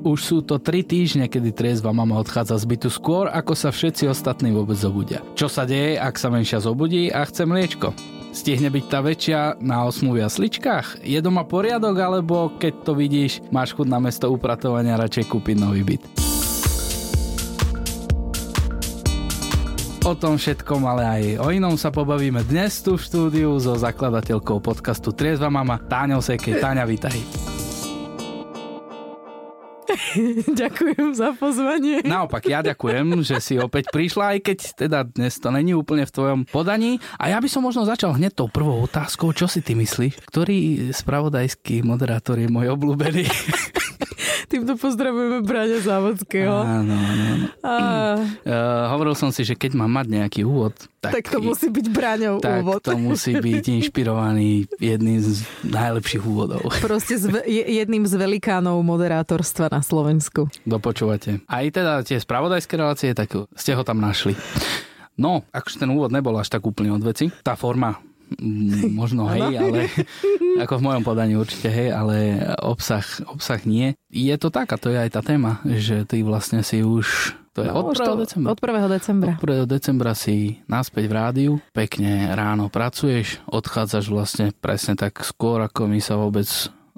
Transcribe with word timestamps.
Už 0.00 0.24
sú 0.24 0.40
to 0.40 0.56
3 0.56 0.80
týždne, 0.80 1.28
kedy 1.28 1.52
triezva 1.52 1.92
mama 1.92 2.16
odchádza 2.16 2.56
z 2.56 2.64
bytu 2.64 2.88
skôr, 2.88 3.28
ako 3.28 3.52
sa 3.52 3.68
všetci 3.68 4.08
ostatní 4.08 4.48
vôbec 4.48 4.80
zobudia. 4.80 5.20
Čo 5.36 5.52
sa 5.52 5.68
deje, 5.68 6.00
ak 6.00 6.16
sa 6.16 6.32
menšia 6.32 6.56
zobudí 6.64 7.12
a 7.12 7.20
chce 7.28 7.44
mliečko? 7.44 7.92
Stihne 8.32 8.72
byť 8.72 8.84
tá 8.88 9.04
väčšia 9.04 9.60
na 9.60 9.84
8 9.84 10.08
jasličkách? 10.08 11.04
Je 11.04 11.20
doma 11.20 11.44
poriadok, 11.44 12.00
alebo 12.00 12.48
keď 12.56 12.74
to 12.80 12.96
vidíš, 12.96 13.44
máš 13.52 13.76
chud 13.76 13.92
na 13.92 14.00
mesto 14.00 14.32
upratovania 14.32 14.96
radšej 14.96 15.28
kúpiť 15.28 15.56
nový 15.60 15.84
byt? 15.84 16.02
O 20.08 20.16
tom 20.16 20.40
všetkom, 20.40 20.80
ale 20.88 21.02
aj 21.04 21.22
o 21.44 21.52
inom 21.52 21.76
sa 21.76 21.92
pobavíme 21.92 22.40
dnes 22.48 22.80
tu 22.80 22.96
v 22.96 23.04
štúdiu 23.04 23.52
so 23.60 23.76
zakladateľkou 23.76 24.64
podcastu 24.64 25.12
Triezva 25.12 25.52
mama 25.52 25.76
Táňou 25.76 26.24
Sekej. 26.24 26.56
Táňa, 26.56 26.88
vítaj. 26.88 27.49
ďakujem 30.62 31.14
za 31.14 31.34
pozvanie. 31.36 32.02
Naopak, 32.04 32.46
ja 32.48 32.60
ďakujem, 32.64 33.22
že 33.22 33.38
si 33.38 33.54
opäť 33.60 33.92
prišla, 33.92 34.36
aj 34.36 34.38
keď 34.42 34.58
teda 34.76 34.98
dnes 35.06 35.36
to 35.38 35.48
není 35.52 35.72
úplne 35.76 36.04
v 36.06 36.14
tvojom 36.14 36.40
podaní. 36.48 36.98
A 37.16 37.30
ja 37.30 37.38
by 37.38 37.48
som 37.48 37.64
možno 37.64 37.86
začal 37.86 38.16
hneď 38.16 38.36
tou 38.36 38.48
prvou 38.50 38.84
otázkou. 38.84 39.32
Čo 39.36 39.46
si 39.46 39.60
ty 39.60 39.76
myslíš? 39.76 40.20
Ktorý 40.26 40.90
spravodajský 40.94 41.82
moderátor 41.86 42.40
je 42.40 42.48
môj 42.48 42.72
obľúbený? 42.74 43.24
Týmto 44.50 44.74
pozdravujeme 44.74 45.46
Braňa 45.46 45.78
Závodského. 45.78 46.50
Áno, 46.50 46.90
áno. 46.90 47.26
A... 47.62 47.74
Uh, 48.42 48.84
hovoril 48.98 49.14
som 49.14 49.30
si, 49.30 49.46
že 49.46 49.54
keď 49.54 49.78
mám 49.78 49.94
mať 49.94 50.06
nejaký 50.10 50.40
úvod, 50.42 50.74
tak, 51.00 51.16
tak 51.16 51.32
to 51.32 51.40
musí 51.40 51.72
byť 51.72 51.86
Braňov 51.88 52.44
tak 52.44 52.60
úvod. 52.60 52.84
to 52.84 52.92
musí 53.00 53.32
byť 53.32 53.64
inšpirovaný 53.80 54.68
jedným 54.76 55.22
z 55.24 55.48
najlepších 55.64 56.20
úvodov. 56.20 56.68
Proste 56.82 57.16
z, 57.16 57.40
jedným 57.48 58.04
z 58.04 58.14
velikánov 58.20 58.84
moderátorstva 58.84 59.72
na 59.72 59.80
Slovensku. 59.90 60.46
Dopočúvate. 60.62 61.42
Aj 61.50 61.66
teda 61.66 62.06
tie 62.06 62.22
spravodajské 62.22 62.78
relácie, 62.78 63.10
tak 63.10 63.34
ste 63.58 63.74
ho 63.74 63.82
tam 63.82 63.98
našli. 63.98 64.38
No, 65.18 65.42
akože 65.50 65.82
ten 65.82 65.90
úvod 65.90 66.14
nebol 66.14 66.38
až 66.38 66.48
tak 66.48 66.62
úplne 66.62 66.94
od 66.94 67.02
veci. 67.02 67.28
Tá 67.42 67.58
forma 67.58 67.98
možno 68.94 69.26
hej, 69.34 69.58
ale 69.58 69.90
ako 70.62 70.78
v 70.78 70.84
mojom 70.86 71.02
podaní 71.02 71.34
určite 71.34 71.66
hej, 71.66 71.90
ale 71.90 72.38
obsah, 72.62 73.02
obsah 73.26 73.58
nie. 73.66 73.98
Je 74.06 74.34
to 74.38 74.54
tak 74.54 74.70
a 74.70 74.78
to 74.78 74.94
je 74.94 74.98
aj 75.02 75.10
tá 75.10 75.20
téma, 75.20 75.58
že 75.66 76.06
ty 76.06 76.22
vlastne 76.22 76.62
si 76.62 76.86
už 76.86 77.34
to 77.50 77.66
je 77.66 77.70
no, 77.74 77.82
od 77.82 77.98
1. 77.98 78.14
decembra. 78.14 78.48
Od 78.54 78.60
1. 78.62 78.94
decembra. 78.94 79.32
Od 79.34 79.42
1. 79.42 79.66
decembra 79.66 80.12
si 80.14 80.62
naspäť 80.70 81.10
v 81.10 81.14
rádiu, 81.18 81.52
pekne 81.74 82.30
ráno 82.30 82.70
pracuješ, 82.70 83.42
odchádzaš 83.50 84.06
vlastne 84.06 84.46
presne 84.54 84.94
tak 84.94 85.18
skôr, 85.26 85.58
ako 85.66 85.90
my 85.90 85.98
sa 85.98 86.14
vôbec 86.14 86.46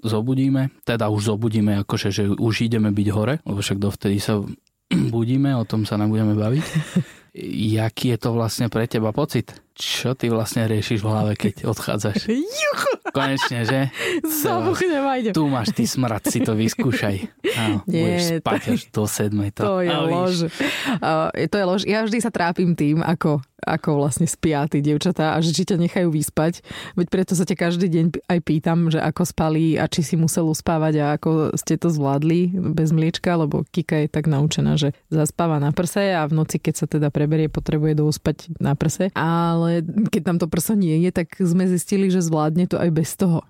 zobudíme. 0.03 0.75
Teda 0.83 1.08
už 1.08 1.34
zobudíme, 1.34 1.81
akože 1.86 2.08
že 2.11 2.22
už 2.28 2.67
ideme 2.67 2.91
byť 2.91 3.08
hore, 3.14 3.34
lebo 3.47 3.62
však 3.62 3.78
dovtedy 3.78 4.19
sa 4.19 4.42
budíme, 5.14 5.55
o 5.56 5.64
tom 5.64 5.86
sa 5.86 5.97
nebudeme 5.97 6.34
baviť. 6.34 6.64
Jaký 7.81 8.12
je 8.12 8.19
to 8.20 8.36
vlastne 8.36 8.69
pre 8.69 8.84
teba 8.84 9.08
pocit? 9.14 9.56
Čo 9.73 10.12
ty 10.12 10.28
vlastne 10.28 10.69
riešiš 10.69 11.01
v 11.01 11.09
hlave, 11.09 11.33
keď 11.37 11.65
odchádzaš? 11.65 12.28
Konečne, 13.17 13.69
že? 13.69 13.81
Zabuchnem 14.25 15.05
a 15.05 15.12
idem. 15.20 15.33
Tu 15.37 15.45
máš 15.45 15.69
ty 15.77 15.84
smrad, 15.84 16.25
si 16.25 16.41
to 16.41 16.56
vyskúšaj. 16.56 17.29
Áno, 17.61 17.84
Nie, 17.84 18.41
spať 18.41 18.61
to, 18.64 18.73
až 18.73 18.81
do 18.89 19.05
sedmej. 19.05 19.51
To, 19.56 19.62
to 19.64 19.75
je 19.84 19.92
lož. 19.92 20.34
Uh, 21.01 21.29
to 21.33 21.56
je 21.61 21.64
lož. 21.64 21.83
Ja 21.84 22.01
vždy 22.09 22.19
sa 22.25 22.33
trápim 22.33 22.73
tým, 22.73 23.05
ako 23.05 23.45
ako 23.62 24.03
vlastne 24.03 24.27
spia 24.27 24.67
tí 24.67 24.83
dievčatá 24.83 25.39
a 25.39 25.39
že 25.39 25.55
či 25.55 25.62
ťa 25.62 25.79
nechajú 25.79 26.11
vyspať. 26.11 26.67
Veď 26.98 27.07
preto 27.09 27.33
sa 27.39 27.47
ťa 27.47 27.57
každý 27.57 27.86
deň 27.86 28.07
aj 28.27 28.39
pýtam, 28.42 28.91
že 28.91 28.98
ako 28.98 29.23
spali 29.23 29.79
a 29.79 29.86
či 29.86 30.03
si 30.03 30.14
musel 30.19 30.51
uspávať 30.51 30.95
a 30.98 31.07
ako 31.14 31.55
ste 31.55 31.79
to 31.79 31.89
zvládli 31.89 32.51
bez 32.75 32.91
mliečka, 32.91 33.39
lebo 33.39 33.62
Kika 33.70 34.03
je 34.05 34.09
tak 34.11 34.27
naučená, 34.27 34.75
že 34.75 34.98
zaspáva 35.09 35.62
na 35.62 35.70
prse 35.70 36.11
a 36.11 36.27
v 36.27 36.34
noci, 36.34 36.59
keď 36.59 36.75
sa 36.75 36.86
teda 36.91 37.14
preberie, 37.14 37.47
potrebuje 37.47 38.02
douspať 38.02 38.58
na 38.58 38.74
prse. 38.74 39.14
Ale 39.14 39.61
keď 40.11 40.23
tam 40.24 40.36
to 40.40 40.46
prso 40.48 40.74
nie 40.74 40.98
je, 41.05 41.11
tak 41.12 41.36
sme 41.39 41.68
zistili, 41.68 42.08
že 42.08 42.24
zvládne 42.24 42.67
to 42.67 42.80
aj 42.80 42.90
bez 42.90 43.14
toho 43.14 43.46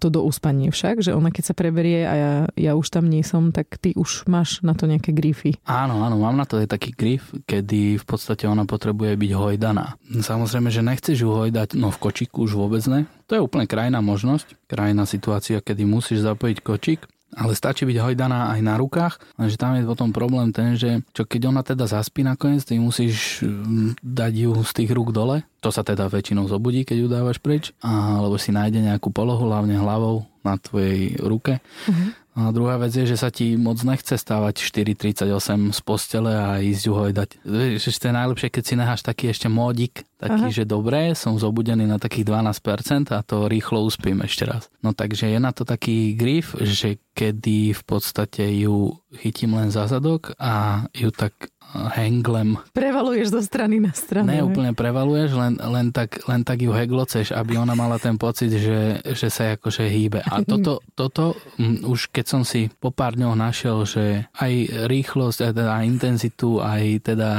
to 0.00 0.08
do 0.08 0.24
uspanie 0.24 0.72
však, 0.72 1.04
že 1.04 1.12
ona 1.12 1.28
keď 1.28 1.52
sa 1.52 1.54
preberie 1.54 2.08
a 2.08 2.14
ja, 2.16 2.32
ja 2.56 2.72
už 2.74 2.88
tam 2.88 3.06
nie 3.06 3.20
som, 3.20 3.52
tak 3.52 3.76
ty 3.76 3.92
už 3.92 4.24
máš 4.26 4.64
na 4.64 4.72
to 4.72 4.88
nejaké 4.88 5.12
grify. 5.12 5.52
Áno, 5.68 6.00
áno, 6.00 6.16
mám 6.16 6.36
na 6.36 6.48
to 6.48 6.58
aj 6.60 6.72
taký 6.72 6.96
grif, 6.96 7.28
kedy 7.44 8.00
v 8.00 8.04
podstate 8.04 8.48
ona 8.48 8.64
potrebuje 8.64 9.14
byť 9.14 9.32
hojdaná. 9.36 10.00
Samozrejme, 10.08 10.72
že 10.72 10.86
nechceš 10.86 11.16
ju 11.22 11.30
hojdať, 11.30 11.76
no 11.76 11.92
v 11.92 12.00
kočiku 12.00 12.48
už 12.48 12.56
vôbec 12.56 12.82
ne. 12.88 13.04
To 13.28 13.36
je 13.36 13.44
úplne 13.44 13.68
krajná 13.68 14.00
možnosť, 14.00 14.54
krajná 14.70 15.04
situácia, 15.04 15.60
kedy 15.60 15.82
musíš 15.84 16.24
zapojiť 16.24 16.58
kočík, 16.62 17.00
ale 17.36 17.52
stačí 17.52 17.84
byť 17.84 18.00
hojdaná 18.00 18.56
aj 18.56 18.60
na 18.64 18.74
rukách, 18.80 19.20
lenže 19.36 19.60
tam 19.60 19.76
je 19.76 19.84
potom 19.84 20.08
problém 20.10 20.48
ten, 20.50 20.72
že 20.74 21.04
čo 21.12 21.28
keď 21.28 21.52
ona 21.52 21.60
teda 21.60 21.84
zaspí 21.84 22.24
nakoniec, 22.24 22.64
ty 22.64 22.80
musíš 22.80 23.44
mm, 23.44 24.00
dať 24.00 24.32
ju 24.48 24.52
z 24.64 24.72
tých 24.72 24.90
rúk 24.96 25.12
dole, 25.12 25.44
to 25.60 25.68
sa 25.68 25.84
teda 25.84 26.08
väčšinou 26.08 26.48
zobudí, 26.48 26.88
keď 26.88 26.96
ju 26.96 27.06
dávaš 27.12 27.38
preč, 27.42 27.76
alebo 27.84 28.40
si 28.40 28.56
nájde 28.56 28.80
nejakú 28.80 29.12
polohu, 29.12 29.52
hlavne 29.52 29.76
hlavou 29.76 30.24
na 30.46 30.54
tvojej 30.54 31.18
ruke. 31.18 31.58
Uh-huh. 31.90 32.14
A 32.36 32.52
druhá 32.52 32.76
vec 32.76 32.92
je, 32.92 33.08
že 33.08 33.16
sa 33.16 33.32
ti 33.32 33.56
moc 33.56 33.80
nechce 33.80 34.12
stávať 34.12 34.60
4.38 34.60 35.72
z 35.72 35.80
postele 35.80 36.36
a 36.36 36.60
ísť 36.60 36.82
ju 36.84 36.92
hojdať. 36.92 37.28
Vieš, 37.48 37.96
to 37.96 38.12
je 38.12 38.14
najlepšie, 38.14 38.48
keď 38.52 38.62
si 38.62 38.74
necháš 38.76 39.00
taký 39.00 39.32
ešte 39.32 39.48
módik, 39.48 40.04
taký, 40.20 40.52
Aha. 40.52 40.52
že 40.52 40.68
dobré, 40.68 41.16
som 41.16 41.40
zobudený 41.40 41.88
na 41.88 41.96
takých 41.96 42.28
12% 42.28 43.08
a 43.16 43.24
to 43.24 43.48
rýchlo 43.48 43.80
uspím 43.88 44.20
ešte 44.20 44.44
raz. 44.44 44.68
No 44.84 44.92
takže 44.92 45.32
je 45.32 45.40
na 45.40 45.56
to 45.56 45.64
taký 45.64 46.12
grif, 46.12 46.52
že 46.60 47.00
kedy 47.16 47.72
v 47.72 47.82
podstate 47.88 48.44
ju 48.60 49.00
chytím 49.16 49.56
len 49.56 49.72
za 49.72 49.88
zadok 49.88 50.36
a 50.36 50.84
ju 50.92 51.08
tak 51.08 51.32
henglem. 51.74 52.56
Prevaluješ 52.72 53.34
zo 53.34 53.42
strany 53.42 53.82
na 53.82 53.92
stranu. 53.92 54.30
Ne, 54.30 54.40
úplne 54.40 54.72
prevaluješ, 54.72 55.30
len, 55.36 55.54
len, 55.60 55.86
tak, 55.92 56.24
len 56.24 56.42
tak 56.46 56.62
ju 56.62 56.72
hegloceš, 56.72 57.34
aby 57.34 57.60
ona 57.60 57.76
mala 57.76 58.00
ten 58.00 58.16
pocit, 58.16 58.54
že, 58.54 59.02
že 59.02 59.28
sa 59.28 59.58
akože 59.58 59.84
hýbe. 59.84 60.24
A 60.24 60.40
toto, 60.46 60.80
toto 60.96 61.36
už 61.60 62.08
keď 62.14 62.24
som 62.26 62.42
si 62.46 62.72
po 62.80 62.90
pár 62.94 63.18
dňoch 63.18 63.36
našiel, 63.36 63.84
že 63.84 64.04
aj 64.38 64.86
rýchlosť, 64.88 65.38
aj 65.42 65.52
teda 65.52 65.74
intenzitu, 65.84 66.50
aj 66.62 66.84
teda 67.12 67.30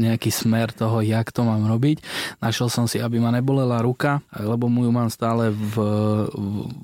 nejaký 0.00 0.30
smer 0.32 0.74
toho, 0.74 1.04
jak 1.04 1.30
to 1.30 1.46
mám 1.46 1.64
robiť, 1.68 2.02
našiel 2.42 2.66
som 2.66 2.90
si, 2.90 2.98
aby 2.98 3.22
ma 3.22 3.30
nebolela 3.30 3.84
ruka, 3.84 4.20
lebo 4.34 4.66
mu 4.66 4.88
ju 4.88 4.90
mám 4.90 5.08
stále 5.12 5.54
v, 5.54 5.74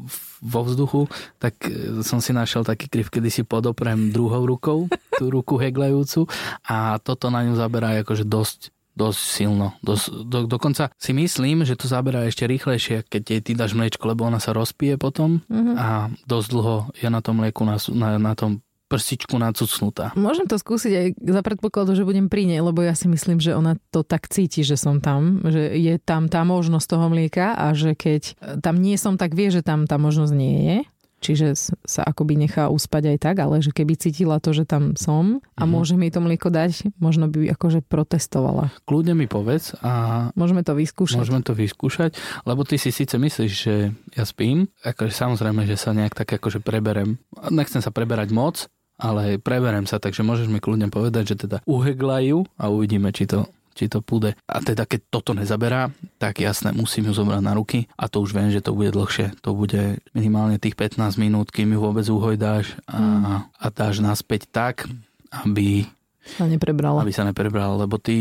v 0.06 0.29
vo 0.40 0.60
vzduchu, 0.64 1.06
tak 1.36 1.54
e, 1.68 2.00
som 2.00 2.18
si 2.18 2.32
našiel 2.32 2.64
taký 2.64 2.88
kryv, 2.88 3.12
kedy 3.12 3.28
si 3.28 3.42
podoprem 3.44 4.10
druhou 4.10 4.44
rukou, 4.48 4.88
tú 5.20 5.28
ruku 5.28 5.60
heglajúcu 5.60 6.26
a 6.64 6.96
toto 7.00 7.28
na 7.28 7.44
ňu 7.44 7.54
zaberá 7.56 8.00
akože 8.00 8.24
dosť 8.24 8.72
dosť 8.90 9.20
silno. 9.22 9.72
Dos, 9.80 10.10
do, 10.10 10.44
dokonca 10.44 10.92
si 11.00 11.16
myslím, 11.16 11.64
že 11.64 11.78
to 11.78 11.88
zaberá 11.88 12.26
ešte 12.26 12.44
rýchlejšie, 12.44 13.06
keď 13.08 13.22
jej 13.22 13.40
ty 13.40 13.52
dáš 13.56 13.72
mliečko, 13.72 14.02
lebo 14.04 14.28
ona 14.28 14.42
sa 14.42 14.52
rozpije 14.52 15.00
potom 15.00 15.40
mm-hmm. 15.46 15.76
a 15.78 16.12
dosť 16.28 16.48
dlho 16.52 16.76
je 16.98 17.08
na 17.08 17.20
tom 17.24 17.40
mlieku, 17.40 17.64
na, 17.64 17.80
na, 17.96 18.20
na 18.20 18.34
tom 18.36 18.60
prstičku 18.90 19.38
nacucnutá. 19.38 20.10
Môžem 20.18 20.50
to 20.50 20.58
skúsiť 20.58 20.92
aj 20.92 21.06
za 21.22 21.40
predpokladu, 21.46 21.94
že 21.94 22.02
budem 22.02 22.26
pri 22.26 22.50
nej, 22.50 22.58
lebo 22.58 22.82
ja 22.82 22.98
si 22.98 23.06
myslím, 23.06 23.38
že 23.38 23.54
ona 23.54 23.78
to 23.94 24.02
tak 24.02 24.26
cíti, 24.26 24.66
že 24.66 24.74
som 24.74 24.98
tam, 24.98 25.46
že 25.46 25.78
je 25.78 25.94
tam 26.02 26.26
tá 26.26 26.42
možnosť 26.42 26.86
toho 26.90 27.06
mlieka 27.06 27.54
a 27.54 27.70
že 27.70 27.94
keď 27.94 28.34
tam 28.58 28.82
nie 28.82 28.98
som, 28.98 29.14
tak 29.14 29.38
vie, 29.38 29.54
že 29.54 29.62
tam 29.62 29.86
tá 29.86 29.94
možnosť 29.94 30.34
nie 30.34 30.58
je. 30.66 30.78
Čiže 31.20 31.52
sa 31.84 32.00
akoby 32.00 32.32
nechá 32.48 32.72
uspať 32.72 33.12
aj 33.12 33.18
tak, 33.20 33.36
ale 33.44 33.60
že 33.60 33.76
keby 33.76 33.92
cítila 34.00 34.40
to, 34.40 34.56
že 34.56 34.64
tam 34.64 34.96
som 34.96 35.44
a 35.52 35.68
mm. 35.68 35.70
môže 35.70 35.94
mi 36.00 36.08
to 36.08 36.24
mlieko 36.24 36.48
dať, 36.48 36.96
možno 36.96 37.28
by 37.28 37.52
akože 37.52 37.84
protestovala. 37.84 38.72
Kľudne 38.88 39.12
mi 39.12 39.28
povedz 39.28 39.76
a... 39.84 40.32
Môžeme 40.32 40.64
to 40.64 40.72
vyskúšať. 40.72 41.20
Môžeme 41.20 41.44
to 41.44 41.52
vyskúšať, 41.52 42.16
lebo 42.48 42.64
ty 42.64 42.80
si 42.80 42.88
síce 42.88 43.20
myslíš, 43.20 43.52
že 43.52 43.92
ja 44.16 44.24
spím, 44.24 44.72
akože 44.80 45.12
samozrejme, 45.12 45.68
že 45.68 45.76
sa 45.76 45.92
nejak 45.92 46.16
tak 46.16 46.40
akože 46.40 46.64
preberem. 46.64 47.20
Nechcem 47.52 47.84
sa 47.84 47.92
preberať 47.92 48.32
moc, 48.32 48.72
ale 49.00 49.40
preberem 49.40 49.88
sa, 49.88 49.96
takže 49.96 50.20
môžeš 50.20 50.52
mi 50.52 50.60
kľudne 50.60 50.92
povedať, 50.92 51.34
že 51.34 51.48
teda 51.48 51.56
uheglajú 51.64 52.44
a 52.60 52.68
uvidíme, 52.68 53.10
či 53.10 53.24
to 53.24 53.48
či 53.70 53.86
to 53.86 54.02
púde. 54.04 54.36
A 54.44 54.60
teda 54.60 54.84
keď 54.84 55.00
toto 55.08 55.32
nezaberá, 55.32 55.88
tak 56.20 56.42
jasné, 56.42 56.74
musím 56.74 57.08
ju 57.08 57.16
zobrať 57.16 57.40
na 57.40 57.56
ruky 57.56 57.88
a 57.96 58.10
to 58.10 58.20
už 58.20 58.36
viem, 58.36 58.52
že 58.52 58.60
to 58.60 58.76
bude 58.76 58.92
dlhšie. 58.92 59.32
To 59.40 59.56
bude 59.56 60.02
minimálne 60.12 60.60
tých 60.60 60.76
15 60.76 61.16
minút, 61.16 61.48
kým 61.54 61.72
ju 61.72 61.80
vôbec 61.80 62.04
uhojdáš 62.04 62.76
a, 62.84 62.98
mm. 62.98 63.22
a 63.56 63.66
dáš 63.72 64.04
naspäť 64.04 64.50
tak, 64.50 64.90
aby 65.32 65.86
sa 66.20 66.44
neprebrala. 66.44 67.00
Aby 67.00 67.14
sa 67.16 67.24
neprebrala, 67.24 67.80
lebo 67.80 67.96
ty 67.96 68.14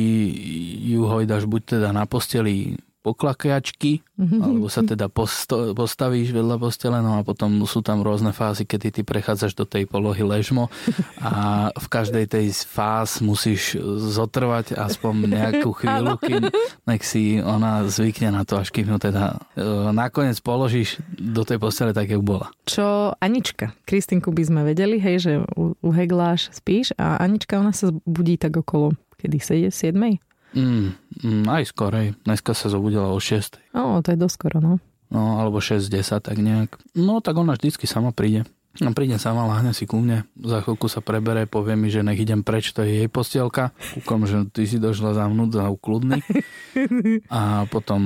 ju 0.88 1.04
hojdáš 1.04 1.44
buď 1.44 1.62
teda 1.78 1.90
na 1.92 2.08
posteli 2.08 2.80
poklakačky, 3.00 4.04
alebo 4.20 4.68
sa 4.68 4.84
teda 4.84 5.08
posto- 5.08 5.72
postavíš 5.72 6.36
vedľa 6.36 6.60
postele, 6.60 7.00
no 7.00 7.20
a 7.20 7.22
potom 7.24 7.64
sú 7.64 7.80
tam 7.80 8.04
rôzne 8.04 8.36
fázy, 8.36 8.68
kedy 8.68 9.00
ty 9.00 9.02
prechádzaš 9.08 9.56
do 9.56 9.64
tej 9.64 9.88
polohy 9.88 10.20
ležmo 10.28 10.68
a 11.24 11.70
v 11.72 11.88
každej 11.88 12.28
tej 12.28 12.52
fáz 12.68 13.24
musíš 13.24 13.80
zotrvať 14.12 14.76
aspoň 14.76 15.14
nejakú 15.32 15.72
chvíľu, 15.80 16.20
kým 16.20 16.44
nech 16.92 17.04
si 17.08 17.40
ona 17.40 17.88
zvykne 17.88 18.36
na 18.36 18.44
to, 18.44 18.60
až 18.60 18.76
kým 18.76 18.92
ju 18.92 18.98
teda 19.00 19.40
e, 19.56 19.96
nakoniec 19.96 20.36
položíš 20.44 21.00
do 21.16 21.48
tej 21.48 21.56
postele 21.56 21.96
tak, 21.96 22.12
jak 22.12 22.20
bola. 22.20 22.52
Čo 22.68 23.16
Anička? 23.24 23.72
Kristinku 23.88 24.36
by 24.36 24.44
sme 24.44 24.62
vedeli, 24.68 25.00
hej, 25.00 25.18
že 25.24 25.34
uhegláš, 25.80 26.52
spíš 26.52 26.92
a 27.00 27.24
Anička, 27.24 27.56
ona 27.56 27.72
sa 27.72 27.96
budí 28.04 28.36
tak 28.36 28.60
okolo 28.60 28.92
kedy 29.20 29.68
7? 29.72 30.29
Mm, 30.54 30.98
mm, 31.22 31.44
aj 31.46 31.64
skorej. 31.70 32.18
Dneska 32.26 32.58
sa 32.58 32.72
zobudila 32.72 33.14
o 33.14 33.20
6. 33.22 33.62
No, 33.76 34.02
to 34.02 34.14
je 34.14 34.18
doskoro, 34.18 34.58
no. 34.58 34.82
No, 35.10 35.42
alebo 35.42 35.58
6-10, 35.58 36.22
tak 36.22 36.38
nejak. 36.38 36.78
No, 36.94 37.22
tak 37.22 37.38
ona 37.38 37.58
vždycky 37.58 37.90
sama 37.90 38.14
príde. 38.14 38.46
No, 38.78 38.94
príde 38.94 39.18
sama, 39.18 39.50
láhne 39.50 39.74
si 39.74 39.90
ku 39.90 39.98
mne, 39.98 40.30
za 40.38 40.62
chvíľku 40.62 40.86
sa 40.86 41.02
prebere, 41.02 41.50
povie 41.50 41.74
mi, 41.74 41.90
že 41.90 42.06
nech 42.06 42.22
idem 42.22 42.46
preč, 42.46 42.70
to 42.70 42.86
je 42.86 43.04
jej 43.04 43.10
postielka. 43.10 43.74
Kúkom, 43.98 44.30
že 44.30 44.46
ty 44.54 44.70
si 44.70 44.78
došla 44.78 45.18
za 45.18 45.26
mnúť, 45.26 45.50
za 45.58 45.66
ukludný. 45.74 46.22
A 47.34 47.66
potom 47.68 48.00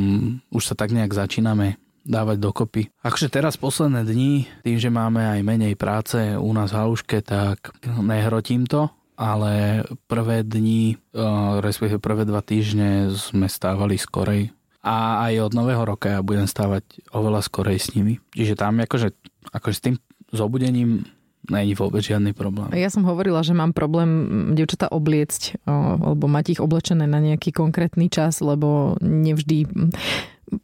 už 0.55 0.63
sa 0.63 0.73
tak 0.73 0.95
nejak 0.95 1.11
začíname 1.11 1.77
dávať 2.07 2.37
dokopy. 2.39 2.81
Akže 3.03 3.27
teraz 3.27 3.59
posledné 3.59 4.07
dni, 4.07 4.47
tým, 4.63 4.77
že 4.79 4.91
máme 4.91 5.23
aj 5.23 5.39
menej 5.43 5.75
práce 5.75 6.19
u 6.35 6.51
nás 6.55 6.71
v 6.71 6.79
haluške, 6.79 7.23
tak 7.23 7.75
nehrotím 7.83 8.63
to, 8.63 8.91
ale 9.18 9.83
prvé 10.10 10.42
dni, 10.42 10.95
eh, 10.95 11.21
respektíve 11.62 12.01
prvé 12.01 12.24
dva 12.25 12.42
týždne 12.42 13.13
sme 13.13 13.45
stávali 13.48 13.98
skorej. 13.98 14.51
A 14.83 15.24
aj 15.31 15.48
od 15.48 15.54
nového 15.56 15.88
roka 15.88 16.12
ja 16.12 16.19
budem 16.19 16.44
stávať 16.44 16.83
oveľa 17.15 17.39
skorej 17.48 17.80
s 17.80 17.95
nimi. 17.95 18.19
Čiže 18.36 18.60
tam 18.60 18.83
akože, 18.83 19.15
akože 19.56 19.75
s 19.80 19.83
tým 19.83 19.95
zobudením 20.36 21.07
není 21.48 21.71
vôbec 21.71 22.04
žiadny 22.04 22.36
problém. 22.36 22.68
Ja 22.75 22.92
som 22.92 23.07
hovorila, 23.07 23.48
že 23.48 23.56
mám 23.56 23.71
problém 23.71 24.51
devčatá 24.56 24.92
obliecť, 24.92 25.63
alebo 25.63 26.27
mať 26.27 26.60
ich 26.60 26.60
oblečené 26.60 27.07
na 27.07 27.24
nejaký 27.24 27.56
konkrétny 27.56 28.12
čas, 28.12 28.44
lebo 28.44 29.00
nevždy... 29.00 29.71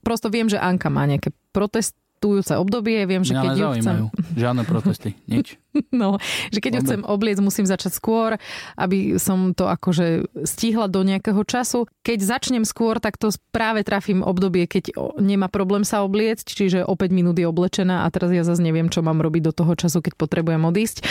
Prosto 0.04 0.28
viem, 0.28 0.52
že 0.52 0.60
Anka 0.60 0.92
má 0.92 1.08
nejaké 1.08 1.32
protest, 1.56 1.96
protestujúce 2.20 2.60
obdobie. 2.60 3.08
Viem, 3.08 3.24
že 3.24 3.32
keď 3.32 3.56
ju 3.56 3.68
chcem... 3.80 3.96
Žiadne 4.36 4.64
protesty, 4.68 5.16
nič. 5.32 5.56
No, 6.00 6.22
že 6.54 6.60
keď 6.62 6.72
ju 6.80 6.82
chcem 6.86 7.02
obliecť, 7.04 7.42
musím 7.44 7.66
začať 7.66 7.92
skôr, 7.98 8.38
aby 8.78 9.18
som 9.18 9.52
to 9.58 9.68
akože 9.68 10.32
stihla 10.46 10.88
do 10.88 11.02
nejakého 11.02 11.42
času. 11.44 11.90
Keď 12.06 12.20
začnem 12.24 12.64
skôr, 12.64 13.02
tak 13.02 13.18
to 13.18 13.34
práve 13.50 13.84
trafím 13.84 14.22
obdobie, 14.22 14.70
keď 14.70 14.96
nemá 15.20 15.50
problém 15.50 15.84
sa 15.84 16.06
obliecť, 16.06 16.46
čiže 16.46 16.80
o 16.86 16.94
5 16.94 17.10
minút 17.10 17.36
je 17.38 17.50
oblečená 17.50 18.06
a 18.06 18.08
teraz 18.14 18.32
ja 18.32 18.46
zase 18.46 18.62
neviem, 18.64 18.88
čo 18.88 19.02
mám 19.02 19.20
robiť 19.20 19.52
do 19.52 19.54
toho 19.54 19.74
času, 19.76 20.00
keď 20.02 20.14
potrebujem 20.16 20.62
odísť. 20.64 21.06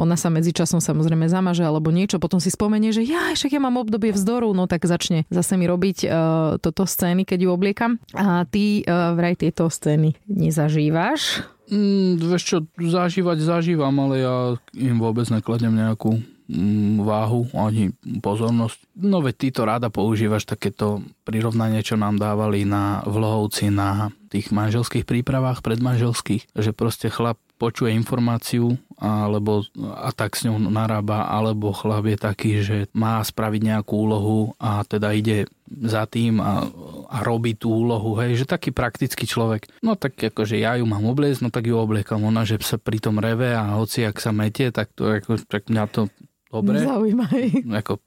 Ona 0.00 0.18
sa 0.18 0.32
medzi 0.32 0.50
časom 0.50 0.82
samozrejme 0.82 1.28
zamaže 1.30 1.62
alebo 1.62 1.94
niečo, 1.94 2.18
potom 2.18 2.40
si 2.40 2.50
spomenie, 2.50 2.90
že 2.90 3.04
ja 3.06 3.32
však 3.36 3.54
ja 3.54 3.60
mám 3.62 3.78
obdobie 3.80 4.10
vzdoru, 4.10 4.50
no 4.56 4.66
tak 4.66 4.84
začne 4.88 5.28
zase 5.30 5.54
mi 5.60 5.68
robiť 5.68 5.98
uh, 6.04 6.10
toto 6.58 6.84
scény, 6.88 7.28
keď 7.28 7.46
ju 7.46 7.50
obliekam. 7.52 8.02
A 8.16 8.44
ty 8.48 8.82
uh, 8.82 9.14
vraj 9.14 9.38
tieto 9.38 9.68
scény 9.70 10.16
nezažívaš? 10.26 11.53
Mm, 11.72 12.20
vieš 12.20 12.42
čo, 12.44 12.56
zažívať 12.76 13.40
zažívam, 13.40 13.94
ale 14.04 14.14
ja 14.20 14.36
im 14.76 15.00
vôbec 15.00 15.24
nekladem 15.32 15.72
nejakú 15.72 16.20
mm, 16.48 17.00
váhu 17.00 17.48
ani 17.56 17.96
pozornosť. 18.20 18.84
No 19.00 19.24
veď 19.24 19.34
ty 19.36 19.48
to 19.48 19.62
rada 19.64 19.88
používaš 19.88 20.44
takéto 20.44 21.00
prirovnanie, 21.24 21.80
čo 21.80 21.96
nám 21.96 22.20
dávali 22.20 22.68
na 22.68 23.00
vlohovci 23.08 23.72
na 23.72 24.12
tých 24.28 24.52
manželských 24.52 25.08
prípravách, 25.08 25.64
predmanželských, 25.64 26.52
že 26.52 26.70
proste 26.76 27.08
chlap 27.08 27.40
počuje 27.56 27.94
informáciu 27.94 28.76
alebo 28.98 29.66
a 29.76 30.14
tak 30.14 30.38
s 30.38 30.46
ňou 30.46 30.70
narába, 30.70 31.26
alebo 31.26 31.74
chlap 31.74 32.06
je 32.06 32.18
taký, 32.18 32.50
že 32.62 32.78
má 32.94 33.18
spraviť 33.18 33.60
nejakú 33.74 33.94
úlohu 33.94 34.54
a 34.62 34.86
teda 34.86 35.10
ide 35.10 35.50
za 35.66 36.06
tým 36.06 36.38
a, 36.38 36.70
a 37.10 37.18
robí 37.26 37.58
tú 37.58 37.74
úlohu, 37.74 38.14
hej, 38.22 38.38
že 38.38 38.46
taký 38.46 38.70
praktický 38.70 39.26
človek. 39.26 39.66
No 39.82 39.98
tak 39.98 40.14
akože 40.20 40.54
ja 40.54 40.78
ju 40.78 40.86
mám 40.86 41.02
obliecť, 41.04 41.42
no 41.42 41.50
tak 41.50 41.66
ju 41.66 41.74
obliekam. 41.74 42.22
Ona, 42.22 42.46
že 42.46 42.60
sa 42.62 42.78
pri 42.78 43.02
tom 43.02 43.18
reve 43.18 43.50
a 43.50 43.74
hoci 43.74 44.06
ak 44.06 44.22
sa 44.22 44.30
metie, 44.30 44.70
tak 44.70 44.94
to 44.94 45.10
ako, 45.10 45.42
tak 45.42 45.66
mňa 45.66 45.84
to 45.90 46.06
dobre. 46.54 46.78
Zaujímavé. 46.86 47.66
Ako, 47.82 47.98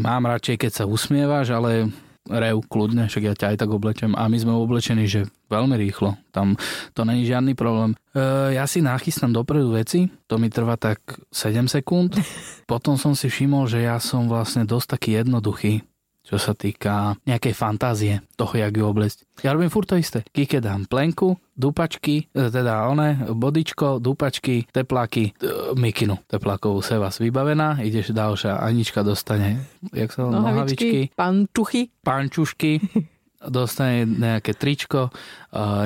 mám 0.00 0.24
radšej, 0.24 0.56
keď 0.64 0.72
sa 0.72 0.84
usmievaš, 0.88 1.52
ale 1.52 1.92
rev 2.28 2.58
kľudne, 2.66 3.06
však 3.06 3.24
ja 3.24 3.34
ťa 3.34 3.46
aj 3.54 3.56
tak 3.62 3.70
oblečem. 3.70 4.12
A 4.18 4.26
my 4.26 4.36
sme 4.38 4.52
oblečení, 4.54 5.06
že 5.06 5.30
veľmi 5.50 5.78
rýchlo, 5.78 6.18
tam 6.34 6.58
to 6.92 7.06
není 7.06 7.26
žiadny 7.26 7.54
problém. 7.54 7.94
E, 8.14 8.54
ja 8.58 8.66
si 8.66 8.82
nachystám 8.82 9.30
dopredu 9.30 9.74
veci, 9.74 10.10
to 10.26 10.36
mi 10.36 10.50
trvá 10.50 10.74
tak 10.74 11.00
7 11.30 11.70
sekúnd, 11.70 12.18
potom 12.70 12.98
som 12.98 13.14
si 13.14 13.30
všimol, 13.30 13.70
že 13.70 13.86
ja 13.86 13.98
som 14.02 14.26
vlastne 14.26 14.66
dosť 14.66 14.98
taký 14.98 15.10
jednoduchý 15.22 15.82
čo 16.26 16.36
sa 16.42 16.58
týka 16.58 17.14
nejakej 17.22 17.54
fantázie 17.54 18.18
toho, 18.34 18.50
jak 18.58 18.74
ju 18.74 18.82
obliecť. 18.82 19.46
Ja 19.46 19.54
robím 19.54 19.70
furt 19.70 19.86
to 19.86 19.94
isté. 19.94 20.26
Kike 20.34 20.58
dám 20.58 20.90
plenku, 20.90 21.38
dupačky, 21.54 22.26
e, 22.34 22.50
teda 22.50 22.90
one, 22.90 23.30
bodičko, 23.30 24.02
dupačky, 24.02 24.66
tepláky, 24.74 25.32
mikinu 25.78 26.18
teplákovú 26.26 26.82
se 26.82 26.98
vás 26.98 27.18
vybavená, 27.18 27.78
ideš 27.80 28.10
ďalšia, 28.10 28.58
Anička 28.58 29.06
dostane, 29.06 29.62
jak 29.94 30.10
sa 30.10 30.26
nohavičky, 30.26 31.14
pančuchy, 31.14 31.94
pančušky, 32.02 32.82
dostane 33.56 34.08
nejaké 34.08 34.58
tričko, 34.58 35.14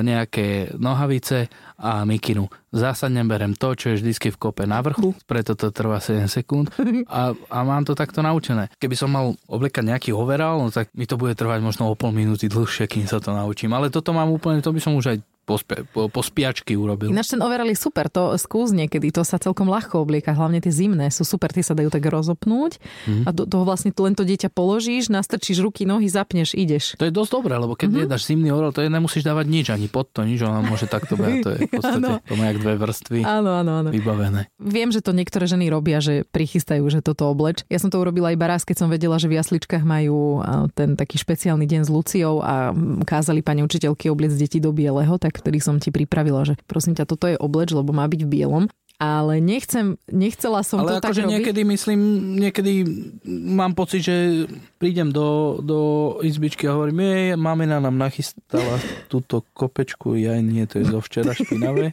nejaké 0.01 0.73
nohavice 0.81 1.51
a 1.81 2.05
mikinu. 2.05 2.45
Zásadne 2.69 3.25
berem 3.25 3.57
to, 3.57 3.73
čo 3.73 3.91
je 3.91 3.99
vždycky 3.99 4.29
v 4.29 4.37
kope 4.37 4.63
na 4.69 4.79
vrchu, 4.79 5.17
preto 5.25 5.57
to 5.57 5.73
trvá 5.73 5.99
7 5.99 6.29
sekúnd 6.29 6.71
a, 7.09 7.33
a 7.33 7.57
mám 7.65 7.83
to 7.83 7.97
takto 7.97 8.21
naučené. 8.21 8.69
Keby 8.77 8.95
som 8.95 9.09
mal 9.09 9.33
obliekať 9.49 9.83
nejaký 9.89 10.09
overall, 10.13 10.61
no 10.61 10.69
tak 10.69 10.93
mi 10.93 11.09
to 11.09 11.17
bude 11.17 11.33
trvať 11.35 11.59
možno 11.59 11.89
o 11.89 11.97
pol 11.97 12.13
minúty 12.13 12.47
dlhšie, 12.47 12.85
kým 12.85 13.09
sa 13.09 13.17
to 13.17 13.33
naučím. 13.33 13.73
Ale 13.73 13.89
toto 13.89 14.13
mám 14.13 14.29
úplne, 14.29 14.63
to 14.63 14.71
by 14.71 14.79
som 14.79 14.95
už 14.95 15.05
aj 15.11 15.17
po, 15.41 15.57
po, 15.91 16.01
po 16.07 16.21
spiačky 16.21 16.77
urobil. 16.77 17.09
Ináč 17.09 17.33
ten 17.33 17.41
overall 17.41 17.67
je 17.67 17.75
super, 17.75 18.07
to 18.07 18.37
skús 18.37 18.71
niekedy, 18.71 19.09
to 19.09 19.25
sa 19.25 19.41
celkom 19.41 19.67
ľahko 19.67 20.05
oblieka, 20.05 20.37
hlavne 20.37 20.61
tie 20.61 20.71
zimné 20.71 21.09
sú 21.09 21.25
super, 21.25 21.49
tie 21.49 21.65
sa 21.65 21.73
dajú 21.73 21.89
tak 21.89 22.05
rozopnúť 22.05 22.77
mm. 23.09 23.23
a 23.25 23.29
do 23.33 23.43
toho 23.49 23.65
vlastne 23.65 23.91
len 23.91 24.13
to 24.15 24.23
dieťa 24.23 24.53
položíš, 24.53 25.09
nastrčíš 25.09 25.65
ruky, 25.65 25.83
nohy, 25.83 26.07
zapneš, 26.07 26.53
ideš. 26.53 26.95
To 27.01 27.05
je 27.09 27.13
dosť 27.13 27.31
dobré, 27.41 27.53
lebo 27.57 27.73
keď 27.73 27.89
mm-hmm. 27.89 28.11
dáš 28.11 28.29
zimný 28.29 28.49
overall, 28.53 28.73
to 28.73 28.85
je 28.85 28.89
nemusíš 28.89 29.25
dávať 29.25 29.45
nič, 29.49 29.65
ani 29.73 29.87
pod 29.89 30.13
to, 30.13 30.23
nič, 30.23 30.39
ona 30.45 30.61
môže 30.61 30.85
takto 30.85 31.17
behať, 31.17 31.35
to 31.41 31.49
je 31.57 31.59
v 31.71 31.81
podstate, 31.81 32.21
to 32.29 32.35
má 32.37 32.43
jak 32.53 32.57
dve 32.61 32.73
vrstvy 32.77 33.19
áno, 33.25 33.49
áno, 33.57 33.71
áno. 33.81 33.89
vybavené. 33.89 34.51
Viem, 34.61 34.93
že 34.93 35.01
to 35.01 35.15
niektoré 35.17 35.49
ženy 35.49 35.73
robia, 35.73 35.97
že 35.97 36.29
prichystajú, 36.29 36.85
že 36.93 37.01
toto 37.01 37.25
obleč. 37.25 37.65
Ja 37.71 37.81
som 37.81 37.89
to 37.89 37.97
urobila 37.97 38.29
iba 38.29 38.45
raz, 38.45 38.61
keď 38.61 38.85
som 38.85 38.93
vedela, 38.93 39.17
že 39.17 39.25
v 39.25 39.41
jasličkách 39.41 39.81
majú 39.81 40.45
ten 40.77 40.93
taký 40.93 41.17
špeciálny 41.17 41.65
deň 41.65 41.81
s 41.87 41.89
Luciou 41.89 42.45
a 42.45 42.75
kázali 43.07 43.41
pani 43.41 43.65
učiteľky 43.65 44.11
obliec 44.13 44.37
deti 44.37 44.61
do 44.61 44.69
bieleho, 44.69 45.17
tak 45.17 45.41
vtedy 45.41 45.57
som 45.57 45.81
ti 45.81 45.89
pri 45.89 46.11
pripravila, 46.11 46.43
že 46.43 46.59
prosím 46.67 46.91
ťa, 46.99 47.07
toto 47.07 47.31
je 47.31 47.39
obleč, 47.39 47.71
lebo 47.71 47.95
má 47.95 48.03
byť 48.03 48.27
v 48.27 48.31
bielom 48.35 48.63
ale 49.01 49.41
nechcem, 49.41 49.97
nechcela 50.13 50.61
som 50.61 50.85
ale 50.85 51.01
to 51.01 51.09
tak 51.09 51.17
akože 51.17 51.25
niekedy 51.25 51.65
myslím, 51.65 51.99
niekedy 52.37 52.85
mám 53.25 53.73
pocit, 53.73 54.05
že 54.05 54.45
prídem 54.77 55.09
do, 55.09 55.57
do 55.57 55.79
izbičky 56.21 56.69
a 56.69 56.77
hovorím, 56.77 57.01
je, 57.01 57.33
mamina 57.33 57.81
nám 57.81 57.97
nachystala 57.97 58.77
túto 59.09 59.41
kopečku, 59.57 60.13
ja 60.13 60.37
nie, 60.37 60.69
to 60.69 60.85
je 60.85 60.93
zo 60.93 61.01
včera 61.01 61.33
špinavé. 61.33 61.89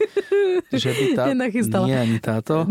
že 0.69 0.93
by 0.93 1.05
tá... 1.17 1.23
Nenachystala. 1.33 1.87
Nie, 1.89 2.05
ani 2.05 2.19
táto. 2.21 2.69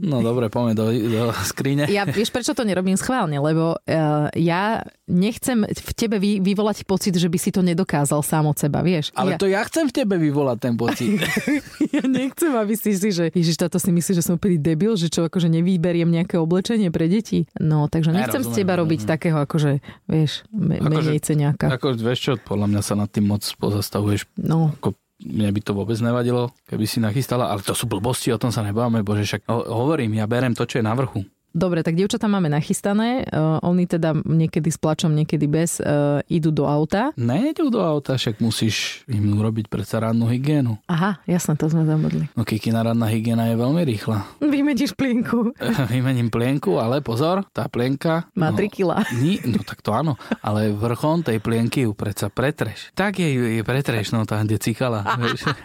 No 0.00 0.24
dobre, 0.24 0.48
poďme 0.48 0.72
do, 0.72 0.88
do 0.88 1.22
skrine. 1.44 1.84
Ja, 1.92 2.08
vieš, 2.08 2.32
prečo 2.32 2.56
to 2.56 2.64
nerobím 2.64 2.96
schválne? 2.96 3.36
Lebo 3.36 3.76
uh, 3.76 4.28
ja 4.32 4.80
nechcem 5.04 5.68
v 5.68 5.92
tebe 5.92 6.16
vy, 6.16 6.40
vyvolať 6.40 6.88
pocit, 6.88 7.12
že 7.12 7.28
by 7.28 7.38
si 7.38 7.52
to 7.52 7.60
nedokázal 7.60 8.24
sám 8.24 8.48
od 8.48 8.56
seba, 8.56 8.80
vieš. 8.80 9.12
Ale 9.12 9.36
ja... 9.36 9.38
to 9.40 9.46
ja 9.50 9.60
chcem 9.68 9.92
v 9.92 9.92
tebe 9.92 10.16
vyvolať 10.16 10.58
ten 10.60 10.74
pocit. 10.80 11.20
ja 11.96 12.04
nechcem, 12.08 12.52
aby 12.56 12.74
si 12.78 12.96
si, 12.96 13.10
že 13.12 13.28
Ježiš, 13.28 13.60
táto 13.74 13.82
si 13.82 13.90
myslí, 13.90 14.12
že 14.14 14.22
som 14.22 14.38
úplný 14.38 14.62
debil, 14.62 14.94
že 14.94 15.10
čo, 15.10 15.26
akože 15.26 15.50
nevyberiem 15.50 16.06
nejaké 16.06 16.38
oblečenie 16.38 16.94
pre 16.94 17.10
deti. 17.10 17.50
No, 17.58 17.90
takže 17.90 18.14
nechcem 18.14 18.38
ja, 18.38 18.46
rozumiem, 18.46 18.54
z 18.54 18.58
teba 18.62 18.74
robiť 18.78 19.00
rozumiem. 19.02 19.14
takého, 19.18 19.38
akože, 19.42 19.70
vieš, 20.06 20.32
me, 20.54 20.78
akože, 20.78 20.86
menej 20.94 21.18
ceňáka. 21.18 21.66
Ako, 21.74 21.98
vieš 21.98 22.20
čo, 22.22 22.32
podľa 22.38 22.70
mňa 22.70 22.80
sa 22.86 22.94
nad 22.94 23.10
tým 23.10 23.26
moc 23.26 23.42
pozastavuješ. 23.42 24.30
No. 24.38 24.70
Ako 24.78 24.94
mne 25.26 25.50
by 25.50 25.60
to 25.66 25.74
vôbec 25.74 25.98
nevadilo, 25.98 26.54
keby 26.70 26.86
si 26.86 27.02
nachystala, 27.02 27.50
ale 27.50 27.66
to 27.66 27.74
sú 27.74 27.90
blbosti, 27.90 28.30
o 28.30 28.38
tom 28.38 28.54
sa 28.54 28.62
nebáme, 28.62 29.02
bože, 29.02 29.26
však 29.26 29.50
hovorím, 29.50 30.22
ja 30.22 30.30
berem 30.30 30.54
to, 30.54 30.62
čo 30.62 30.78
je 30.78 30.86
na 30.86 30.94
vrchu. 30.94 31.26
Dobre, 31.54 31.86
tak 31.86 31.94
dievčatá 31.94 32.26
máme 32.26 32.50
nachystané. 32.50 33.22
Uh, 33.30 33.62
oni 33.62 33.86
teda 33.86 34.10
niekedy 34.26 34.74
s 34.74 34.78
plačom, 34.78 35.14
niekedy 35.14 35.46
bez 35.46 35.78
uh, 35.78 36.18
idú 36.26 36.50
do 36.50 36.66
auta. 36.66 37.14
Nejdu 37.14 37.70
do 37.70 37.78
auta, 37.78 38.18
však 38.18 38.42
musíš 38.42 39.06
im 39.06 39.38
urobiť 39.38 39.70
predsa 39.70 40.02
rannú 40.02 40.26
hygienu. 40.26 40.82
Aha, 40.90 41.22
jasné, 41.30 41.54
to 41.54 41.70
sme 41.70 41.86
zamodli. 41.86 42.26
No 42.34 42.42
Kikina 42.42 42.82
ranná 42.82 43.06
hygiena 43.06 43.46
je 43.46 43.54
veľmi 43.54 43.86
rýchla. 43.86 44.26
Vymeníš 44.42 44.98
plienku. 44.98 45.54
Vymením 45.94 46.26
plienku, 46.26 46.82
ale 46.82 46.98
pozor, 47.06 47.46
tá 47.54 47.70
plienka... 47.70 48.26
Má 48.34 48.50
no, 48.50 48.58
3 48.58 48.74
kila. 48.74 49.06
Ní, 49.22 49.38
no 49.46 49.62
tak 49.62 49.78
to 49.78 49.94
áno, 49.94 50.18
ale 50.42 50.74
vrchom 50.74 51.22
tej 51.22 51.38
plienky 51.38 51.86
ju 51.86 51.94
predsa 51.94 52.34
pretreš. 52.34 52.90
Tak 52.98 53.22
jej, 53.22 53.30
jej 53.30 53.62
pretreš, 53.62 54.10
no 54.10 54.26
tam, 54.26 54.42
kde 54.42 54.58
cikala. 54.58 55.06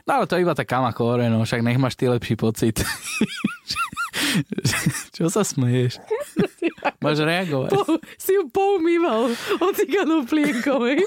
No 0.06 0.22
ale 0.22 0.26
to 0.30 0.38
je 0.38 0.46
iba 0.46 0.54
tá 0.54 0.66
kama 0.66 0.94
kore, 0.94 1.30
no 1.30 1.42
však 1.42 1.66
nech 1.66 1.82
máš 1.82 1.98
ty 1.98 2.10
lepší 2.10 2.38
pocit. 2.38 2.82
Čo 5.16 5.28
sa 5.28 5.42
smeješ? 5.42 6.00
Máš 7.04 7.20
reagovať. 7.20 7.72
Po, 7.72 7.82
si 8.16 8.36
ju 8.36 8.48
poumýval 8.48 9.32
ocikanú 9.62 10.24
plienkou. 10.24 10.84
hej? 10.86 11.04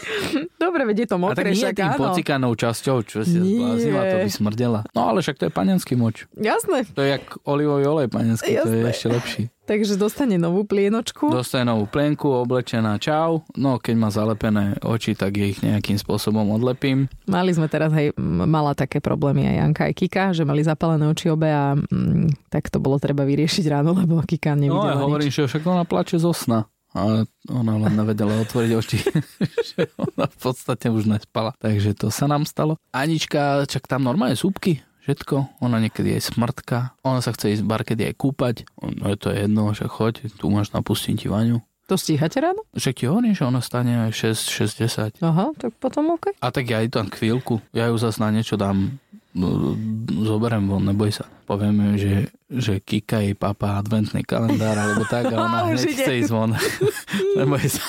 Dobre, 0.57 0.85
vedie 0.85 1.05
to 1.05 1.17
A 1.17 1.33
tak 1.33 1.45
mokré, 1.45 1.51
nie 1.51 1.61
však 1.61 1.75
tým 1.75 1.91
áno. 1.91 2.01
pocikanou 2.03 2.53
časťou, 2.53 2.97
čo 3.03 3.19
si 3.23 3.37
Nie. 3.37 3.57
zbláznila, 3.57 4.03
to 4.03 4.17
by 4.19 4.31
smrdela. 4.31 4.81
No 4.93 5.01
ale 5.07 5.21
však 5.21 5.37
to 5.37 5.45
je 5.47 5.53
panenský 5.53 5.95
moč. 5.95 6.25
Jasné. 6.33 6.89
To 6.89 7.01
je 7.01 7.11
jak 7.13 7.25
olivový 7.45 7.85
olej 7.85 8.09
panenský, 8.09 8.57
to 8.57 8.69
je 8.69 8.81
Jasné. 8.81 8.89
ešte 8.89 9.07
lepší. 9.09 9.43
Takže 9.73 9.97
dostane 9.97 10.37
novú 10.37 10.69
plienočku. 10.69 11.33
Dostane 11.33 11.73
novú 11.73 11.89
plenku, 11.89 12.29
oblečená 12.29 13.01
čau. 13.01 13.41
No 13.57 13.81
keď 13.81 13.95
má 13.97 14.13
zalepené 14.13 14.77
oči, 14.85 15.17
tak 15.17 15.33
ich 15.41 15.65
nejakým 15.65 15.97
spôsobom 15.97 16.45
odlepím. 16.53 17.09
Mali 17.25 17.57
sme 17.57 17.73
teraz, 17.73 17.89
hej, 17.97 18.13
mala 18.21 18.77
také 18.77 19.01
problémy 19.01 19.49
aj 19.49 19.57
Janka, 19.57 19.83
aj 19.89 19.95
Kika, 19.97 20.25
že 20.37 20.45
mali 20.45 20.61
zapálené 20.61 21.09
oči 21.09 21.33
obe 21.33 21.49
a 21.49 21.73
mm, 21.73 22.53
tak 22.53 22.69
to 22.69 22.85
bolo 22.85 23.01
treba 23.01 23.25
vyriešiť 23.25 23.65
ráno, 23.73 23.97
lebo 24.05 24.21
Kika 24.21 24.53
No 24.53 24.61
nevidela 24.61 24.93
ja 24.93 25.01
hovorím, 25.01 25.33
nič. 25.33 25.41
že 25.41 25.49
však 25.49 25.65
ona 25.65 25.89
plače 25.89 26.21
zo 26.21 26.37
sna. 26.37 26.69
Ale 26.93 27.25
ona 27.49 27.81
len 27.81 27.97
nevedela 27.97 28.45
otvoriť 28.45 28.71
oči, 28.77 29.01
že 29.73 29.89
ona 29.97 30.29
v 30.29 30.37
podstate 30.37 30.93
už 30.93 31.09
nespala. 31.09 31.57
Takže 31.57 31.97
to 31.97 32.13
sa 32.13 32.29
nám 32.29 32.45
stalo. 32.45 32.77
Anička, 32.93 33.65
čak 33.65 33.89
tam 33.89 34.05
normálne 34.05 34.37
súpky, 34.37 34.85
všetko. 35.03 35.63
Ona 35.63 35.83
niekedy 35.83 36.15
aj 36.15 36.35
smrtka. 36.35 36.95
Ona 37.03 37.21
sa 37.21 37.35
chce 37.35 37.59
ísť 37.59 37.65
bar, 37.67 37.83
kedy 37.83 38.11
aj 38.11 38.15
kúpať. 38.15 38.57
No 38.79 39.11
je 39.11 39.17
to 39.19 39.35
jedno, 39.35 39.71
však 39.75 39.91
choď, 39.91 40.15
tu 40.39 40.47
máš 40.49 40.71
napustím 40.71 41.19
ti 41.19 41.27
vaňu. 41.27 41.61
To 41.91 41.99
stíhate 41.99 42.39
ráno? 42.39 42.63
Však 42.73 42.95
ti 42.95 43.05
hovorím, 43.11 43.35
že 43.35 43.43
ona 43.43 43.59
stane 43.59 44.07
aj 44.09 44.15
6, 44.15 45.19
6, 45.19 45.19
10. 45.19 45.29
Aha, 45.29 45.51
tak 45.59 45.75
potom 45.77 46.15
OK. 46.15 46.31
A 46.39 46.49
tak 46.55 46.71
ja 46.71 46.79
aj 46.81 46.95
tam 46.95 47.11
chvíľku. 47.11 47.59
Ja 47.75 47.91
ju 47.91 47.99
zase 47.99 48.23
na 48.23 48.31
niečo 48.31 48.55
dám. 48.55 48.97
No, 49.33 49.75
Zoberiem 50.09 50.69
von, 50.69 50.85
neboj 50.85 51.11
sa. 51.11 51.25
Poviem, 51.49 51.97
jej, 51.97 51.97
že, 51.99 52.15
že 52.49 52.73
Kika 52.79 53.25
jej 53.25 53.35
papa 53.35 53.81
adventný 53.81 54.23
kalendár 54.23 54.77
alebo 54.77 55.09
tak 55.09 55.33
a 55.33 55.37
ona 55.37 55.59
hneď 55.69 55.85
chce 55.85 56.13
ísť 56.23 56.31
von. 56.33 56.55
neboj 57.41 57.65
sa. 57.67 57.83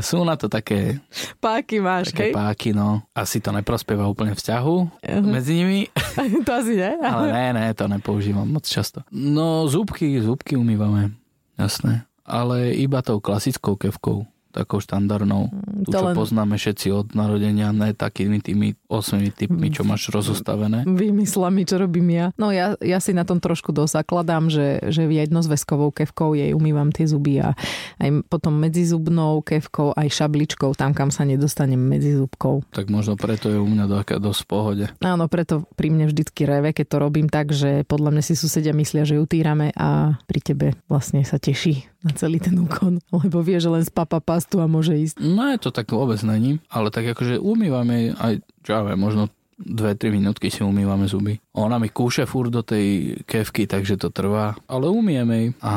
Sú 0.00 0.24
na 0.24 0.40
to 0.40 0.48
také, 0.48 1.04
Páky 1.36 1.76
máš, 1.76 2.16
také 2.16 2.30
hej? 2.30 2.32
páky, 2.32 2.72
no. 2.72 3.04
Asi 3.12 3.44
to 3.44 3.52
neprospieva 3.52 4.08
úplne 4.08 4.32
vzťahu 4.32 5.04
Aha. 5.04 5.20
medzi 5.20 5.52
nimi, 5.52 5.92
to 6.48 6.50
asi 6.50 6.80
nie. 6.80 6.96
ale 6.96 7.28
ne, 7.28 7.46
ne, 7.52 7.66
to 7.76 7.84
nepoužívam 7.84 8.48
moc 8.48 8.64
často. 8.64 9.04
No, 9.12 9.68
zúbky, 9.68 10.16
zúbky 10.24 10.56
umývame, 10.56 11.12
jasné. 11.60 12.08
Ale 12.24 12.72
iba 12.72 13.04
tou 13.04 13.20
klasickou 13.20 13.76
kevkou, 13.76 14.24
takou 14.52 14.78
štandardnou. 14.78 15.48
Tu, 15.82 15.90
to 15.90 15.98
čo 15.98 16.06
len- 16.12 16.16
poznáme 16.16 16.54
všetci 16.60 16.86
od 16.92 17.16
narodenia, 17.16 17.72
ne 17.72 17.96
takými 17.96 18.38
tými 18.44 18.76
osmými 18.86 19.32
typmi, 19.32 19.72
čo 19.72 19.82
máš 19.82 20.12
rozostavené. 20.12 20.84
Vymyslami, 20.84 21.64
čo 21.64 21.80
robím 21.80 22.12
ja. 22.12 22.26
No 22.36 22.52
ja, 22.52 22.76
ja 22.84 23.00
si 23.00 23.16
na 23.16 23.24
tom 23.24 23.40
trošku 23.40 23.72
dosakladám, 23.72 24.52
že, 24.52 24.84
že 24.92 25.08
jednozväzkovou 25.08 25.90
kevkou 25.96 26.36
jej 26.36 26.52
umývam 26.52 26.92
tie 26.92 27.08
zuby 27.08 27.40
a 27.40 27.56
aj 27.96 28.28
potom 28.28 28.60
medzizubnou 28.60 29.40
kevkou, 29.40 29.96
aj 29.96 30.12
šabličkou, 30.12 30.76
tam 30.76 30.92
kam 30.92 31.08
sa 31.08 31.24
nedostanem 31.24 31.80
medzi 31.80 32.12
zubkou. 32.12 32.60
Tak 32.70 32.92
možno 32.92 33.16
preto 33.16 33.48
je 33.48 33.56
u 33.56 33.66
mňa 33.66 33.88
taká 33.88 34.20
dosť 34.20 34.42
pohode. 34.44 34.84
Áno, 35.00 35.24
preto 35.32 35.64
pri 35.74 35.88
mne 35.88 36.12
vždycky 36.12 36.44
reve, 36.44 36.76
keď 36.76 36.86
to 36.92 36.96
robím 37.00 37.28
tak, 37.32 37.54
že 37.56 37.88
podľa 37.88 38.18
mňa 38.18 38.22
si 38.22 38.34
susedia 38.36 38.76
myslia, 38.76 39.08
že 39.08 39.16
ju 39.16 39.24
týrame 39.24 39.72
a 39.72 40.20
pri 40.28 40.40
tebe 40.42 40.66
vlastne 40.90 41.24
sa 41.24 41.40
teší 41.40 41.91
na 42.02 42.12
celý 42.14 42.42
ten 42.42 42.58
úkon, 42.58 42.98
lebo 43.10 43.42
vie, 43.42 43.58
že 43.62 43.70
len 43.70 43.86
spapa 43.86 44.18
pastu 44.18 44.58
a 44.58 44.66
môže 44.66 44.94
ísť. 44.94 45.22
No 45.22 45.50
je 45.54 45.58
to 45.62 45.70
tak 45.70 45.90
vôbec 45.90 46.18
není, 46.26 46.58
ale 46.68 46.90
tak 46.90 47.06
akože 47.14 47.38
umývame 47.38 48.14
aj, 48.18 48.42
čo 48.66 48.70
ja 48.74 48.80
viem, 48.82 48.98
možno 48.98 49.30
2-3 49.62 50.18
minútky 50.18 50.50
si 50.50 50.66
umývame 50.66 51.06
zuby. 51.06 51.38
Ona 51.54 51.78
mi 51.78 51.86
kúše 51.88 52.26
furt 52.26 52.50
do 52.50 52.66
tej 52.66 53.18
kevky, 53.22 53.70
takže 53.70 53.94
to 53.94 54.10
trvá, 54.10 54.58
ale 54.66 54.90
umieme 54.90 55.34
jej 55.38 55.48
a 55.62 55.74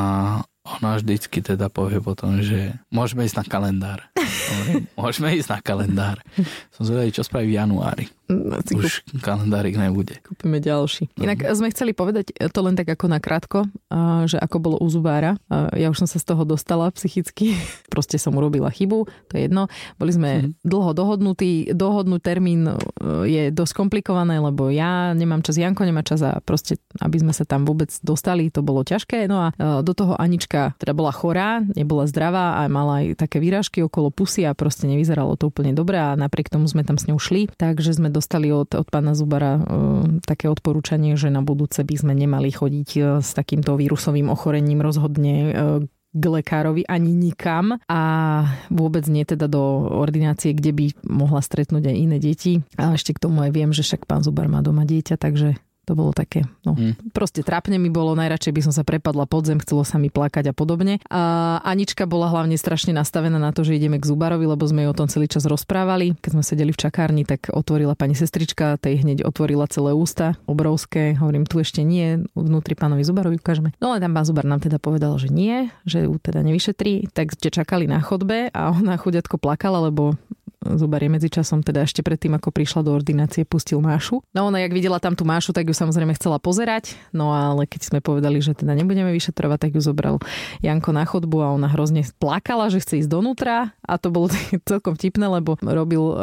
ona 0.66 0.98
vždycky 0.98 1.38
teda 1.38 1.70
povie 1.70 2.02
potom, 2.02 2.42
že 2.42 2.74
môžeme 2.90 3.22
ísť 3.22 3.38
na 3.38 3.44
kalendár. 3.46 4.00
Môžeme 4.98 5.30
ísť 5.38 5.54
na 5.54 5.58
kalendár. 5.62 6.18
Som 6.74 6.90
zvedavý, 6.90 7.14
čo 7.14 7.22
spraví 7.22 7.54
v 7.54 7.58
januári. 7.62 8.10
No, 8.26 8.58
Už 8.58 9.06
kalendárik 9.20 9.74
nebude. 9.74 10.18
Kúpime 10.20 10.58
ďalší. 10.58 11.14
Inak 11.16 11.46
sme 11.52 11.70
chceli 11.70 11.92
povedať 11.92 12.34
to 12.50 12.60
len 12.60 12.74
tak 12.74 12.88
ako 12.88 13.06
nakrátko, 13.06 13.58
a, 13.86 14.26
že 14.26 14.34
ako 14.34 14.56
bolo 14.58 14.76
u 14.78 14.88
zubára. 14.88 15.38
Ja 15.72 15.88
už 15.88 16.02
som 16.02 16.08
sa 16.08 16.18
z 16.18 16.26
toho 16.26 16.42
dostala 16.42 16.90
psychicky. 16.90 17.54
Proste 17.94 18.18
som 18.18 18.34
urobila 18.34 18.66
chybu, 18.68 19.06
to 19.26 19.32
je 19.32 19.46
jedno. 19.46 19.70
Boli 19.94 20.10
sme 20.10 20.30
Mhm. 20.36 20.58
dlho 20.60 20.90
dohodnutí. 20.92 21.52
Dohodnúť 21.70 22.20
termín 22.20 22.66
je 23.24 23.48
dosť 23.48 23.72
komplikované, 23.74 24.36
lebo 24.36 24.68
ja 24.68 25.12
nemám 25.12 25.40
čas, 25.40 25.54
Janko 25.54 25.86
nemá 25.86 26.02
čas 26.02 26.18
a 26.20 26.42
proste, 26.42 26.76
aby 26.98 27.16
sme 27.16 27.30
sa 27.30 27.46
tam 27.46 27.62
vôbec 27.62 27.94
dostali, 28.02 28.50
to 28.50 28.60
bolo 28.60 28.82
ťažké. 28.82 29.30
No 29.30 29.48
a 29.48 29.48
do 29.80 29.92
toho 29.94 30.18
Anička 30.18 30.74
teda 30.76 30.92
bola 30.92 31.14
chorá, 31.14 31.62
nebola 31.62 32.10
zdravá 32.10 32.58
a 32.58 32.66
mala 32.66 33.06
aj 33.06 33.22
také 33.22 33.38
výražky 33.38 33.80
okolo 33.80 34.10
pusy 34.10 34.42
a 34.42 34.52
proste 34.52 34.90
nevyzeralo 34.90 35.38
to 35.38 35.46
úplne 35.46 35.70
dobre 35.72 35.94
a 35.94 36.18
napriek 36.18 36.50
tomu 36.50 36.66
sme 36.66 36.82
tam 36.82 36.98
s 36.98 37.06
ňou 37.06 37.16
šli. 37.16 37.46
Takže 37.54 37.94
sme 37.94 38.08
dostali 38.16 38.48
od, 38.48 38.72
od 38.72 38.88
pána 38.88 39.12
Zubara 39.12 39.60
e, 39.60 39.62
také 40.24 40.48
odporúčanie, 40.48 41.20
že 41.20 41.28
na 41.28 41.44
budúce 41.44 41.84
by 41.84 41.94
sme 42.00 42.12
nemali 42.16 42.48
chodiť 42.48 42.88
e, 42.96 43.00
s 43.20 43.36
takýmto 43.36 43.76
vírusovým 43.76 44.32
ochorením 44.32 44.80
rozhodne 44.80 45.34
e, 45.36 45.50
k 46.16 46.24
lekárovi 46.24 46.88
ani 46.88 47.12
nikam 47.12 47.76
a 47.92 48.00
vôbec 48.72 49.04
nie 49.04 49.28
teda 49.28 49.52
do 49.52 49.60
ordinácie, 50.00 50.56
kde 50.56 50.72
by 50.72 50.86
mohla 51.04 51.44
stretnúť 51.44 51.92
aj 51.92 51.96
iné 51.96 52.16
deti. 52.16 52.64
A 52.80 52.96
ešte 52.96 53.12
k 53.12 53.28
tomu 53.28 53.44
aj 53.44 53.52
viem, 53.52 53.68
že 53.76 53.84
však 53.84 54.08
pán 54.08 54.24
Zubar 54.24 54.48
má 54.48 54.64
doma 54.64 54.88
dieťa, 54.88 55.20
takže 55.20 55.60
to 55.86 55.94
bolo 55.94 56.10
také, 56.10 56.42
no, 56.66 56.74
Hm. 56.74 57.14
proste 57.14 57.46
trápne 57.46 57.78
mi 57.78 57.88
bolo, 57.88 58.18
najradšej 58.18 58.52
by 58.52 58.60
som 58.66 58.74
sa 58.74 58.82
prepadla 58.82 59.24
pod 59.24 59.46
zem, 59.46 59.62
chcelo 59.62 59.86
sa 59.86 60.02
mi 60.02 60.10
plakať 60.10 60.50
a 60.50 60.54
podobne. 60.54 60.98
A 61.06 61.56
Anička 61.62 62.10
bola 62.10 62.26
hlavne 62.26 62.58
strašne 62.58 62.90
nastavená 62.90 63.38
na 63.38 63.54
to, 63.54 63.62
že 63.62 63.78
ideme 63.78 64.02
k 64.02 64.04
Zubarovi, 64.04 64.50
lebo 64.50 64.66
sme 64.66 64.82
jej 64.82 64.90
o 64.90 64.98
tom 64.98 65.06
celý 65.06 65.30
čas 65.30 65.46
rozprávali. 65.46 66.18
Keď 66.18 66.30
sme 66.34 66.42
sedeli 66.42 66.74
v 66.74 66.82
čakárni, 66.82 67.22
tak 67.22 67.54
otvorila 67.54 67.94
pani 67.94 68.18
sestrička, 68.18 68.76
tej 68.82 69.06
hneď 69.06 69.22
otvorila 69.22 69.70
celé 69.70 69.94
ústa, 69.94 70.34
obrovské. 70.50 71.14
Hovorím, 71.14 71.46
tu 71.46 71.62
ešte 71.62 71.86
nie, 71.86 72.26
vnútri 72.34 72.74
pánovi 72.74 73.06
Zubarovi 73.06 73.38
ukážeme. 73.38 73.70
No 73.78 73.94
ale 73.94 74.02
tam 74.02 74.10
pán 74.10 74.26
Zubar 74.26 74.42
nám 74.42 74.58
teda 74.58 74.82
povedal, 74.82 75.14
že 75.22 75.30
nie, 75.30 75.70
že 75.86 76.10
ju 76.10 76.18
teda 76.18 76.42
nevyšetrí, 76.42 77.14
tak 77.14 77.38
ste 77.38 77.54
čakali 77.54 77.86
na 77.86 78.02
chodbe 78.02 78.50
a 78.50 78.74
ona 78.74 78.98
chudiatko 78.98 79.38
plakala, 79.38 79.86
lebo 79.86 80.18
Zubar 80.64 81.04
je 81.04 81.12
medzičasom, 81.12 81.60
teda 81.60 81.84
ešte 81.84 82.00
predtým, 82.00 82.32
ako 82.34 82.48
prišla 82.48 82.80
do 82.80 82.96
ordinácie, 82.96 83.44
pustil 83.44 83.78
Mášu. 83.84 84.24
No 84.32 84.48
ona, 84.48 84.64
jak 84.64 84.72
videla 84.72 84.96
tam 84.96 85.12
tú 85.12 85.28
Mášu, 85.28 85.52
tak 85.52 85.68
ju 85.68 85.76
samozrejme 85.76 86.16
chcela 86.16 86.40
pozerať, 86.40 86.96
no 87.12 87.30
ale 87.36 87.68
keď 87.68 87.92
sme 87.92 87.98
povedali, 88.00 88.40
že 88.40 88.56
teda 88.56 88.72
nebudeme 88.72 89.12
vyšetrovať, 89.12 89.58
tak 89.68 89.70
ju 89.76 89.82
zobral 89.84 90.16
Janko 90.64 90.90
na 90.96 91.04
chodbu 91.04 91.38
a 91.44 91.52
ona 91.52 91.68
hrozne 91.68 92.08
plakala, 92.16 92.72
že 92.72 92.80
chce 92.80 93.04
ísť 93.04 93.10
donútra 93.12 93.76
a 93.84 93.94
to 94.00 94.08
bolo 94.08 94.32
celkom 94.70 94.96
vtipné, 94.96 95.28
lebo 95.28 95.60
robil 95.60 96.02
uh, 96.02 96.16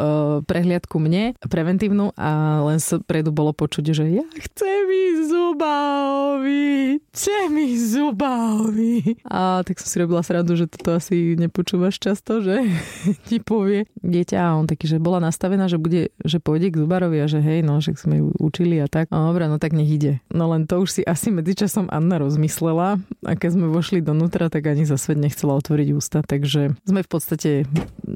prehliadku 0.44 0.98
mne, 0.98 1.38
preventívnu 1.46 2.12
a 2.18 2.60
len 2.66 2.82
predu 3.06 3.30
bolo 3.30 3.54
počuť, 3.54 3.84
že 3.94 4.04
ja 4.10 4.26
chcem 4.34 4.84
ísť 4.90 5.22
zubaovi, 5.30 6.98
chcem 7.14 7.50
ísť 7.54 7.84
zubaovi. 7.96 8.94
A 9.30 9.62
tak 9.62 9.78
som 9.78 9.88
si 9.88 9.96
robila 10.02 10.26
srandu, 10.26 10.58
že 10.58 10.66
toto 10.66 10.98
asi 10.98 11.38
nepočúvaš 11.38 12.02
často, 12.02 12.42
že 12.42 12.66
ti 13.30 13.38
povie 13.38 13.86
dieťa 14.24 14.40
a 14.40 14.56
on 14.56 14.64
taký, 14.64 14.88
že 14.88 14.96
bola 14.96 15.20
nastavená, 15.20 15.68
že 15.68 15.76
bude, 15.76 16.08
že 16.24 16.40
pôjde 16.40 16.72
k 16.72 16.80
zubarovi 16.80 17.20
a 17.20 17.28
že 17.28 17.44
hej, 17.44 17.60
no, 17.60 17.84
že 17.84 17.92
sme 17.92 18.24
ju 18.24 18.32
učili 18.40 18.80
a 18.80 18.88
tak. 18.88 19.12
No 19.12 19.28
dobre, 19.28 19.44
no 19.52 19.60
tak 19.60 19.76
nech 19.76 19.92
ide. 19.92 20.24
No 20.32 20.48
len 20.48 20.64
to 20.64 20.80
už 20.80 20.88
si 20.88 21.02
asi 21.04 21.28
medzičasom 21.28 21.92
Anna 21.92 22.16
rozmyslela 22.16 22.96
a 23.28 23.32
keď 23.36 23.60
sme 23.60 23.68
vošli 23.68 24.00
donútra, 24.00 24.48
tak 24.48 24.64
ani 24.64 24.88
za 24.88 24.96
svet 24.96 25.20
nechcela 25.20 25.52
otvoriť 25.60 25.88
ústa, 25.92 26.24
takže 26.24 26.72
sme 26.88 27.04
v 27.04 27.10
podstate 27.12 27.50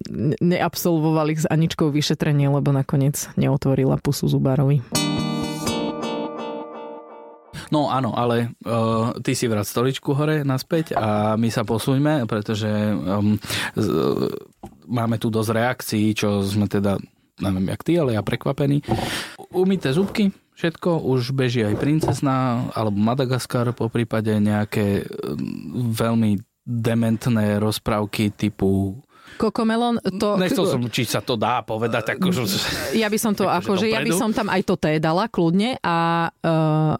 ne- 0.09 0.41
neabsolvovali 0.41 1.37
s 1.37 1.45
Aničkou 1.45 1.93
vyšetrenie, 1.93 2.49
lebo 2.49 2.73
nakoniec 2.73 3.29
neotvorila 3.37 4.01
pusu 4.01 4.25
zubarovi. 4.25 4.81
No 7.69 7.93
áno, 7.93 8.17
ale 8.17 8.57
uh, 8.65 9.17
ty 9.21 9.37
si 9.37 9.45
vrát 9.51 9.67
stoličku 9.67 10.17
hore 10.17 10.45
naspäť 10.45 10.97
a 10.97 11.37
my 11.37 11.49
sa 11.53 11.63
posuňme, 11.65 12.25
pretože 12.25 12.69
um, 12.69 13.37
z, 13.77 13.87
uh, 13.87 14.29
máme 14.89 15.21
tu 15.21 15.29
dosť 15.29 15.51
reakcií, 15.53 16.07
čo 16.17 16.41
sme 16.45 16.67
teda 16.67 16.97
neviem 17.39 17.71
jak 17.71 17.83
ty, 17.87 17.93
ale 17.99 18.19
ja 18.19 18.23
prekvapený. 18.23 18.83
Umité 19.55 19.95
zubky, 19.95 20.35
všetko, 20.59 21.07
už 21.07 21.33
beží 21.33 21.63
aj 21.63 21.79
princesná, 21.79 22.67
alebo 22.75 22.99
Madagaskar, 22.99 23.71
po 23.73 23.87
prípade 23.87 24.35
nejaké 24.35 25.07
mm, 25.07 25.95
veľmi 25.95 26.43
dementné 26.69 27.57
rozprávky 27.63 28.35
typu 28.37 29.01
Kokomelon, 29.39 30.03
to... 30.19 30.35
Nechcel 30.35 30.67
som, 30.67 30.83
či 30.91 31.07
sa 31.07 31.23
to 31.23 31.39
dá 31.39 31.63
povedať. 31.63 32.19
Ako, 32.19 32.35
že... 32.35 32.59
Ja 32.99 33.07
by 33.07 33.19
som 33.23 33.33
to, 33.39 33.47
akože 33.63 33.87
ja 33.87 34.03
by 34.03 34.11
som 34.11 34.35
tam 34.35 34.51
aj 34.51 34.67
to 34.67 34.75
té 34.75 34.99
dala 34.99 35.31
kľudne 35.31 35.79
a 35.79 36.29
uh, 36.29 36.99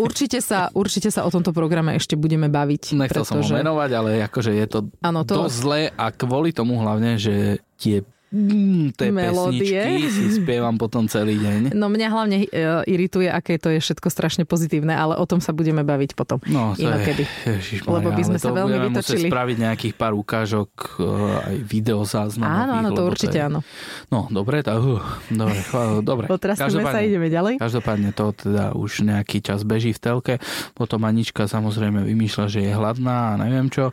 určite, 0.00 0.40
sa, 0.40 0.72
určite 0.72 1.12
sa 1.12 1.28
o 1.28 1.30
tomto 1.30 1.52
programe 1.52 1.94
ešte 2.00 2.16
budeme 2.16 2.48
baviť. 2.48 2.96
Nechcel 2.96 3.22
pretože... 3.22 3.28
som 3.28 3.38
ho 3.44 3.60
menovať, 3.60 3.90
ale 3.92 4.10
akože 4.24 4.50
je 4.56 4.66
to, 4.66 4.78
ano, 5.04 5.28
to 5.28 5.44
dosť 5.44 5.56
zlé 5.60 5.80
a 5.92 6.08
kvôli 6.08 6.56
tomu 6.56 6.80
hlavne, 6.80 7.20
že 7.20 7.60
tie 7.76 8.00
mm, 8.32 8.96
tie 8.96 9.12
melódie. 9.12 9.60
pesničky 9.60 10.08
si 10.08 10.24
spievam 10.40 10.74
potom 10.80 11.06
celý 11.06 11.36
deň. 11.38 11.76
No 11.76 11.92
mňa 11.92 12.08
hlavne 12.08 12.36
e, 12.42 12.48
irituje, 12.88 13.28
aké 13.28 13.60
to 13.60 13.68
je 13.68 13.78
všetko 13.78 14.08
strašne 14.08 14.48
pozitívne, 14.48 14.96
ale 14.96 15.20
o 15.20 15.24
tom 15.28 15.38
sa 15.38 15.52
budeme 15.52 15.84
baviť 15.84 16.16
potom. 16.16 16.40
No, 16.48 16.72
to 16.72 16.82
inokedy. 16.82 17.28
Je, 17.28 17.60
ježišmaria, 17.60 17.94
lebo 18.00 18.08
by 18.10 18.22
sme 18.24 18.38
sa 18.40 18.50
veľmi 18.50 18.78
vytočili. 18.90 19.28
spraviť 19.28 19.56
nejakých 19.60 19.94
pár 19.94 20.16
ukážok, 20.16 20.70
e, 20.98 21.06
aj 21.52 21.56
videozáznam. 21.68 22.48
Áno, 22.48 22.72
áno, 22.80 22.88
to 22.96 23.02
určite 23.04 23.36
to 23.36 23.40
je... 23.40 23.46
áno. 23.46 23.60
No, 24.08 24.26
dobre, 24.32 24.64
tak, 24.64 24.80
uh, 24.80 24.98
dobre, 25.28 25.60
dobre. 26.00 26.26
Sa, 26.56 27.00
ideme 27.04 27.28
ďalej. 27.28 27.60
Každopádne 27.60 28.10
to 28.16 28.32
teda 28.32 28.72
už 28.72 29.04
nejaký 29.04 29.44
čas 29.44 29.62
beží 29.62 29.92
v 29.92 30.00
telke, 30.00 30.34
potom 30.72 31.04
Anička 31.04 31.44
samozrejme 31.44 32.02
vymýšľa, 32.02 32.46
že 32.48 32.60
je 32.64 32.72
hladná 32.72 33.36
a 33.36 33.40
neviem 33.40 33.68
čo 33.68 33.92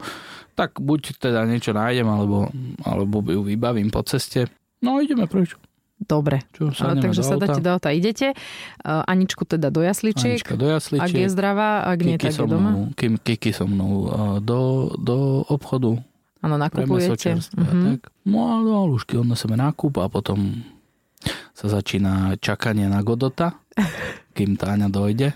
tak 0.60 0.84
buď 0.84 1.24
teda 1.24 1.48
niečo 1.48 1.72
nájdem, 1.72 2.04
alebo, 2.04 2.52
alebo 2.84 3.24
ju 3.24 3.48
vybavím 3.48 3.88
po 3.88 4.04
ceste. 4.04 4.52
No 4.84 5.00
ideme 5.00 5.24
preč. 5.24 5.56
Dobre, 6.00 6.48
Čo, 6.56 6.72
takže 6.72 7.28
sa 7.28 7.36
dáte 7.36 7.60
do 7.60 7.76
auta, 7.76 7.92
idete. 7.92 8.32
Aničku 8.88 9.44
teda 9.44 9.68
do 9.68 9.84
jasličiek. 9.84 10.40
Anička 10.40 10.56
do 10.56 10.72
jasličiek. 10.72 11.12
Ak 11.12 11.12
je 11.12 11.28
zdravá, 11.28 11.84
ak 11.84 12.00
nie, 12.00 12.16
tak 12.16 12.32
je 12.32 12.48
doma. 12.48 12.72
Mnou, 12.72 13.20
Kiki 13.20 13.52
so 13.52 13.68
mnou 13.68 14.08
do, 14.40 14.92
do 14.96 15.44
obchodu. 15.52 16.00
Áno, 16.40 16.56
nakupujete. 16.56 17.44
Tak. 17.44 18.16
No 18.24 18.38
a 18.48 18.54
do 18.64 18.72
halušky 18.80 19.20
odneseme 19.20 19.60
nákup 19.60 20.00
a 20.00 20.08
potom 20.08 20.64
sa 21.52 21.68
začína 21.68 22.40
čakanie 22.40 22.88
na 22.88 23.04
Godota, 23.04 23.60
kým 24.40 24.56
Táňa 24.56 24.88
dojde, 24.88 25.36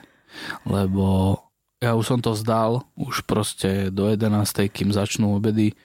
lebo 0.63 1.36
ja 1.83 1.99
už 1.99 2.15
som 2.15 2.19
to 2.23 2.31
vzdal, 2.31 2.87
už 2.95 3.27
proste 3.27 3.91
do 3.91 4.07
11. 4.07 4.71
kým 4.71 4.95
začnú 4.95 5.35
obedy, 5.35 5.75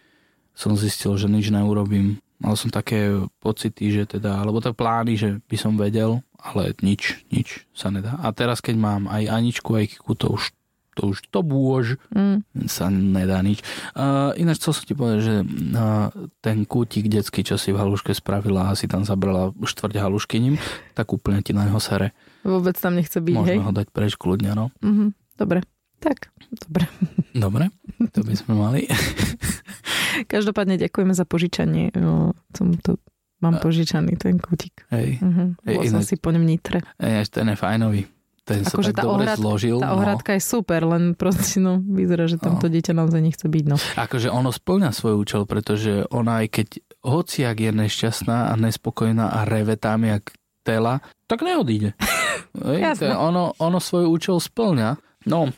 som 0.54 0.78
zistil, 0.78 1.18
že 1.18 1.26
nič 1.26 1.50
neurobím. 1.50 2.22
Mal 2.38 2.54
som 2.54 2.70
také 2.70 3.18
pocity, 3.42 3.90
že 3.90 4.06
teda, 4.06 4.38
alebo 4.38 4.62
to 4.62 4.70
plány, 4.70 5.18
že 5.18 5.42
by 5.50 5.56
som 5.58 5.74
vedel, 5.74 6.22
ale 6.38 6.70
nič, 6.86 7.26
nič 7.34 7.66
sa 7.74 7.90
nedá. 7.90 8.14
A 8.22 8.30
teraz, 8.30 8.62
keď 8.62 8.78
mám 8.78 9.02
aj 9.10 9.26
Aničku, 9.26 9.74
aj 9.74 9.98
Kiku, 9.98 10.14
to 10.14 10.38
už 10.38 10.54
to 10.98 11.14
už 11.14 11.18
to 11.30 11.46
bôž, 11.46 11.94
mm. 12.10 12.66
sa 12.66 12.90
nedá 12.90 13.38
nič. 13.38 13.62
Uh, 13.94 14.34
ináč 14.34 14.58
chcel 14.58 14.74
som 14.74 14.82
ti 14.82 14.98
povedať, 14.98 15.20
že 15.22 15.34
uh, 15.46 16.10
ten 16.42 16.66
kútik 16.66 17.06
detský, 17.06 17.46
čo 17.46 17.54
si 17.54 17.70
v 17.70 17.78
haluške 17.78 18.10
spravila 18.10 18.66
a 18.66 18.74
si 18.74 18.90
tam 18.90 19.06
zabrala 19.06 19.54
štvrť 19.54 19.94
haluškyním, 19.94 20.58
tak 20.98 21.14
úplne 21.14 21.38
ti 21.46 21.54
na 21.54 21.70
neho 21.70 21.78
sere. 21.78 22.18
Vôbec 22.42 22.74
tam 22.74 22.98
nechce 22.98 23.14
byť, 23.14 23.30
Môžeme 23.30 23.62
hej? 23.62 23.66
ho 23.70 23.70
dať 23.70 23.86
preč 23.94 24.18
kľudne, 24.18 24.58
no. 24.58 24.74
Mm-hmm. 24.82 25.38
Dobre. 25.38 25.62
Tak, 25.98 26.30
dobre. 26.50 26.84
Dobre, 27.34 27.64
to 28.14 28.22
by 28.22 28.34
sme 28.34 28.54
mali. 28.54 28.80
Každopádne 30.32 30.78
ďakujeme 30.78 31.14
za 31.14 31.26
požičanie. 31.26 31.90
Som 32.54 32.78
to 32.82 32.98
mám 33.38 33.62
požičaný 33.62 34.18
ten 34.18 34.38
kútik. 34.38 34.86
Hej. 34.90 35.22
Uh-huh. 35.22 35.54
Bol 35.62 35.82
som 35.86 36.02
si 36.02 36.18
po 36.18 36.34
ňom 36.34 36.42
nitre. 36.42 36.82
Hej, 36.98 37.30
ten 37.30 37.50
je 37.50 37.56
fajnový. 37.58 38.02
Ten 38.48 38.64
sa 38.64 38.80
akože 38.80 38.96
tak 38.96 39.04
dobre 39.04 39.28
ohrad, 39.28 39.36
zložil. 39.36 39.76
Tá 39.76 39.92
no. 39.92 40.00
ohradka 40.00 40.32
je 40.32 40.40
super, 40.40 40.80
len 40.88 41.12
proste 41.12 41.60
no, 41.60 41.84
vyzerá, 41.84 42.24
že 42.24 42.40
tam 42.40 42.56
no. 42.56 42.60
to 42.64 42.72
dieťa 42.72 42.96
naozaj 42.96 43.20
nechce 43.20 43.44
byť. 43.44 43.64
No. 43.68 43.76
Akože 43.76 44.32
ono 44.32 44.48
splňa 44.48 44.88
svoj 44.96 45.20
účel, 45.20 45.44
pretože 45.44 46.08
ona 46.08 46.40
aj 46.40 46.46
keď 46.56 46.68
hociak 47.04 47.60
je 47.60 47.70
nešťastná 47.76 48.48
a 48.48 48.52
nespokojná 48.56 49.36
a 49.36 49.44
reve 49.44 49.76
tam 49.76 50.08
jak 50.08 50.32
tela, 50.64 51.04
tak 51.28 51.44
neodíde. 51.44 51.92
ono, 53.28 53.52
ono 53.60 53.78
svoj 53.84 54.08
účel 54.08 54.40
splňa. 54.40 54.96
No, 55.28 55.52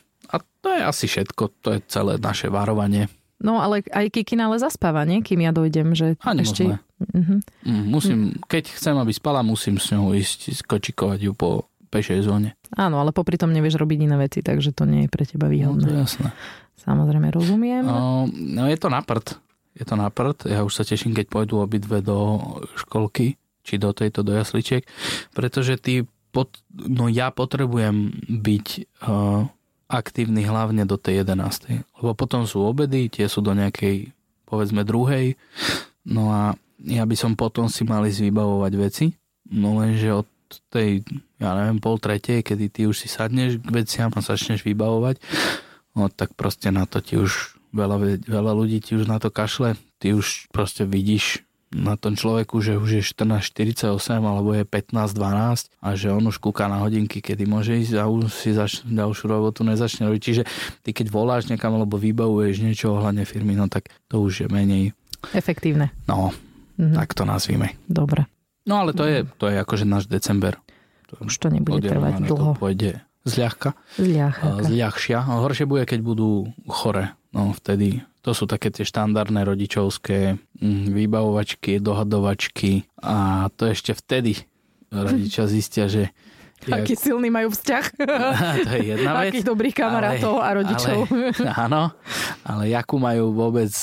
to 0.61 0.69
je 0.69 0.81
asi 0.81 1.05
všetko, 1.09 1.43
to 1.61 1.77
je 1.77 1.79
celé 1.89 2.21
naše 2.21 2.47
varovanie. 2.47 3.09
No 3.41 3.57
ale 3.57 3.81
aj 3.89 4.13
Kikina 4.13 4.45
ale 4.45 4.61
zaspáva, 4.61 5.01
nie? 5.01 5.25
Kým 5.25 5.41
ja 5.41 5.51
dojdem, 5.51 5.97
že 5.97 6.13
Ani 6.21 6.45
ešte... 6.45 6.77
Uh-huh. 7.01 7.41
Musím, 7.65 8.37
keď 8.45 8.77
chcem, 8.77 8.93
aby 8.93 9.09
spala, 9.09 9.41
musím 9.41 9.81
s 9.81 9.89
ňou 9.89 10.13
ísť 10.13 10.53
skočikovať 10.61 11.19
ju 11.25 11.33
po 11.33 11.65
pešej 11.89 12.21
zóne. 12.21 12.53
Áno, 12.77 13.01
ale 13.01 13.09
popri 13.09 13.41
tom 13.41 13.49
nevieš 13.49 13.81
robiť 13.81 14.05
iné 14.05 14.15
veci, 14.21 14.45
takže 14.45 14.69
to 14.71 14.85
nie 14.85 15.05
je 15.05 15.09
pre 15.09 15.25
teba 15.25 15.49
výhodné. 15.49 15.81
No, 15.81 15.89
to 15.89 15.97
je 15.97 16.05
jasné. 16.05 16.29
Samozrejme, 16.85 17.33
rozumiem. 17.33 17.81
No, 17.81 18.29
no 18.29 18.69
je 18.69 18.77
to 18.77 18.93
na 18.93 19.01
prd. 19.01 19.41
Je 19.73 19.83
to 19.83 19.97
na 19.97 20.13
prd. 20.13 20.45
Ja 20.45 20.61
už 20.61 20.77
sa 20.77 20.85
teším, 20.85 21.17
keď 21.17 21.25
pôjdu 21.33 21.57
obidve 21.57 22.05
do 22.05 22.37
školky, 22.77 23.41
či 23.65 23.81
do 23.81 23.91
tejto, 23.97 24.21
do 24.21 24.37
jasličiek, 24.37 24.85
pretože 25.33 25.81
ty 25.81 26.05
pot, 26.29 26.61
no 26.71 27.11
ja 27.11 27.29
potrebujem 27.29 28.13
byť 28.29 28.67
uh, 29.03 29.45
aktívny 29.91 30.47
hlavne 30.47 30.87
do 30.87 30.95
tej 30.95 31.27
11. 31.27 31.83
Lebo 31.99 32.15
potom 32.15 32.47
sú 32.47 32.63
obedy, 32.63 33.11
tie 33.11 33.27
sú 33.27 33.43
do 33.43 33.51
nejakej, 33.51 34.15
povedzme, 34.47 34.87
druhej. 34.87 35.35
No 36.07 36.31
a 36.31 36.55
ja 36.81 37.03
by 37.03 37.15
som 37.19 37.35
potom 37.35 37.67
si 37.67 37.83
mali 37.83 38.09
zvybavovať 38.09 38.73
veci. 38.79 39.05
No 39.51 39.83
lenže 39.83 40.23
od 40.23 40.27
tej, 40.71 41.03
ja 41.39 41.51
neviem, 41.55 41.83
pol 41.83 41.99
tretej, 41.99 42.43
kedy 42.43 42.65
ty 42.71 42.81
už 42.87 43.03
si 43.03 43.07
sadneš 43.11 43.59
k 43.59 43.69
veciam 43.71 44.11
a 44.11 44.19
začneš 44.23 44.67
vybavovať, 44.67 45.19
no 45.95 46.11
tak 46.11 46.35
proste 46.35 46.71
na 46.71 46.83
to 46.83 46.99
ti 46.99 47.15
už 47.15 47.55
veľa, 47.71 48.23
veľa 48.27 48.51
ľudí 48.51 48.83
ti 48.83 48.99
už 48.99 49.07
na 49.07 49.19
to 49.19 49.31
kašle. 49.31 49.79
Ty 50.01 50.17
už 50.17 50.51
proste 50.51 50.83
vidíš 50.83 51.45
na 51.71 51.95
tom 51.95 52.19
človeku, 52.19 52.59
že 52.59 52.75
už 52.75 52.99
je 52.99 53.03
14.48 53.03 53.87
alebo 54.19 54.51
je 54.51 54.67
15.12 54.67 55.71
a 55.79 55.89
že 55.95 56.11
on 56.11 56.23
už 56.27 56.43
kúka 56.43 56.67
na 56.67 56.83
hodinky, 56.83 57.23
kedy 57.23 57.47
môže 57.47 57.79
ísť 57.79 57.95
a 57.95 58.11
už 58.11 58.27
si 58.27 58.51
zač- 58.51 58.83
ďalšiu 58.83 59.25
robotu 59.31 59.63
nezačne 59.63 60.11
robiť. 60.11 60.21
Čiže 60.21 60.43
ty 60.83 60.91
keď 60.91 61.07
voláš 61.07 61.47
niekam 61.47 61.71
alebo 61.79 61.95
vybavuješ 61.95 62.55
niečo 62.59 62.99
ohľadne 62.99 63.23
firmy, 63.23 63.55
no 63.55 63.71
tak 63.71 63.87
to 64.11 64.19
už 64.19 64.45
je 64.45 64.47
menej... 64.51 64.91
Efektívne. 65.31 65.95
No, 66.11 66.35
mm-hmm. 66.75 66.95
tak 66.99 67.15
to 67.15 67.23
nazvime. 67.23 67.79
Dobre. 67.87 68.27
No 68.67 68.83
ale 68.83 68.91
to 68.91 69.07
je, 69.07 69.23
to 69.39 69.47
je 69.47 69.57
akože 69.57 69.87
náš 69.87 70.11
december. 70.11 70.59
Už 71.23 71.33
to 71.39 71.47
nebude 71.51 71.87
trvať 71.87 72.23
dlho. 72.23 72.55
To 72.55 72.59
pôjde 72.59 73.03
zľahka. 73.23 73.75
Zľahka. 73.99 74.63
Zľahšia. 74.63 75.23
Horšie 75.23 75.65
bude, 75.67 75.83
keď 75.87 75.99
budú 76.03 76.51
chore. 76.67 77.15
No 77.31 77.55
vtedy 77.55 78.03
to 78.21 78.37
sú 78.37 78.45
také 78.45 78.69
tie 78.69 78.85
štandardné 78.85 79.41
rodičovské 79.43 80.37
vybavovačky, 80.61 81.81
dohadovačky 81.81 82.85
a 83.01 83.49
to 83.57 83.73
ešte 83.73 83.97
vtedy 83.97 84.45
rodičia 84.93 85.49
zistia, 85.49 85.89
že 85.89 86.13
Aký 86.69 86.93
jak... 86.93 87.01
silný 87.01 87.33
majú 87.33 87.49
vzťah. 87.49 87.85
to 88.65 88.71
je 88.77 88.83
jedna 88.93 89.11
vec. 89.17 89.33
Akých 89.33 89.47
dobrých 89.49 89.75
kamarátov 89.75 90.37
ale, 90.37 90.45
a 90.45 90.49
rodičov. 90.61 90.97
Ale, 91.09 91.53
áno, 91.65 91.83
ale 92.45 92.63
jakú 92.69 93.01
majú 93.01 93.33
vôbec, 93.33 93.73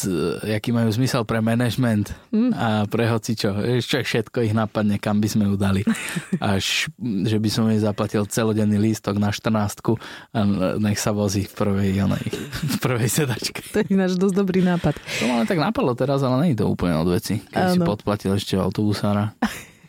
jaký 0.46 0.70
majú 0.70 0.86
zmysel 0.94 1.26
pre 1.26 1.42
management 1.42 2.14
hm. 2.30 2.52
a 2.54 2.68
pre 2.86 3.10
hocičo. 3.10 3.82
Čo 3.82 4.06
všetko 4.06 4.46
ich 4.46 4.54
napadne, 4.54 5.02
kam 5.02 5.18
by 5.18 5.28
sme 5.28 5.50
ju 5.50 5.54
dali. 5.58 5.82
Až, 6.38 6.86
že 7.02 7.36
by 7.42 7.48
som 7.50 7.66
jej 7.66 7.82
zaplatil 7.82 8.22
celodenný 8.30 8.78
lístok 8.78 9.18
na 9.18 9.34
14 9.34 9.98
a 10.34 10.40
nech 10.78 10.98
sa 11.02 11.10
vozí 11.10 11.50
v 11.50 11.54
prvej, 11.54 11.90
onej, 12.06 12.26
v 12.62 12.76
prvej 12.78 13.10
sedačke. 13.10 13.64
To 13.74 13.82
je 13.82 13.94
náš 13.94 14.14
dosť 14.14 14.34
dobrý 14.38 14.62
nápad. 14.62 14.94
To 14.94 15.24
ma 15.26 15.42
tak 15.42 15.58
napadlo 15.58 15.98
teraz, 15.98 16.22
ale 16.22 16.46
nie 16.46 16.50
je 16.54 16.62
to 16.62 16.70
úplne 16.70 16.94
od 16.94 17.10
veci. 17.10 17.42
Keď 17.42 17.58
ano. 17.58 17.74
si 17.74 17.78
podplatil 17.82 18.32
ešte 18.38 18.54
autobusára. 18.54 19.34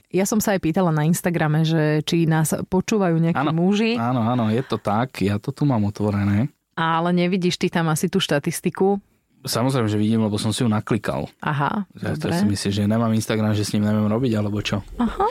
Ja 0.10 0.26
som 0.26 0.42
sa 0.42 0.58
aj 0.58 0.66
pýtala 0.66 0.90
na 0.90 1.06
Instagrame, 1.06 1.62
že 1.62 2.02
či 2.02 2.26
nás 2.26 2.50
počúvajú 2.50 3.22
nejakí 3.22 3.38
áno, 3.38 3.54
muži. 3.54 3.94
Áno, 3.94 4.26
áno, 4.26 4.50
je 4.50 4.66
to 4.66 4.82
tak. 4.82 5.22
Ja 5.22 5.38
to 5.38 5.54
tu 5.54 5.70
mám 5.70 5.86
otvorené. 5.86 6.50
Ale 6.74 7.14
nevidíš 7.14 7.62
ty 7.62 7.70
tam 7.70 7.94
asi 7.94 8.10
tú 8.10 8.18
štatistiku? 8.18 8.98
Samozrejme, 9.46 9.88
že 9.88 10.02
vidím, 10.02 10.26
lebo 10.26 10.36
som 10.42 10.50
si 10.50 10.66
ju 10.66 10.70
naklikal. 10.72 11.30
Aha, 11.40 11.88
ja 11.96 12.12
to 12.18 12.28
si 12.28 12.44
myslíš, 12.44 12.84
že 12.84 12.90
nemám 12.90 13.14
Instagram, 13.16 13.56
že 13.56 13.64
s 13.64 13.72
ním 13.72 13.88
neviem 13.88 14.10
robiť, 14.10 14.32
alebo 14.36 14.60
čo? 14.60 14.84
Aha. 15.00 15.28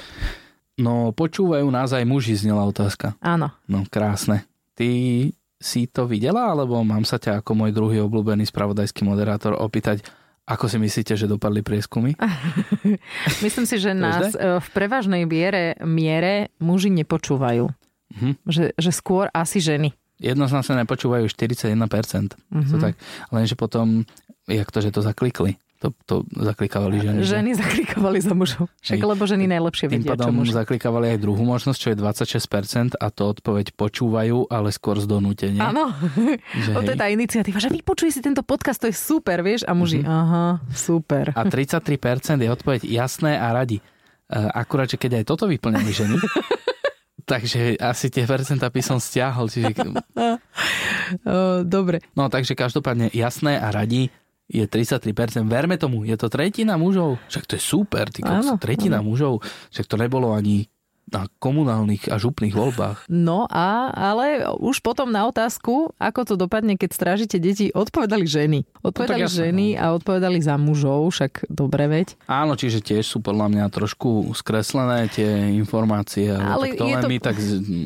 No, 0.79 1.11
počúvajú 1.11 1.67
nás 1.69 1.91
aj 1.91 2.07
muži, 2.07 2.39
znela 2.39 2.63
otázka. 2.65 3.19
Áno. 3.19 3.51
No, 3.67 3.85
krásne. 3.91 4.47
Ty 4.79 4.89
si 5.59 5.91
to 5.91 6.07
videla, 6.07 6.55
alebo 6.55 6.79
mám 6.87 7.03
sa 7.03 7.19
ťa 7.19 7.43
ako 7.43 7.51
môj 7.53 7.75
druhý 7.75 7.99
obľúbený 8.07 8.47
spravodajský 8.47 9.03
moderátor 9.03 9.59
opýtať, 9.59 10.07
ako 10.49 10.65
si 10.65 10.81
myslíte, 10.81 11.13
že 11.13 11.29
dopadli 11.29 11.61
prieskumy? 11.61 12.17
Myslím 13.45 13.69
si, 13.69 13.77
že 13.77 13.93
nás 13.93 14.33
e, 14.33 14.57
v 14.57 14.69
prevažnej 14.73 15.29
miere, 15.29 15.77
miere 15.85 16.49
muži 16.57 16.89
nepočúvajú. 16.89 17.69
Uh-huh. 17.69 18.33
Že, 18.49 18.73
že 18.73 18.91
skôr 18.91 19.29
asi 19.37 19.61
ženy. 19.61 19.93
Jednoznačne 20.17 20.81
nepočúvajú 20.83 21.29
41%. 21.29 21.69
Uh-huh. 21.69 22.65
To 22.73 22.77
tak, 22.81 22.97
lenže 23.29 23.61
potom, 23.61 24.09
jak 24.49 24.73
to, 24.73 24.81
že 24.81 24.91
to 24.91 25.05
zaklikli? 25.05 25.61
To, 25.79 25.95
to 26.03 26.15
zaklikávali 26.29 26.99
ženy. 26.99 27.19
Ženy 27.23 27.51
zaklikovali 27.55 28.19
za 28.19 28.35
mužov. 28.35 28.67
Však 28.79 28.99
lebo 28.99 29.23
ženy 29.23 29.47
najlepšie 29.49 29.87
Tým 29.87 30.03
vedia, 30.03 30.19
čo 30.19 30.33
muži. 30.33 30.51
zaklikávali 30.53 31.15
aj 31.15 31.19
druhú 31.19 31.39
možnosť, 31.41 31.79
čo 31.79 31.89
je 31.89 31.97
26% 31.97 32.95
a 32.95 33.07
to 33.09 33.23
odpoveď 33.25 33.71
počúvajú, 33.73 34.49
ale 34.49 34.69
skôr 34.69 34.97
z 34.97 35.07
donútenia. 35.07 35.63
Áno, 35.65 35.95
Že 36.67 36.71
to 36.77 36.91
je 36.91 36.99
tá 36.99 37.07
iniciatíva, 37.07 37.57
že 37.57 37.71
vypočuj 37.71 38.11
si 38.11 38.19
tento 38.19 38.43
podcast, 38.43 38.77
to 38.77 38.87
je 38.87 38.97
super, 38.97 39.39
vieš? 39.41 39.63
A 39.63 39.73
muži, 39.73 40.01
Mhm. 40.01 40.11
aha, 40.11 40.45
super. 40.69 41.31
A 41.31 41.43
33% 41.45 41.79
je 42.37 42.51
odpoveď 42.51 42.81
jasné 42.83 43.35
a 43.35 43.47
radi. 43.49 43.79
E, 43.79 43.83
Akurát, 44.35 44.87
že 44.87 44.97
keď 44.97 45.23
aj 45.23 45.25
toto 45.27 45.47
vyplňali 45.47 45.91
ženy, 45.91 46.19
takže 47.25 47.79
asi 47.79 48.09
tie 48.09 48.25
percentá 48.25 48.67
by 48.67 48.83
som 48.83 48.99
stiahol. 48.99 49.47
Čiže, 49.47 49.71
dobre. 51.65 52.03
no 52.13 52.27
takže 52.27 52.55
každopádne 52.55 53.09
jasné 53.11 53.55
a 53.55 53.71
radi 53.71 54.11
je 54.49 54.65
33%. 54.65 55.45
Verme 55.45 55.77
tomu, 55.77 56.09
je 56.09 56.17
to 56.17 56.33
tretina 56.33 56.81
mužov. 56.81 57.21
Však 57.29 57.45
to 57.45 57.55
je 57.61 57.63
super, 57.63 58.09
ty 58.09 58.25
kokos, 58.25 58.49
Áno, 58.49 58.55
tretina 58.57 59.05
mužov. 59.05 59.45
Však 59.71 59.85
to 59.85 60.01
nebolo 60.01 60.33
ani 60.33 60.65
na 61.09 61.27
komunálnych 61.39 62.07
a 62.07 62.17
župných 62.17 62.53
voľbách. 62.53 63.09
No 63.09 63.45
a, 63.45 63.69
ale 63.89 64.27
už 64.55 64.79
potom 64.79 65.09
na 65.09 65.25
otázku, 65.25 65.93
ako 65.97 66.21
to 66.23 66.35
dopadne, 66.37 66.75
keď 66.75 66.91
strážite 66.91 67.37
deti, 67.37 67.69
odpovedali 67.69 68.25
ženy. 68.25 68.69
Odpovedali 68.79 69.25
jasné, 69.25 69.39
ženy 69.47 69.67
a 69.75 69.93
odpovedali 69.93 70.39
za 70.39 70.55
mužov, 70.55 71.09
však 71.09 71.49
dobre 71.49 71.85
veď. 71.87 72.15
Áno, 72.25 72.55
čiže 72.55 72.79
tiež 72.79 73.05
sú 73.05 73.19
podľa 73.19 73.49
mňa 73.49 73.65
trošku 73.69 74.09
skreslené 74.33 75.09
tie 75.09 75.27
informácie, 75.53 76.29
ale, 76.29 76.45
Ale 76.47 76.65
tak 76.69 76.77
to 76.77 76.85
je 76.85 76.93
len 76.93 77.03
to- 77.03 77.09
my 77.09 77.17
tak 77.19 77.37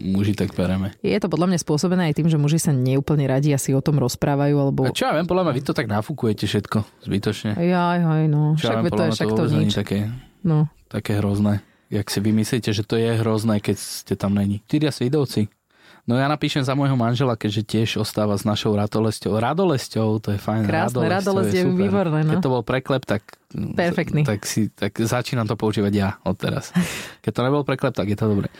muži 0.08 0.34
tak 0.34 0.50
bereme. 0.52 0.90
Je 0.98 1.14
to 1.14 1.26
podľa 1.26 1.46
mňa 1.48 1.58
spôsobené 1.58 2.02
aj 2.10 2.16
tým, 2.16 2.26
že 2.26 2.36
muži 2.36 2.58
sa 2.58 2.70
neúplne 2.70 3.24
radi 3.24 3.50
asi 3.50 3.70
o 3.70 3.80
tom 3.80 3.96
rozprávajú, 3.96 4.56
alebo... 4.58 4.82
A 4.84 4.90
čo 4.90 5.06
ja 5.06 5.14
viem, 5.14 5.24
podľa 5.24 5.46
mňa 5.46 5.54
vy 5.54 5.62
to 5.62 5.72
tak 5.72 5.86
nafúkujete 5.86 6.44
všetko 6.44 6.78
zbytočne. 7.02 7.54
Jaj, 7.54 7.98
haj, 8.00 8.24
no. 8.26 8.58
Čo 8.58 8.64
ja 8.64 8.68
Však 8.68 8.74
viem, 8.74 8.84
veď 8.84 8.92
to 8.92 9.02
je 9.02 9.10
však 9.12 9.30
to 9.30 9.42
nič. 9.54 9.72
také, 9.72 9.98
No. 10.42 10.66
také 10.88 11.16
hrozné. 11.16 11.62
Jak 11.92 12.08
si 12.08 12.18
vymyslíte, 12.24 12.72
že 12.72 12.88
to 12.88 12.96
je 12.96 13.20
hrozné, 13.20 13.60
keď 13.60 13.76
ste 13.76 14.14
tam 14.16 14.32
není. 14.32 14.64
Tyria 14.64 14.88
svidovci. 14.88 15.52
No 16.02 16.18
ja 16.18 16.26
napíšem 16.26 16.66
za 16.66 16.74
môjho 16.74 16.98
manžela, 16.98 17.38
keďže 17.38 17.62
tiež 17.62 17.90
ostáva 18.02 18.34
s 18.34 18.42
našou 18.42 18.74
radolesťou. 18.74 19.38
Radolesťou, 19.38 20.18
to 20.18 20.34
je 20.34 20.38
fajn. 20.40 20.66
Krásne, 20.66 21.06
radolesť, 21.06 21.52
je 21.54 21.64
super. 21.68 21.78
výborné, 21.78 22.26
no. 22.26 22.30
Keď 22.34 22.38
to 22.42 22.50
bol 22.50 22.62
preklep, 22.66 23.06
tak, 23.06 23.22
Perfektný. 23.54 24.26
tak, 24.26 24.42
si, 24.42 24.66
tak 24.74 24.98
začínam 24.98 25.46
to 25.46 25.54
používať 25.54 25.92
ja 25.94 26.18
od 26.26 26.34
teraz. 26.34 26.74
Keď 27.22 27.30
to 27.30 27.42
nebol 27.46 27.62
preklep, 27.62 27.94
tak 27.94 28.10
je 28.10 28.18
to 28.18 28.26
dobre. 28.26 28.50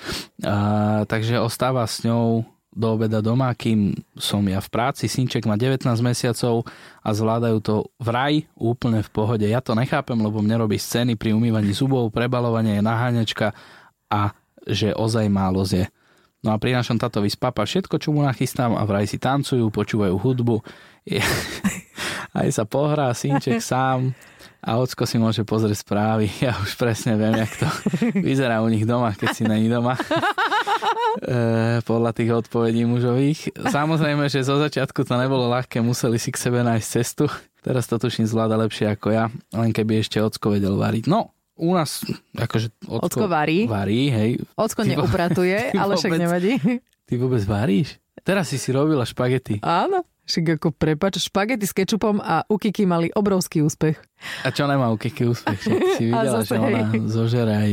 A, 0.47 1.03
takže 1.11 1.43
ostáva 1.43 1.83
s 1.83 2.07
ňou 2.07 2.47
do 2.73 2.97
obeda 2.97 3.21
doma, 3.21 3.53
kým 3.53 3.93
som 4.17 4.41
ja 4.49 4.59
v 4.59 4.69
práci. 4.73 5.05
Synček 5.05 5.45
má 5.45 5.61
19 5.61 5.85
mesiacov 6.01 6.65
a 7.05 7.09
zvládajú 7.13 7.59
to 7.61 7.75
vraj 8.01 8.49
úplne 8.57 9.05
v 9.05 9.11
pohode. 9.13 9.45
Ja 9.45 9.61
to 9.61 9.77
nechápem, 9.77 10.17
lebo 10.17 10.41
mne 10.41 10.65
robí 10.65 10.81
scény 10.81 11.21
pri 11.21 11.37
umývaní 11.37 11.77
zubov, 11.77 12.09
prebalovanie 12.09 12.81
naháňačka 12.81 13.53
a 14.09 14.33
že 14.65 14.97
ozaj 14.97 15.29
málo 15.29 15.63
zje. 15.69 15.93
No 16.43 16.51
a 16.51 16.59
prinášam 16.59 16.99
táto 16.99 17.23
vyspapa 17.23 17.63
všetko, 17.63 18.03
čo 18.03 18.11
mu 18.11 18.27
nachystám 18.27 18.75
a 18.75 18.83
vraj 18.83 19.07
si 19.07 19.15
tancujú, 19.21 19.71
počúvajú 19.71 20.19
hudbu. 20.19 20.67
Aj 22.33 22.49
sa 22.49 22.65
pohrá 22.65 23.13
synček 23.13 23.61
sám 23.73 24.17
a 24.63 24.79
ocko 24.79 25.05
si 25.05 25.19
môže 25.19 25.43
pozrieť 25.43 25.83
správy. 25.83 26.31
Ja 26.39 26.55
už 26.57 26.79
presne 26.79 27.19
viem, 27.19 27.35
jak 27.35 27.53
to 27.59 27.67
vyzerá 28.27 28.63
u 28.63 28.71
nich 28.71 28.87
doma, 28.87 29.13
keď 29.13 29.29
si 29.35 29.43
není 29.43 29.67
doma. 29.67 29.99
E, 31.23 31.83
podľa 31.85 32.11
tých 32.17 32.31
odpovedí 32.33 32.89
mužových. 32.89 33.53
Samozrejme, 33.59 34.31
že 34.33 34.47
zo 34.47 34.57
začiatku 34.57 35.05
to 35.05 35.15
nebolo 35.19 35.51
ľahké, 35.51 35.83
museli 35.85 36.17
si 36.17 36.33
k 36.33 36.41
sebe 36.41 36.65
nájsť 36.65 36.89
cestu. 36.89 37.27
Teraz 37.61 37.85
to 37.87 38.01
tuším 38.01 38.27
zvláda 38.27 38.57
lepšie 38.59 38.91
ako 38.91 39.13
ja, 39.13 39.25
len 39.55 39.71
keby 39.71 40.01
ešte 40.01 40.19
ocko 40.19 40.57
vedel 40.57 40.75
variť. 40.75 41.07
No, 41.07 41.31
u 41.55 41.77
nás, 41.77 42.03
akože 42.35 42.73
ocko, 42.89 43.23
Ocko 43.23 43.27
varí. 43.29 43.69
varí, 43.69 44.09
hej. 44.09 44.31
Ocko 44.57 44.83
neupratuje, 44.83 45.71
ale 45.83 45.95
však 45.95 46.13
nevadí. 46.17 46.59
Ty 47.07 47.13
vôbec 47.21 47.45
varíš? 47.45 48.01
Teraz 48.25 48.51
si 48.51 48.57
si 48.57 48.73
robila 48.73 49.05
špagety. 49.05 49.61
Áno. 49.63 50.03
Však 50.23 50.63
ako 50.63 50.69
prepač, 50.71 51.19
špagety 51.19 51.67
s 51.67 51.75
kečupom 51.75 52.23
a 52.23 52.47
u 52.47 52.55
Kiki 52.55 52.87
mali 52.87 53.11
obrovský 53.11 53.67
úspech. 53.67 53.99
A 54.47 54.55
čo 54.55 54.71
nemá 54.71 54.89
u 54.95 54.97
Kiki 54.97 55.27
úspech? 55.27 55.59
Však 55.59 55.81
si 55.99 56.03
videla, 56.09 56.41
že 56.47 56.55
ona 56.59 56.81
hej. 56.87 57.01
zožere 57.11 57.53
aj... 57.53 57.73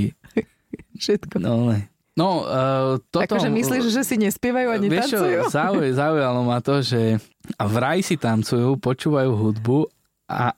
Všetko. 0.98 1.36
No, 1.40 1.70
ne. 1.70 1.86
No, 2.18 2.44
uh, 2.44 3.00
toto... 3.14 3.24
Akože 3.24 3.48
myslíš, 3.48 3.86
že 3.96 4.02
si 4.04 4.20
nespievajú 4.20 4.76
ani 4.76 4.88
Vieš 4.92 5.08
čo, 5.08 5.20
tancujú? 5.24 5.42
zauj, 5.48 5.88
zaujalo 6.02 6.42
ma 6.44 6.60
to, 6.60 6.84
že 6.84 7.22
vraj 7.56 8.04
si 8.04 8.20
tancujú, 8.20 8.76
počúvajú 8.76 9.32
hudbu 9.32 9.88
a 10.28 10.52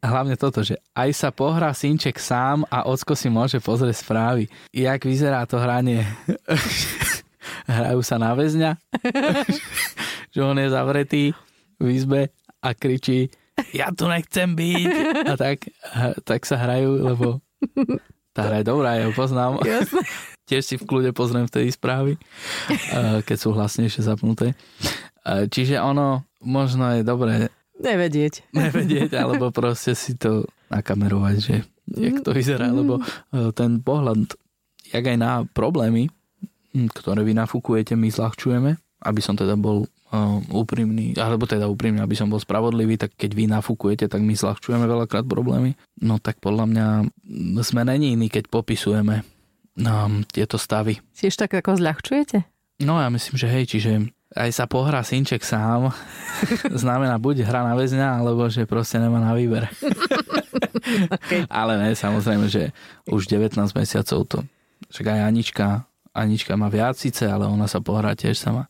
hlavne 0.00 0.38
toto, 0.38 0.62
že 0.62 0.78
aj 0.94 1.10
sa 1.12 1.28
pohrá 1.34 1.74
synček 1.74 2.16
sám 2.16 2.62
a 2.70 2.86
ocko 2.86 3.18
si 3.18 3.26
môže 3.26 3.58
pozrieť 3.58 4.00
správy. 4.00 4.46
Jak 4.70 5.02
vyzerá 5.02 5.44
to 5.50 5.58
hranie? 5.58 6.06
Hrajú 7.66 8.00
sa 8.06 8.16
na 8.20 8.30
väzňa? 8.36 8.78
Že 10.30 10.40
on 10.40 10.56
je 10.58 10.68
zavretý 10.70 11.24
v 11.78 11.86
izbe 11.90 12.30
a 12.62 12.74
kričí 12.74 13.30
ja 13.76 13.92
tu 13.92 14.08
nechcem 14.08 14.56
byť. 14.56 14.88
A 15.28 15.34
tak, 15.36 15.68
a 15.92 16.16
tak 16.24 16.48
sa 16.48 16.56
hrajú, 16.56 17.04
lebo 17.04 17.44
tá 18.32 18.48
hra 18.48 18.64
je 18.64 18.66
dobrá, 18.66 18.96
ja 18.96 19.04
ju 19.08 19.12
poznám. 19.12 19.60
Jasné. 19.62 20.00
Tiež 20.48 20.64
si 20.66 20.74
v 20.80 20.86
kľude 20.88 21.10
pozriem 21.14 21.46
vtedy 21.46 21.70
správy, 21.70 22.18
keď 23.22 23.36
sú 23.38 23.54
hlasnejšie 23.54 24.02
zapnuté. 24.02 24.58
Čiže 25.22 25.78
ono 25.78 26.26
možno 26.42 26.98
je 26.98 27.06
dobré 27.06 27.52
Nevedieť. 27.80 28.50
nevedieť, 28.52 29.14
alebo 29.16 29.48
proste 29.54 29.94
si 29.96 30.18
to 30.18 30.44
nakamerovať, 30.68 31.34
že 31.38 31.54
jak 31.86 32.20
to 32.20 32.36
vyzerá, 32.36 32.68
lebo 32.74 33.00
eh, 33.00 33.50
ten 33.56 33.80
pohľad, 33.80 34.36
jak 34.90 35.04
aj 35.06 35.16
na 35.16 35.46
problémy, 35.48 36.12
ktoré 36.92 37.24
vy 37.24 37.32
nafúkujete, 37.32 37.96
my 37.96 38.12
zľahčujeme, 38.12 38.70
aby 38.76 39.20
som 39.24 39.38
teda 39.38 39.54
bol 39.56 39.88
úprimný, 40.50 41.14
alebo 41.14 41.46
teda 41.46 41.70
úprimný, 41.70 42.02
aby 42.02 42.18
som 42.18 42.26
bol 42.26 42.42
spravodlivý, 42.42 42.98
tak 42.98 43.14
keď 43.14 43.30
vy 43.30 43.44
nafúkujete, 43.46 44.10
tak 44.10 44.18
my 44.22 44.34
zľahčujeme 44.34 44.82
veľakrát 44.82 45.22
problémy. 45.22 45.78
No 46.02 46.18
tak 46.18 46.42
podľa 46.42 46.66
mňa 46.66 46.86
sme 47.62 47.86
není 47.86 48.18
iní, 48.18 48.26
keď 48.26 48.50
popisujeme 48.50 49.22
um, 49.78 50.26
tieto 50.26 50.58
stavy. 50.58 50.98
Tiež 51.14 51.38
tak 51.38 51.54
ako 51.54 51.78
zľahčujete? 51.78 52.42
No 52.82 52.98
ja 52.98 53.06
myslím, 53.12 53.36
že 53.38 53.46
hej, 53.46 53.64
čiže 53.70 53.92
aj 54.34 54.50
sa 54.54 54.64
pohrá 54.66 55.02
synček 55.02 55.42
sám, 55.42 55.94
znamená 56.82 57.18
buď 57.18 57.46
hra 57.46 57.66
na 57.66 57.74
väzňa, 57.78 58.22
alebo 58.22 58.50
že 58.50 58.66
proste 58.66 58.98
nemá 58.98 59.22
na 59.22 59.32
výber. 59.34 59.70
Okay. 60.90 61.46
Ale 61.46 61.76
ne, 61.76 61.92
samozrejme, 61.94 62.50
že 62.50 62.74
už 63.06 63.30
19 63.30 63.54
mesiacov 63.76 64.26
to, 64.26 64.38
však 64.90 65.06
aj 65.12 65.20
Anička, 65.28 65.66
Anička 66.10 66.58
má 66.58 66.66
viac 66.66 66.98
síce, 66.98 67.22
ale 67.26 67.46
ona 67.46 67.70
sa 67.70 67.78
pohrá 67.78 68.18
tiež 68.18 68.34
sama, 68.34 68.66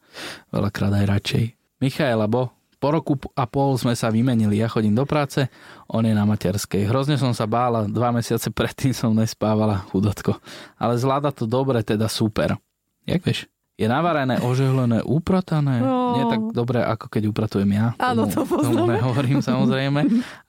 veľakrát 0.52 0.92
aj 0.92 1.06
radšej. 1.08 1.44
Michaela, 1.80 2.28
bo 2.28 2.52
po 2.80 2.88
roku 2.96 3.12
a 3.36 3.44
pol 3.44 3.76
sme 3.76 3.92
sa 3.92 4.08
vymenili, 4.08 4.56
ja 4.56 4.68
chodím 4.68 4.96
do 4.96 5.04
práce, 5.04 5.52
on 5.92 6.00
je 6.00 6.16
na 6.16 6.24
materskej. 6.24 6.88
Hrozne 6.88 7.20
som 7.20 7.36
sa 7.36 7.44
bála, 7.44 7.84
dva 7.84 8.08
mesiace 8.08 8.48
predtým 8.48 8.96
som 8.96 9.12
nespávala, 9.12 9.84
chudotko. 9.92 10.40
Ale 10.80 10.96
zvláda 10.96 11.28
to 11.28 11.44
dobre, 11.44 11.84
teda 11.84 12.08
super. 12.08 12.56
Jak 13.04 13.20
vieš? 13.20 13.44
Je 13.80 13.88
navarené, 13.88 14.36
ožehlené, 14.44 15.00
upratané. 15.00 15.80
No. 15.80 16.20
Nie 16.20 16.24
tak 16.28 16.52
dobre, 16.52 16.84
ako 16.84 17.08
keď 17.08 17.22
upratujem 17.32 17.70
ja. 17.72 17.96
Áno, 17.96 18.28
to 18.28 18.44
poznáme. 18.44 18.76
Tomu 18.76 18.92
nehovorím 18.92 19.40
samozrejme. 19.48 20.00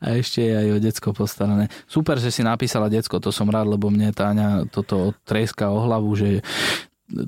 A 0.04 0.20
ešte 0.20 0.44
je 0.44 0.52
aj 0.52 0.68
o 0.76 0.78
decko 0.84 1.10
postarané. 1.16 1.72
Super, 1.88 2.20
že 2.20 2.28
si 2.28 2.44
napísala 2.44 2.92
decko, 2.92 3.24
to 3.24 3.32
som 3.32 3.48
rád, 3.48 3.72
lebo 3.72 3.88
mne 3.88 4.12
Táňa 4.12 4.68
toto 4.68 5.16
treska 5.24 5.72
o 5.72 5.80
hlavu, 5.80 6.12
že 6.20 6.44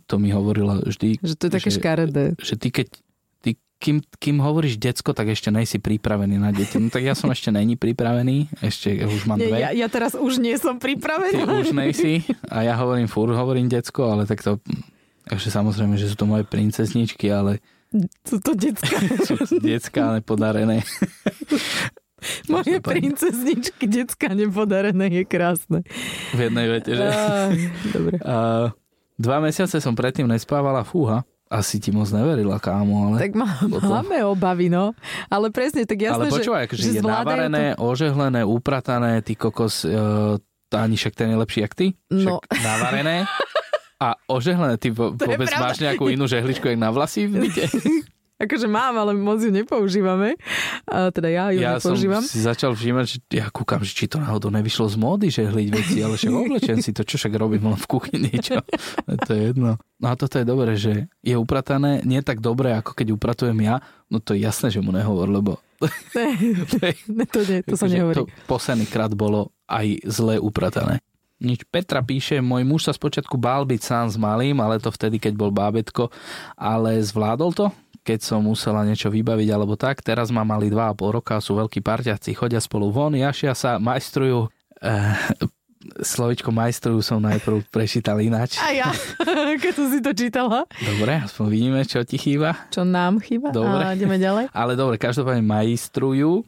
to 0.04 0.20
mi 0.20 0.36
hovorila 0.36 0.84
vždy. 0.84 1.24
Že 1.24 1.36
to 1.40 1.44
je 1.48 1.52
také 1.56 1.70
že, 1.72 1.78
škaredé. 1.80 2.24
Že 2.36 2.56
ty 2.60 2.68
keď 2.68 2.88
ty, 3.40 3.52
kým, 3.80 3.98
kým 4.20 4.38
hovoríš 4.40 4.80
decko, 4.80 5.12
tak 5.12 5.32
ešte 5.32 5.52
nejsi 5.52 5.80
pripravený 5.80 6.36
na 6.40 6.52
deti. 6.56 6.80
No 6.80 6.88
tak 6.92 7.04
ja 7.04 7.16
som 7.16 7.32
ešte 7.32 7.52
není 7.52 7.76
pripravený, 7.76 8.60
ešte 8.64 8.92
už 9.04 9.28
mám 9.28 9.40
dve. 9.40 9.60
ja, 9.60 9.72
ja 9.72 9.88
teraz 9.88 10.16
už 10.16 10.40
nie 10.40 10.56
som 10.60 10.80
Ty 10.80 10.96
pripravená. 10.96 11.64
už 11.64 11.76
nejsi 11.76 12.28
a 12.54 12.64
ja 12.64 12.76
hovorím 12.80 13.08
fúr, 13.12 13.32
hovorím 13.36 13.68
decko, 13.72 14.20
ale 14.20 14.28
tak 14.28 14.44
to... 14.44 14.60
Takže 15.24 15.48
samozrejme, 15.50 15.96
že 15.96 16.08
sú 16.08 16.16
to 16.16 16.26
moje 16.26 16.44
princezničky, 16.44 17.28
ale 17.28 17.64
Sú 18.26 18.42
to 18.42 18.52
sú 19.48 19.58
decka 19.60 20.14
nepodarené. 20.14 20.82
Moje 22.48 22.80
Každopádne. 22.80 22.88
princezničky, 22.88 23.84
detská 23.84 24.32
nepodarené 24.32 25.12
je 25.12 25.24
krásne. 25.28 25.84
V 26.32 26.40
jednej 26.40 26.72
vete, 26.72 26.96
že... 26.96 27.04
Á, 27.04 27.52
Dobre. 27.92 28.16
A 28.24 28.36
dva 29.20 29.38
mesiace 29.44 29.84
som 29.84 29.92
predtým 29.92 30.24
nespávala, 30.24 30.88
fúha. 30.88 31.28
Asi 31.52 31.78
ti 31.78 31.92
moc 31.92 32.08
neverila, 32.10 32.58
kámo, 32.58 33.12
ale... 33.12 33.28
Tak 33.28 33.36
má, 33.36 33.60
Potom- 33.60 33.92
máme 33.92 34.24
obavy, 34.24 34.72
no. 34.72 34.96
Ale 35.28 35.52
presne, 35.52 35.84
tak 35.84 36.00
jasné, 36.02 36.26
ale 36.26 36.32
počúvaj, 36.32 36.64
že, 36.64 36.68
akože 36.72 36.82
že 36.82 36.90
je 36.90 37.02
navarené, 37.04 37.66
ožehlené, 37.76 38.42
upratané, 38.42 39.20
ty 39.20 39.36
kokos, 39.36 39.84
uh, 39.84 40.40
ani 40.72 40.96
však 40.96 41.14
ten 41.14 41.30
je 41.30 41.38
lepší, 41.38 41.60
jak 41.62 41.74
ty? 41.76 41.86
Však 42.08 42.34
No. 42.34 42.40
navarené 42.58 43.28
a 44.04 44.20
ožehlené. 44.28 44.76
Ty 44.76 44.92
vôbec 44.92 45.48
máš 45.56 45.80
nejakú 45.80 46.12
inú 46.12 46.28
žehličku, 46.28 46.68
jak 46.68 46.76
na 46.76 46.92
vlasy 46.92 47.32
v 47.32 47.48
byte? 47.48 47.64
akože 48.44 48.68
mám, 48.68 49.00
ale 49.00 49.16
moc 49.16 49.40
ju 49.40 49.50
nepoužívame. 49.50 50.36
A 50.84 51.10
teda 51.16 51.32
ja 51.32 51.46
ju 51.56 51.64
ja 51.64 51.80
nepoužívam. 51.80 52.20
som 52.20 52.28
si 52.28 52.44
začal 52.44 52.76
všímať, 52.76 53.06
že 53.08 53.18
ja 53.32 53.48
kúkam, 53.48 53.80
že 53.82 53.96
či 53.96 54.12
to 54.12 54.20
náhodou 54.20 54.52
nevyšlo 54.52 54.92
z 54.92 54.96
módy, 55.00 55.28
že 55.32 55.48
hliť 55.48 55.68
veci, 55.72 55.98
ale 56.04 56.20
však 56.20 56.34
oblečen 56.34 56.78
si 56.84 56.92
to, 56.92 57.08
čo 57.08 57.16
však 57.16 57.34
robím 57.40 57.72
len 57.72 57.80
v 57.80 57.88
kuchyni, 57.88 58.34
čo? 58.44 58.60
to 59.28 59.32
je 59.32 59.42
jedno. 59.54 59.80
No 60.04 60.06
a 60.12 60.14
toto 60.20 60.36
je 60.36 60.46
dobré, 60.46 60.76
že 60.76 61.08
je 61.24 61.36
upratané 61.40 62.04
nie 62.04 62.20
tak 62.20 62.44
dobre, 62.44 62.76
ako 62.76 62.92
keď 62.92 63.16
upratujem 63.16 63.58
ja, 63.64 63.80
no 64.12 64.20
to 64.20 64.36
je 64.36 64.44
jasné, 64.44 64.68
že 64.68 64.84
mu 64.84 64.92
nehovor, 64.92 65.32
lebo 65.32 65.64
Ne, 67.12 67.26
to, 67.28 67.44
nie, 67.44 67.60
to 67.64 67.76
sa 67.76 67.88
Akože 67.88 67.96
nehovorí. 67.96 68.16
To 68.24 68.26
posledný 68.48 68.88
krát 68.88 69.12
bolo 69.12 69.52
aj 69.68 70.00
zle 70.08 70.40
upratané. 70.40 71.04
Nič. 71.44 71.68
Petra 71.68 72.00
píše, 72.00 72.40
môj 72.40 72.64
muž 72.64 72.88
sa 72.88 72.96
spočiatku 72.96 73.36
bál 73.36 73.68
byť 73.68 73.82
sám 73.84 74.06
s 74.08 74.16
malým, 74.16 74.58
ale 74.64 74.80
to 74.80 74.90
vtedy, 74.90 75.20
keď 75.20 75.36
bol 75.36 75.52
bábetko, 75.52 76.08
ale 76.56 77.04
zvládol 77.04 77.52
to, 77.52 77.68
keď 78.08 78.20
som 78.24 78.48
musela 78.48 78.88
niečo 78.88 79.12
vybaviť 79.12 79.50
alebo 79.52 79.76
tak. 79.76 80.00
Teraz 80.00 80.32
má 80.32 80.48
mali 80.48 80.72
2,5 80.72 81.16
roka, 81.20 81.44
sú 81.44 81.60
veľkí 81.60 81.84
parťaci, 81.84 82.32
chodia 82.34 82.64
spolu 82.64 82.90
von, 82.90 83.12
jašia 83.12 83.52
sa, 83.54 83.76
majstrujú. 83.76 84.48
Eh, 84.84 85.16
slovičko 86.04 86.52
majstrujú 86.52 87.04
som 87.04 87.20
najprv 87.20 87.68
prečítal 87.68 88.20
ináč. 88.24 88.56
A 88.64 88.72
ja, 88.72 88.90
keď 89.64 89.74
som 89.76 89.88
si 89.92 90.00
to 90.00 90.12
čítala. 90.16 90.64
Dobre, 90.80 91.24
aspoň 91.24 91.46
vidíme, 91.52 91.80
čo 91.84 92.04
ti 92.08 92.16
chýba. 92.16 92.56
Čo 92.72 92.88
nám 92.88 93.20
chýba. 93.20 93.52
Dobre. 93.52 93.84
A 93.84 93.96
ideme 93.96 94.16
ďalej. 94.16 94.48
Ale 94.56 94.80
dobre, 94.80 94.96
každopádne 94.96 95.44
majstrujú. 95.44 96.48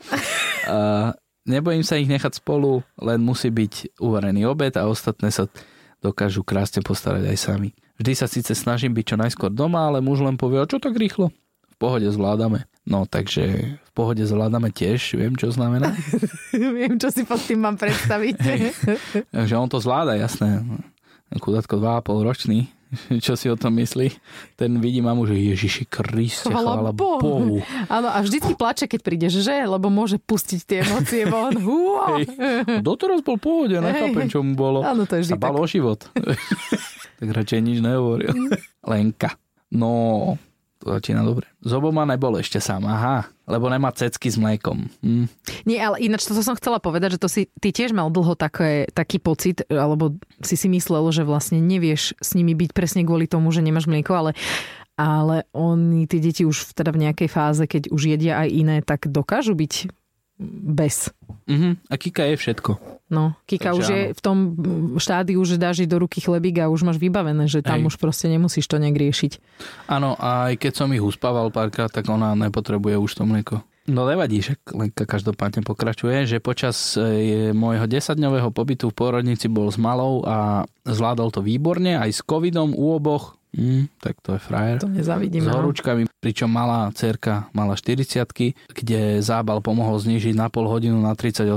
Uh, 0.67 1.11
nebojím 1.45 1.85
sa 1.85 1.95
ich 1.95 2.09
nechať 2.09 2.41
spolu, 2.41 2.81
len 2.99 3.21
musí 3.21 3.53
byť 3.53 4.01
uvarený 4.01 4.49
obed 4.49 4.73
a 4.75 4.89
ostatné 4.89 5.29
sa 5.29 5.47
dokážu 6.01 6.45
krásne 6.45 6.81
postarať 6.85 7.29
aj 7.31 7.37
sami. 7.39 7.69
Vždy 7.95 8.13
sa 8.13 8.27
síce 8.27 8.51
snažím 8.51 8.91
byť 8.91 9.05
čo 9.05 9.17
najskôr 9.17 9.49
doma, 9.53 9.87
ale 9.87 10.03
muž 10.03 10.19
len 10.19 10.35
povie, 10.35 10.59
"A 10.59 10.67
čo 10.67 10.81
tak 10.81 10.99
rýchlo? 10.99 11.31
V 11.71 11.75
pohode 11.79 12.07
zvládame. 12.07 12.67
No, 12.87 13.03
takže 13.03 13.75
v 13.79 13.91
pohode 13.91 14.23
zvládame 14.23 14.71
tiež, 14.71 15.17
viem, 15.19 15.35
čo 15.35 15.51
znamená. 15.51 15.91
Viem, 16.55 16.95
čo 16.95 17.11
si 17.11 17.27
pod 17.27 17.41
tým 17.43 17.67
mám 17.67 17.75
predstaviť. 17.75 18.35
Takže 19.27 19.55
on 19.59 19.67
to 19.67 19.83
zvláda, 19.83 20.15
jasné. 20.15 20.63
Chudátko 21.35 21.81
2,5 21.83 22.23
ročný, 22.23 22.71
čo 23.25 23.33
si 23.35 23.47
o 23.51 23.55
tom 23.57 23.75
myslí. 23.79 24.07
Ten 24.55 24.79
vidí 24.79 25.01
mamu, 25.01 25.27
že 25.27 25.35
Ježiši 25.35 25.85
Kriste, 25.89 26.49
Chvala 26.49 26.79
chvála 26.79 26.91
Bohu. 26.95 27.19
Bohu. 27.19 27.57
Áno, 27.95 28.07
a 28.11 28.21
vždycky 28.21 28.53
plače, 28.55 28.85
keď 28.85 28.99
prídeš, 29.01 29.43
že? 29.43 29.65
Lebo 29.65 29.89
môže 29.91 30.21
pustiť 30.21 30.59
tie 30.63 30.77
emócie 30.85 31.23
von. 31.27 31.53
Hej. 32.15 32.23
Doteraz 32.85 33.25
bol 33.25 33.41
pohode, 33.41 33.77
nechápem, 33.79 34.29
čo 34.29 34.45
mu 34.45 34.53
bolo. 34.53 34.85
Áno, 34.85 35.03
to 35.09 35.19
je 35.19 35.29
vždy 35.29 35.37
bal 35.39 35.55
tak. 35.57 35.61
o 35.61 35.65
život. 35.65 35.99
tak 37.19 37.27
radšej 37.27 37.59
nič 37.61 37.77
nehovoril. 37.81 38.33
Lenka. 38.85 39.35
No, 39.73 39.91
začína 40.85 41.25
dobre. 41.25 41.49
S 41.65 41.71
oboma 41.73 42.05
nebol 42.05 42.37
ešte 42.37 42.61
sám, 42.61 42.85
aha. 42.85 43.25
Lebo 43.49 43.69
nemá 43.69 43.93
cecky 43.93 44.29
s 44.29 44.37
mliekom. 44.37 44.89
Hm. 45.01 45.25
Nie, 45.65 45.81
ale 45.85 46.01
ináč 46.01 46.25
toto 46.25 46.41
som 46.41 46.57
chcela 46.57 46.77
povedať, 46.77 47.17
že 47.17 47.21
to 47.21 47.29
si 47.29 47.49
ty 47.61 47.73
tiež 47.73 47.93
mal 47.93 48.09
dlho 48.09 48.37
také, 48.37 48.89
taký 48.93 49.21
pocit, 49.21 49.65
alebo 49.69 50.17
si 50.41 50.57
si 50.57 50.69
myslel, 50.69 51.09
že 51.13 51.25
vlastne 51.25 51.61
nevieš 51.61 52.17
s 52.17 52.33
nimi 52.37 52.53
byť 52.57 52.71
presne 52.73 53.01
kvôli 53.05 53.29
tomu, 53.29 53.49
že 53.53 53.65
nemáš 53.65 53.89
mlieko, 53.89 54.13
ale 54.13 54.31
ale 54.95 55.43
oni, 55.51 56.07
tí 56.07 56.23
deti 56.23 56.47
už 56.47 56.71
teda 56.71 56.95
v 56.95 57.03
nejakej 57.03 57.27
fáze, 57.27 57.63
keď 57.67 57.91
už 57.91 58.15
jedia 58.15 58.39
aj 58.39 58.47
iné, 58.47 58.77
tak 58.79 59.11
dokážu 59.11 59.51
byť 59.51 59.91
bez. 60.39 61.09
Mhm. 61.47 61.79
A 61.89 61.95
Kika 61.95 62.23
je 62.27 62.35
všetko. 62.35 62.71
No, 63.05 63.37
Kika 63.45 63.69
Takže 63.71 63.79
už 63.79 63.85
je 63.85 64.01
áno. 64.09 64.15
v 64.17 64.21
tom 64.21 64.37
štádiu, 64.97 65.39
že 65.45 65.61
dáš 65.61 65.85
do 65.85 66.01
ruky 66.01 66.17
chlebík 66.19 66.57
a 66.57 66.73
už 66.73 66.81
máš 66.81 66.97
vybavené, 66.97 67.45
že 67.45 67.61
tam 67.61 67.85
Hej. 67.85 67.93
už 67.93 67.95
proste 68.01 68.25
nemusíš 68.25 68.65
to 68.65 68.81
nejak 68.81 68.97
riešiť. 68.97 69.31
Áno, 69.93 70.17
a 70.17 70.49
aj 70.51 70.57
keď 70.57 70.73
som 70.73 70.89
ich 70.89 71.05
uspával 71.05 71.53
párkrát, 71.53 71.93
tak 71.93 72.09
ona 72.09 72.33
nepotrebuje 72.33 72.97
už 72.97 73.11
to 73.13 73.23
mlieko. 73.29 73.61
No 73.85 74.09
nevadí, 74.09 74.41
že 74.41 74.57
Lenka 74.73 75.05
každopádne 75.05 75.61
pokračuje, 75.61 76.25
že 76.25 76.41
počas 76.41 76.97
e, 76.97 77.53
môjho 77.53 77.85
10-dňového 77.85 78.49
pobytu 78.49 78.89
v 78.89 78.97
pôrodnici 78.97 79.45
bol 79.45 79.69
s 79.69 79.77
malou 79.77 80.25
a 80.25 80.65
zvládol 80.89 81.29
to 81.29 81.45
výborne, 81.45 81.93
aj 81.93 82.09
s 82.09 82.21
covidom 82.25 82.73
u 82.73 82.97
oboch. 82.97 83.34
Mm, 83.55 83.87
tak 84.03 84.19
to 84.19 84.35
je 84.35 84.39
frajer. 84.43 84.83
To 84.83 84.91
nezavidím. 84.91 85.47
s 85.47 85.47
no. 85.47 85.63
horúčkami, 85.63 86.11
pričom 86.19 86.51
malá 86.51 86.91
cerka 86.91 87.47
mala 87.55 87.79
40 87.79 88.27
kde 88.75 89.23
zábal 89.23 89.63
pomohol 89.63 89.95
znižiť 89.95 90.35
na 90.35 90.51
pol 90.51 90.67
hodinu 90.67 90.99
na 90.99 91.15
38 91.15 91.47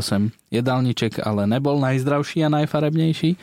jedálniček, 0.55 1.19
ale 1.27 1.51
nebol 1.51 1.83
najzdravší 1.83 2.47
a 2.47 2.55
najfarebnejší. 2.55 3.35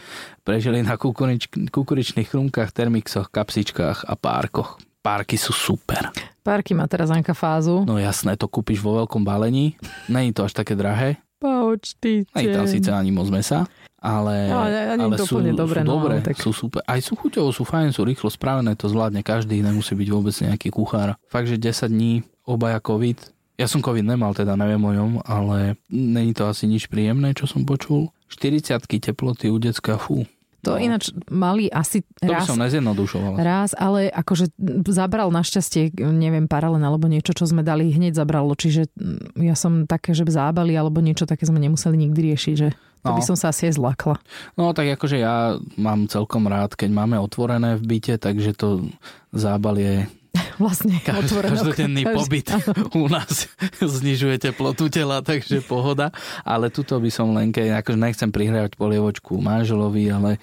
Prežili 0.47 0.87
na 0.87 0.95
kukurič, 0.95 1.51
kukuričných 1.67 2.31
chrumkách, 2.31 2.71
termixoch, 2.71 3.27
kapsičkách 3.27 4.07
a 4.07 4.13
párkoch. 4.15 4.79
Párky 5.03 5.37
sú 5.37 5.53
super. 5.53 6.09
Párky 6.41 6.73
má 6.73 6.89
teraz 6.89 7.13
Anka 7.13 7.37
fázu. 7.37 7.85
No 7.85 8.01
jasné, 8.01 8.39
to 8.39 8.49
kúpiš 8.49 8.81
vo 8.81 9.03
veľkom 9.03 9.21
balení. 9.21 9.77
Není 10.09 10.33
to 10.33 10.47
až 10.47 10.57
také 10.57 10.73
drahé. 10.73 11.21
Počtíte. 11.37 12.31
Není 12.33 12.49
tam 12.55 12.65
síce 12.65 12.89
ani 12.89 13.11
moc 13.13 13.29
mesa, 13.29 13.69
ale, 14.05 14.33
No, 14.47 14.61
ale 15.01 15.17
to 15.17 15.25
sú, 15.25 15.35
úplne 15.35 15.51
dobre, 15.51 15.81
sú 15.81 15.83
no, 15.83 15.93
dobré, 15.97 16.13
ale 16.15 16.23
tak- 16.23 16.37
sú 16.37 16.51
super. 16.51 16.85
Aj 16.85 16.99
sú 16.99 17.13
chuťovo, 17.13 17.49
sú 17.49 17.63
fajn, 17.63 17.89
sú 17.89 18.01
rýchlo 18.03 18.29
spravené, 18.29 18.71
to 18.73 18.85
zvládne 18.85 19.19
každý, 19.21 19.59
nemusí 19.59 19.91
byť 19.91 20.07
vôbec 20.07 20.35
nejaký 20.35 20.69
kuchár. 20.69 21.17
Fakt, 21.25 21.47
že 21.47 21.57
10 21.57 21.89
dní, 21.89 22.13
obaja 22.43 22.77
COVID. 22.77 23.17
Ja 23.55 23.65
som 23.65 23.79
COVID 23.79 24.05
nemal, 24.05 24.31
teda 24.31 24.53
neviem 24.53 24.79
o 24.79 24.91
ňom, 24.91 25.11
ale 25.21 25.73
není 25.87 26.31
to 26.31 26.45
asi 26.45 26.65
nič 26.65 26.85
príjemné, 26.85 27.31
čo 27.31 27.43
som 27.43 27.63
počul. 27.63 28.13
40 28.27 28.77
teploty 29.01 29.47
u 29.47 29.57
decka, 29.57 29.95
fú. 29.95 30.27
To 30.61 30.75
No. 30.75 30.81
ináč 30.81 31.13
mali 31.29 31.69
asi 31.69 32.01
To 32.19 32.25
by 32.25 32.41
raz, 32.41 32.49
som 32.49 32.57
nezjednodušoval. 32.57 33.37
raz, 33.37 33.71
ale 33.71 34.09
akože 34.09 34.49
zabral 34.87 35.29
našťastie, 35.29 35.93
neviem, 36.03 36.49
paralen 36.49 36.81
alebo 36.81 37.05
niečo, 37.05 37.31
čo 37.31 37.45
sme 37.45 37.61
dali, 37.61 37.93
hneď 37.93 38.17
zabralo. 38.17 38.49
Čiže 38.51 38.89
mm, 38.91 39.45
ja 39.45 39.53
som 39.53 39.85
také, 39.85 40.11
že 40.11 40.25
zábali 40.25 40.73
alebo 40.73 40.99
niečo 40.99 41.23
také 41.23 41.45
sme 41.45 41.61
nemuseli 41.61 41.95
nikdy 42.01 42.33
riešiť, 42.33 42.55
že 42.57 42.73
to 43.05 43.13
No. 43.13 43.15
by 43.15 43.23
som 43.23 43.37
sa 43.37 43.47
asi 43.47 43.69
aj 43.69 43.77
zlakla. 43.77 44.17
No 44.53 44.73
tak 44.73 44.89
akože 44.91 45.15
ja 45.15 45.35
mám 45.75 46.05
celkom 46.05 46.43
rád, 46.43 46.73
keď 46.73 46.89
máme 46.89 47.15
otvorené 47.15 47.77
v 47.77 47.85
byte, 47.87 48.17
takže 48.17 48.51
to 48.51 48.89
zábal 49.29 49.77
je 49.77 50.09
Vlastne 50.57 50.99
Kaž, 50.99 51.31
každodenný 51.47 52.03
Každý- 52.03 52.15
pobyt 52.17 52.47
u 52.93 53.07
nás 53.07 53.47
znižuje 53.79 54.35
teplotu 54.41 54.89
tela, 54.89 55.21
takže 55.21 55.61
pohoda. 55.61 56.11
Ale 56.41 56.67
tuto 56.67 56.97
by 56.97 57.07
som 57.07 57.31
Lenke, 57.31 57.63
akože 57.63 57.95
nechcem 57.95 58.27
prihrávať 58.27 58.75
polievočku 58.75 59.37
manželovi, 59.37 60.03
ale 60.07 60.41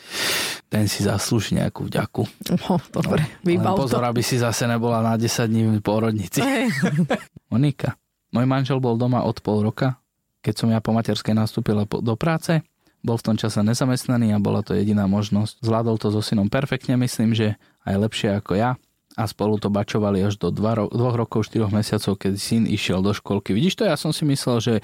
ten 0.68 0.87
si 0.87 1.03
zaslúži 1.03 1.57
nejakú 1.57 1.85
vďaku. 1.85 2.25
No, 2.48 2.81
dobre, 2.88 3.20
Len 3.20 3.44
vybal 3.44 3.75
to. 3.75 3.81
pozor, 3.85 4.03
aby 4.03 4.20
si 4.20 4.37
zase 4.37 4.64
nebola 4.64 5.03
na 5.03 5.12
10 5.14 5.29
dní 5.44 5.62
v 5.70 5.83
pôrodnici. 5.83 6.40
Hej. 6.40 6.72
Monika, 7.48 8.01
môj 8.31 8.46
manžel 8.46 8.79
bol 8.79 8.96
doma 8.96 9.20
od 9.20 9.37
pol 9.38 9.61
roka, 9.62 10.01
keď 10.42 10.55
som 10.59 10.68
ja 10.68 10.83
po 10.83 10.90
materskej 10.92 11.33
nastúpila 11.33 11.87
do 11.87 12.14
práce. 12.18 12.61
Bol 13.02 13.18
v 13.18 13.26
tom 13.33 13.37
čase 13.38 13.62
nezamestnaný 13.62 14.35
a 14.35 14.42
bola 14.42 14.62
to 14.62 14.74
jediná 14.78 15.11
možnosť. 15.11 15.59
Zvládol 15.62 15.96
to 15.98 16.14
so 16.14 16.22
synom 16.22 16.46
perfektne, 16.46 16.94
myslím, 16.98 17.35
že 17.35 17.59
aj 17.83 17.94
lepšie 17.98 18.28
ako 18.38 18.55
ja 18.59 18.78
a 19.12 19.28
spolu 19.28 19.61
to 19.61 19.68
bačovali 19.68 20.24
až 20.24 20.40
do 20.40 20.48
dva 20.48 20.78
ro- 20.78 20.88
dvoch 20.88 21.16
rokov, 21.16 21.44
štyroch 21.44 21.68
mesiacov, 21.68 22.16
keď 22.16 22.33
syn 22.40 22.64
išiel 22.64 23.05
do 23.05 23.12
školky. 23.12 23.52
Vidíš 23.52 23.76
to? 23.76 23.85
Ja 23.85 23.96
som 24.00 24.09
si 24.14 24.24
myslel, 24.24 24.59
že 24.61 24.74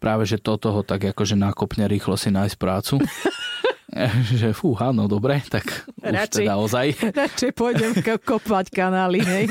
práve, 0.00 0.24
že 0.24 0.40
toto 0.40 0.72
ho 0.72 0.80
tak 0.80 1.04
akože 1.04 1.36
nakopne 1.36 1.84
rýchlo 1.84 2.16
si 2.16 2.32
nájsť 2.32 2.56
prácu. 2.56 2.94
že 4.34 4.50
fú, 4.50 4.74
áno, 4.74 5.06
dobre, 5.06 5.38
tak 5.44 5.64
už 5.96 6.02
Radšej. 6.04 6.38
teda 6.40 6.54
ozaj. 6.56 6.86
Radšej 7.22 7.50
pôjdem 7.52 7.92
ko- 7.96 8.18
kopať 8.18 8.66
kanály, 8.68 9.20
hej. 9.20 9.46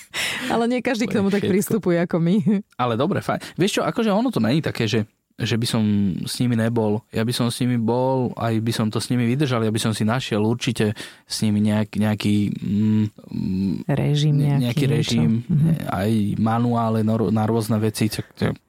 Ale 0.52 0.64
nie 0.66 0.80
každý 0.80 1.04
k 1.04 1.14
tomu 1.14 1.28
tak 1.28 1.42
pristupuje 1.42 1.96
ako 1.98 2.16
my. 2.18 2.36
Ale 2.74 2.94
dobre, 2.94 3.20
fajn. 3.20 3.54
Vieš 3.54 3.72
čo, 3.74 3.82
akože 3.82 4.08
ono 4.08 4.28
to 4.28 4.38
není 4.38 4.58
také, 4.58 4.84
že, 4.84 5.04
že 5.34 5.54
by 5.54 5.66
som 5.66 5.82
s 6.20 6.34
nimi 6.38 6.54
nebol. 6.54 7.04
Ja 7.08 7.20
by 7.20 7.30
som 7.30 7.46
s 7.46 7.58
nimi 7.58 7.76
bol, 7.76 8.32
aj 8.34 8.58
by 8.58 8.72
som 8.72 8.86
to 8.86 8.96
s 8.96 9.08
nimi 9.08 9.24
vydržal, 9.26 9.60
ja 9.60 9.68
by 9.68 9.80
som 9.80 9.92
si 9.92 10.02
našiel 10.02 10.40
určite 10.40 10.92
s 11.22 11.36
nimi 11.40 11.60
nejak, 11.62 11.92
nejaký, 11.92 12.36
mm, 12.50 13.04
mm, 13.28 13.74
Režim 13.88 14.34
nejaký. 14.34 14.62
nejaký 14.62 14.84
niečo. 14.84 14.94
režim, 14.94 15.30
Mhm. 15.42 15.68
aj 15.86 16.10
manuále 16.38 17.00
na, 17.00 17.14
na 17.30 17.44
rôzne 17.44 17.76
veci. 17.76 18.08
Tak, 18.08 18.24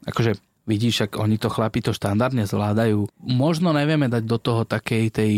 akože 0.05 0.35
vidíš, 0.63 1.09
ak 1.09 1.19
oni 1.19 1.35
to 1.39 1.51
chlapi 1.51 1.83
to 1.83 1.91
štandardne 1.91 2.47
zvládajú. 2.47 3.07
Možno 3.19 3.75
nevieme 3.75 4.07
dať 4.07 4.23
do 4.23 4.37
toho 4.39 4.61
takej 4.63 5.05
tej 5.11 5.33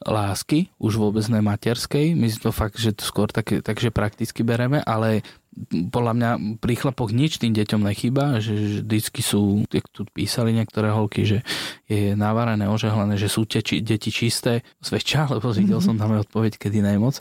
lásky, 0.00 0.72
už 0.80 0.96
vôbec 0.96 1.24
ne 1.28 1.44
materskej. 1.44 2.16
My 2.16 2.32
si 2.32 2.40
to 2.40 2.56
fakt, 2.56 2.80
že 2.80 2.96
to 2.96 3.04
skôr 3.04 3.28
tak, 3.28 3.52
takže 3.60 3.92
prakticky 3.92 4.40
bereme, 4.40 4.80
ale 4.80 5.20
podľa 5.68 6.12
mňa 6.16 6.30
pri 6.58 6.74
chlapoch 6.78 7.12
nič 7.12 7.36
tým 7.36 7.52
deťom 7.52 7.84
nechýba, 7.84 8.40
že 8.40 8.82
vždycky 8.82 9.20
sú, 9.20 9.64
jak 9.68 9.86
tu 9.92 10.08
písali 10.08 10.56
niektoré 10.56 10.88
holky, 10.90 11.28
že 11.28 11.38
je 11.84 12.16
navarené, 12.16 12.66
ožehlené, 12.66 13.20
že 13.20 13.28
sú 13.28 13.44
teči, 13.44 13.84
deti 13.84 14.08
čisté, 14.08 14.64
zväčša, 14.80 15.28
lebo 15.36 15.52
videl 15.52 15.78
som 15.84 16.00
tam 16.00 16.16
aj 16.16 16.30
odpoveď, 16.30 16.56
kedy 16.56 16.80
najmoc. 16.80 17.20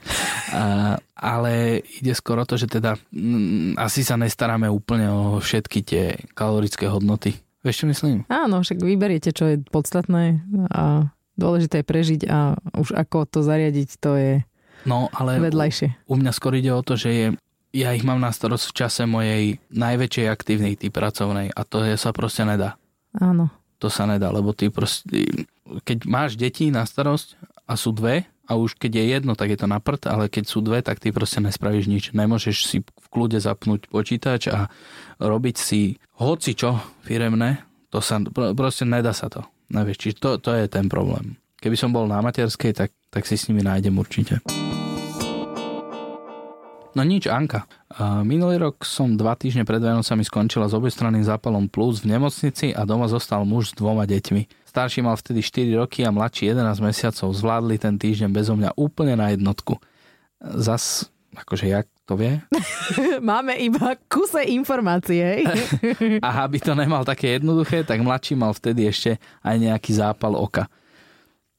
A, 0.54 0.96
ale 1.14 1.84
ide 2.00 2.16
skoro 2.16 2.48
to, 2.48 2.56
že 2.56 2.72
teda 2.72 2.96
mm, 3.12 3.76
asi 3.76 4.08
sa 4.08 4.16
nestaráme 4.16 4.72
úplne 4.72 5.12
o 5.12 5.22
všetky 5.38 5.80
tie 5.84 6.04
kalorické 6.32 6.88
hodnoty. 6.88 7.36
Vieš, 7.60 7.84
čo 7.84 7.86
myslím? 7.92 8.24
Áno, 8.32 8.64
však 8.64 8.80
vyberiete, 8.80 9.36
čo 9.36 9.52
je 9.52 9.60
podstatné 9.60 10.40
a 10.72 11.12
dôležité 11.36 11.84
je 11.84 11.90
prežiť 11.92 12.22
a 12.32 12.56
už 12.76 12.96
ako 12.96 13.28
to 13.28 13.40
zariadiť, 13.44 13.90
to 14.00 14.12
je 14.16 14.34
No, 14.88 15.12
ale 15.12 15.44
vedľajšie. 15.44 16.08
u 16.08 16.16
mňa 16.16 16.32
skôr 16.32 16.56
ide 16.56 16.72
o 16.72 16.80
to, 16.80 16.96
že 16.96 17.10
je 17.12 17.26
ja 17.70 17.94
ich 17.94 18.06
mám 18.06 18.18
na 18.18 18.34
starosť 18.34 18.66
v 18.70 18.78
čase 18.78 19.04
mojej 19.06 19.44
najväčšej 19.70 20.28
aktivity 20.30 20.88
pracovnej 20.90 21.54
a 21.54 21.62
to 21.66 21.86
je, 21.86 21.96
sa 21.96 22.10
proste 22.16 22.46
nedá. 22.46 22.78
Áno. 23.18 23.50
To 23.80 23.88
sa 23.88 24.04
nedá, 24.10 24.34
lebo 24.34 24.52
ty 24.52 24.68
proste, 24.68 25.48
keď 25.88 26.04
máš 26.10 26.36
deti 26.36 26.68
na 26.68 26.84
starosť 26.84 27.40
a 27.70 27.80
sú 27.80 27.96
dve, 27.96 28.28
a 28.50 28.58
už 28.58 28.82
keď 28.82 28.92
je 28.98 29.06
jedno, 29.14 29.38
tak 29.38 29.54
je 29.54 29.62
to 29.62 29.70
na 29.70 29.78
prd, 29.78 30.10
ale 30.10 30.26
keď 30.26 30.44
sú 30.50 30.66
dve, 30.66 30.82
tak 30.82 30.98
ty 30.98 31.14
proste 31.14 31.38
nespravíš 31.38 31.86
nič. 31.86 32.04
Nemôžeš 32.18 32.66
si 32.66 32.78
v 32.82 33.08
kľude 33.14 33.38
zapnúť 33.38 33.86
počítač 33.94 34.50
a 34.50 34.74
robiť 35.22 35.56
si 35.62 36.02
hoci 36.18 36.58
čo 36.58 36.82
firemné, 37.06 37.62
to 37.94 38.02
sa, 38.02 38.18
proste 38.58 38.90
nedá 38.90 39.14
sa 39.14 39.30
to. 39.30 39.46
Nevieš, 39.70 40.02
čiže 40.02 40.16
to, 40.18 40.30
to 40.42 40.52
je 40.58 40.66
ten 40.66 40.90
problém. 40.90 41.38
Keby 41.62 41.78
som 41.78 41.94
bol 41.94 42.10
na 42.10 42.26
materskej, 42.26 42.74
tak, 42.74 42.90
tak 43.14 43.30
si 43.30 43.38
s 43.38 43.54
nimi 43.54 43.62
nájdem 43.62 43.94
určite. 43.94 44.42
No 47.00 47.08
nič, 47.08 47.32
Anka. 47.32 47.64
Minulý 48.28 48.60
rok 48.60 48.84
som 48.84 49.16
dva 49.16 49.32
týždne 49.32 49.64
pred 49.64 49.80
Vianocami 49.80 50.20
skončila 50.28 50.68
s 50.68 50.76
obojstranným 50.76 51.24
zápalom 51.24 51.72
plus 51.72 52.04
v 52.04 52.12
nemocnici 52.12 52.76
a 52.76 52.84
doma 52.84 53.08
zostal 53.08 53.48
muž 53.48 53.72
s 53.72 53.78
dvoma 53.80 54.04
deťmi. 54.04 54.68
Starší 54.68 55.00
mal 55.00 55.16
vtedy 55.16 55.40
4 55.40 55.80
roky 55.80 56.04
a 56.04 56.12
mladší 56.12 56.52
11 56.52 56.84
mesiacov. 56.84 57.32
Zvládli 57.32 57.80
ten 57.80 57.96
týždeň 57.96 58.36
bezo 58.36 58.52
mňa 58.60 58.76
úplne 58.76 59.16
na 59.16 59.32
jednotku. 59.32 59.80
Zas, 60.44 61.08
akože 61.40 61.72
jak 61.72 61.88
to 62.04 62.20
vie? 62.20 62.44
Máme 63.32 63.56
iba 63.56 63.96
kuse 64.12 64.44
informácie. 64.52 65.48
a 66.28 66.30
aby 66.44 66.60
to 66.60 66.76
nemal 66.76 67.08
také 67.08 67.40
jednoduché, 67.40 67.88
tak 67.88 68.04
mladší 68.04 68.36
mal 68.36 68.52
vtedy 68.52 68.92
ešte 68.92 69.24
aj 69.40 69.56
nejaký 69.56 69.96
zápal 69.96 70.36
oka. 70.36 70.68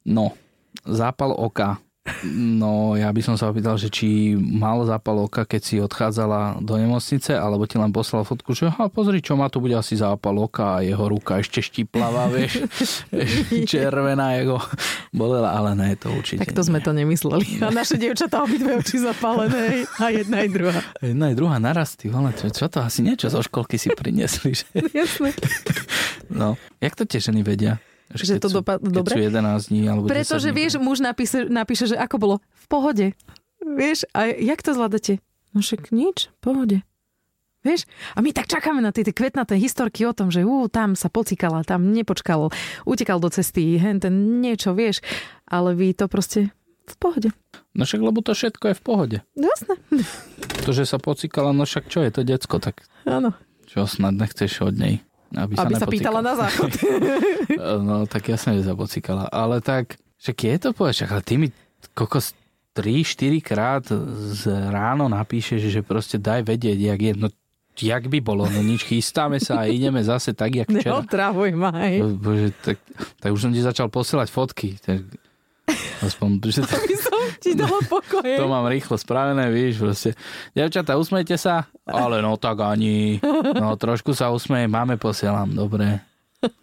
No, 0.04 0.36
zápal 0.84 1.32
oka 1.32 1.80
No, 2.24 2.96
ja 2.96 3.12
by 3.12 3.20
som 3.20 3.36
sa 3.36 3.52
opýtal, 3.52 3.76
že 3.76 3.92
či 3.92 4.32
mal 4.32 4.80
zápal 4.88 5.20
oka, 5.20 5.44
keď 5.44 5.60
si 5.60 5.76
odchádzala 5.84 6.64
do 6.64 6.80
nemocnice, 6.80 7.36
alebo 7.36 7.68
ti 7.68 7.76
len 7.76 7.92
poslal 7.92 8.24
fotku, 8.24 8.56
že 8.56 8.72
ha, 8.72 8.88
pozri, 8.88 9.20
čo 9.20 9.36
má 9.36 9.52
tu 9.52 9.60
bude 9.60 9.76
asi 9.76 10.00
zápal 10.00 10.32
oka 10.40 10.80
a 10.80 10.84
jeho 10.84 11.04
ruka 11.04 11.44
ešte 11.44 11.60
štiplavá, 11.60 12.32
vieš, 12.32 12.64
červená, 13.70 14.32
jeho 14.40 14.56
bolela, 15.12 15.52
ale 15.52 15.76
ne, 15.76 15.88
to 15.92 16.08
určite 16.08 16.40
Tak 16.40 16.56
to 16.56 16.64
nie. 16.64 16.68
sme 16.72 16.78
to 16.80 16.90
nemysleli. 16.96 17.46
A 17.64 17.68
naše 17.68 18.00
dievčatá 18.00 18.40
obidve 18.48 18.80
oči 18.80 18.96
zapálené, 18.96 19.84
a 20.00 20.04
jedna 20.08 20.40
aj 20.40 20.48
druhá. 20.56 20.80
Jedna 21.04 21.24
aj 21.28 21.36
druhá 21.36 21.56
naraz, 21.60 22.00
ty 22.00 22.08
vole, 22.08 22.32
čo, 22.32 22.48
čo 22.48 22.64
to 22.72 22.80
asi 22.80 23.04
niečo 23.04 23.28
zo 23.28 23.44
školky 23.44 23.76
si 23.76 23.92
priniesli, 23.92 24.56
že? 24.56 24.64
Jasné. 25.04 25.36
No, 26.32 26.56
jak 26.80 26.96
to 26.96 27.04
tie 27.04 27.20
ženy 27.20 27.44
vedia? 27.44 27.76
Že, 28.10 28.24
že 28.26 28.34
to 28.42 28.50
dopadlo 28.50 28.90
dobre? 28.90 29.14
Sú 29.14 29.22
11 29.22 29.70
dní 29.70 29.82
alebo 29.86 30.10
Pretože 30.10 30.50
10 30.50 30.52
dní. 30.52 30.58
vieš, 30.58 30.72
muž 30.82 30.98
napíše, 30.98 31.46
napíše, 31.46 31.84
že 31.86 31.96
ako 31.96 32.16
bolo 32.18 32.36
v 32.42 32.66
pohode. 32.66 33.06
Vieš, 33.62 34.08
a 34.10 34.26
jak 34.34 34.60
to 34.66 34.74
zvládate? 34.74 35.22
No 35.54 35.62
však 35.62 35.94
nič, 35.94 36.26
v 36.26 36.38
pohode. 36.42 36.78
Vieš? 37.60 37.84
A 38.16 38.24
my 38.24 38.32
tak 38.32 38.48
čakáme 38.48 38.80
na 38.80 38.88
tie, 38.88 39.04
tie 39.04 39.12
kvetnaté 39.12 39.60
historky 39.60 40.08
o 40.08 40.16
tom, 40.16 40.32
že 40.32 40.48
ú, 40.48 40.64
tam 40.72 40.96
sa 40.96 41.12
pocikala, 41.12 41.60
tam 41.60 41.92
nepočkal, 41.92 42.48
utekal 42.88 43.20
do 43.20 43.28
cesty, 43.28 43.76
hen 43.76 44.00
ten 44.00 44.40
niečo, 44.40 44.72
vieš. 44.72 45.04
Ale 45.44 45.76
vy 45.76 45.92
to 45.92 46.08
proste 46.08 46.48
v 46.88 46.94
pohode. 46.96 47.30
No 47.76 47.84
však, 47.84 48.00
lebo 48.00 48.24
to 48.24 48.32
všetko 48.32 48.72
je 48.72 48.74
v 48.74 48.82
pohode. 48.82 49.16
Jasné. 49.36 49.74
To, 50.64 50.70
že 50.72 50.88
sa 50.88 50.96
pocikala, 50.96 51.52
no 51.52 51.68
však 51.68 51.86
čo 51.86 52.00
je 52.00 52.10
to 52.10 52.24
decko, 52.24 52.58
tak 52.58 52.82
Áno. 53.04 53.36
čo 53.68 53.84
snad 53.84 54.16
nechceš 54.16 54.64
od 54.64 54.74
nej? 54.80 55.04
Aby 55.30 55.54
sa, 55.54 55.62
Aby 55.62 55.74
sa 55.78 55.86
pýtala 55.86 56.20
na 56.20 56.34
záchod. 56.34 56.70
no 57.88 58.06
tak 58.10 58.26
jasne, 58.30 58.58
že 58.58 58.66
sa 58.66 58.74
pocikala. 58.74 59.30
Ale 59.30 59.62
tak, 59.62 59.94
však 60.18 60.36
je 60.36 60.56
to 60.58 60.68
povedať, 60.74 61.06
ale 61.06 61.22
ty 61.22 61.34
mi 61.38 61.48
kokos 61.94 62.34
3-4 62.74 63.38
krát 63.42 63.84
z 64.34 64.42
ráno 64.70 65.06
napíšeš, 65.10 65.70
že 65.70 65.80
proste 65.82 66.18
daj 66.18 66.46
vedieť, 66.46 66.78
jak 66.78 67.00
je. 67.02 67.12
No 67.14 67.28
jak 67.80 68.12
by 68.12 68.18
bolo, 68.20 68.44
no 68.50 68.60
nič, 68.60 68.84
chystáme 68.84 69.40
sa 69.40 69.64
a 69.64 69.70
ideme 69.70 70.04
zase 70.04 70.36
tak, 70.36 70.52
jak 70.52 70.68
včera. 70.74 71.00
Neotravuj 71.00 71.50
ma. 71.56 71.72
No, 71.72 72.12
Bože, 72.18 72.52
tak, 72.60 72.76
tak 73.22 73.30
už 73.32 73.40
som 73.40 73.52
ti 73.54 73.62
začal 73.62 73.88
posielať 73.88 74.28
fotky. 74.28 74.76
Tak, 74.82 75.00
aspoň, 76.02 76.28
že 76.50 76.60
to, 76.68 76.74
Aby 76.76 76.96
som 76.96 77.20
ti 77.40 77.50
dala 77.56 77.80
pokoje. 77.92 78.36
to 78.36 78.46
mám 78.46 78.66
rýchlo 78.68 78.96
spravené, 78.96 79.48
víš, 79.48 79.80
proste. 79.80 80.14
Devčatá, 80.52 80.96
usmejte 80.96 81.34
sa, 81.36 81.68
ale 81.86 82.20
no 82.20 82.36
tak 82.36 82.60
ani. 82.62 83.18
No 83.56 83.74
trošku 83.78 84.12
sa 84.12 84.30
usmeje, 84.30 84.66
máme, 84.68 85.00
posielam, 85.00 85.50
dobre. 85.50 86.02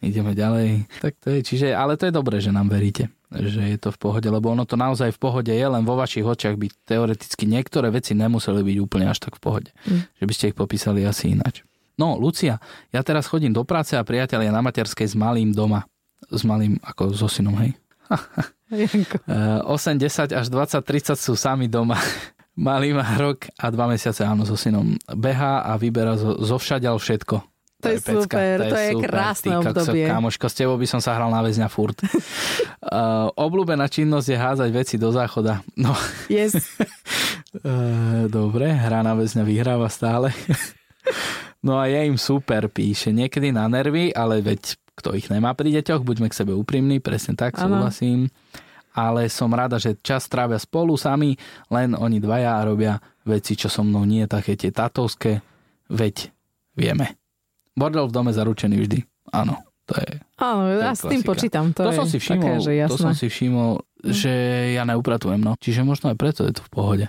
Ideme 0.01 0.33
ďalej. 0.33 0.89
Tak 1.05 1.13
to 1.21 1.27
je, 1.37 1.39
čiže, 1.45 1.67
ale 1.69 2.01
to 2.01 2.09
je 2.09 2.13
dobré, 2.13 2.41
že 2.41 2.49
nám 2.49 2.65
veríte, 2.65 3.13
že 3.29 3.61
je 3.61 3.77
to 3.77 3.93
v 3.93 3.99
pohode, 4.01 4.25
lebo 4.25 4.49
ono 4.49 4.65
to 4.65 4.73
naozaj 4.73 5.13
v 5.13 5.19
pohode 5.21 5.53
je, 5.53 5.61
len 5.61 5.85
vo 5.85 5.93
vašich 5.93 6.25
očiach 6.25 6.57
by 6.57 6.73
teoreticky 6.89 7.45
niektoré 7.45 7.93
veci 7.93 8.17
nemuseli 8.17 8.65
byť 8.65 8.77
úplne 8.81 9.05
až 9.05 9.21
tak 9.21 9.37
v 9.37 9.41
pohode. 9.45 9.69
Mm. 9.85 10.01
Že 10.17 10.25
by 10.25 10.33
ste 10.33 10.45
ich 10.49 10.57
popísali 10.57 11.05
asi 11.05 11.37
ináč. 11.37 11.61
No, 11.97 12.17
Lucia, 12.17 12.57
ja 12.89 13.01
teraz 13.05 13.29
chodím 13.29 13.53
do 13.53 13.61
práce 13.65 13.93
a 13.93 14.01
priatelia 14.01 14.49
na 14.49 14.65
materskej 14.65 15.13
s 15.13 15.15
malým 15.17 15.53
doma. 15.53 15.85
S 16.29 16.41
malým, 16.41 16.81
ako 16.81 17.13
so 17.13 17.29
synom, 17.29 17.53
hej. 17.61 17.77
Janko. 18.71 19.17
Eh, 19.31 19.61
8, 19.63 19.95
10 19.95 20.35
až 20.35 20.45
20, 20.51 20.83
30 20.83 21.15
sú 21.15 21.39
sami 21.39 21.71
doma. 21.71 21.95
Malý 22.57 22.91
má 22.91 23.05
rok 23.15 23.47
a 23.55 23.69
dva 23.69 23.87
mesiace 23.87 24.25
áno 24.25 24.43
so 24.43 24.59
synom. 24.59 24.97
Behá 25.07 25.63
a 25.63 25.77
vyberá 25.79 26.17
zo, 26.17 26.35
zo 26.41 26.57
všadiaľ 26.59 26.97
všetko. 26.99 27.35
To 27.77 27.93
je 27.93 28.01
super, 28.01 28.57
to 28.57 28.73
je 28.73 28.91
krásne 28.97 29.53
Ty 29.53 29.61
kokso, 29.61 29.69
obdobie. 29.69 30.09
Kámoško, 30.09 30.49
s 30.49 30.55
tebou 30.57 30.81
by 30.81 30.87
som 30.89 30.97
sa 30.97 31.13
hral 31.13 31.29
na 31.29 31.45
väzňa 31.45 31.69
furt. 31.69 31.93
uh, 32.01 33.29
obľúbená 33.45 33.85
činnosť 33.85 34.27
je 34.33 34.37
házať 34.37 34.69
veci 34.73 34.95
do 34.97 35.13
záchoda. 35.13 35.61
No, 35.77 35.93
Yes. 36.25 36.57
uh, 37.61 38.25
dobre, 38.27 38.73
hra 38.73 39.05
na 39.05 39.13
väzňa 39.13 39.45
vyhráva 39.45 39.93
stále. 39.93 40.33
no 41.61 41.77
a 41.77 41.85
je 41.85 42.01
im 42.01 42.17
super, 42.17 42.65
píše. 42.65 43.13
Niekedy 43.13 43.53
na 43.53 43.69
nervy, 43.69 44.09
ale 44.09 44.41
veď 44.41 44.73
kto 44.97 45.13
ich 45.13 45.29
nemá 45.29 45.53
pri 45.53 45.69
deťoch, 45.77 46.01
buďme 46.01 46.27
k 46.33 46.37
sebe 46.41 46.57
úprimní, 46.57 46.97
presne 46.97 47.37
tak, 47.37 47.55
súhlasím. 47.55 48.33
Ale 48.97 49.29
som 49.29 49.53
rada, 49.53 49.77
že 49.77 49.93
čas 50.01 50.25
trávia 50.25 50.57
spolu 50.57 50.97
sami, 50.97 51.37
len 51.69 51.93
oni 51.93 52.17
dvaja 52.17 52.65
robia 52.65 52.97
veci, 53.29 53.53
čo 53.53 53.69
so 53.69 53.85
mnou 53.85 54.01
nie 54.09 54.25
také 54.25 54.57
tie 54.57 54.73
tatovské, 54.73 55.45
veď 55.93 56.33
vieme. 56.73 57.13
Bordel 57.77 58.09
v 58.09 58.15
dome 58.17 58.33
zaručený 58.33 58.75
vždy. 58.81 58.99
Áno, 59.37 59.61
to 59.85 60.01
je 60.01 60.17
Áno, 60.41 60.61
je 60.65 60.81
ja 60.81 60.97
s 60.97 61.05
tým 61.05 61.21
počítam. 61.21 61.69
To, 61.77 61.85
to 61.85 61.93
je 61.93 61.97
som 62.01 62.09
si 62.09 62.17
všimol, 62.17 62.41
Také, 62.41 62.53
že 62.57 62.71
to 62.73 62.81
jasné. 62.81 62.97
som 63.05 63.13
si 63.13 63.27
všimol, 63.29 63.71
že 64.01 64.33
ja 64.73 64.83
neupratujem, 64.89 65.41
no. 65.45 65.53
Čiže 65.61 65.85
možno 65.85 66.09
aj 66.09 66.17
preto 66.17 66.41
je 66.49 66.57
to 66.57 66.65
v 66.65 66.71
pohode. 66.73 67.05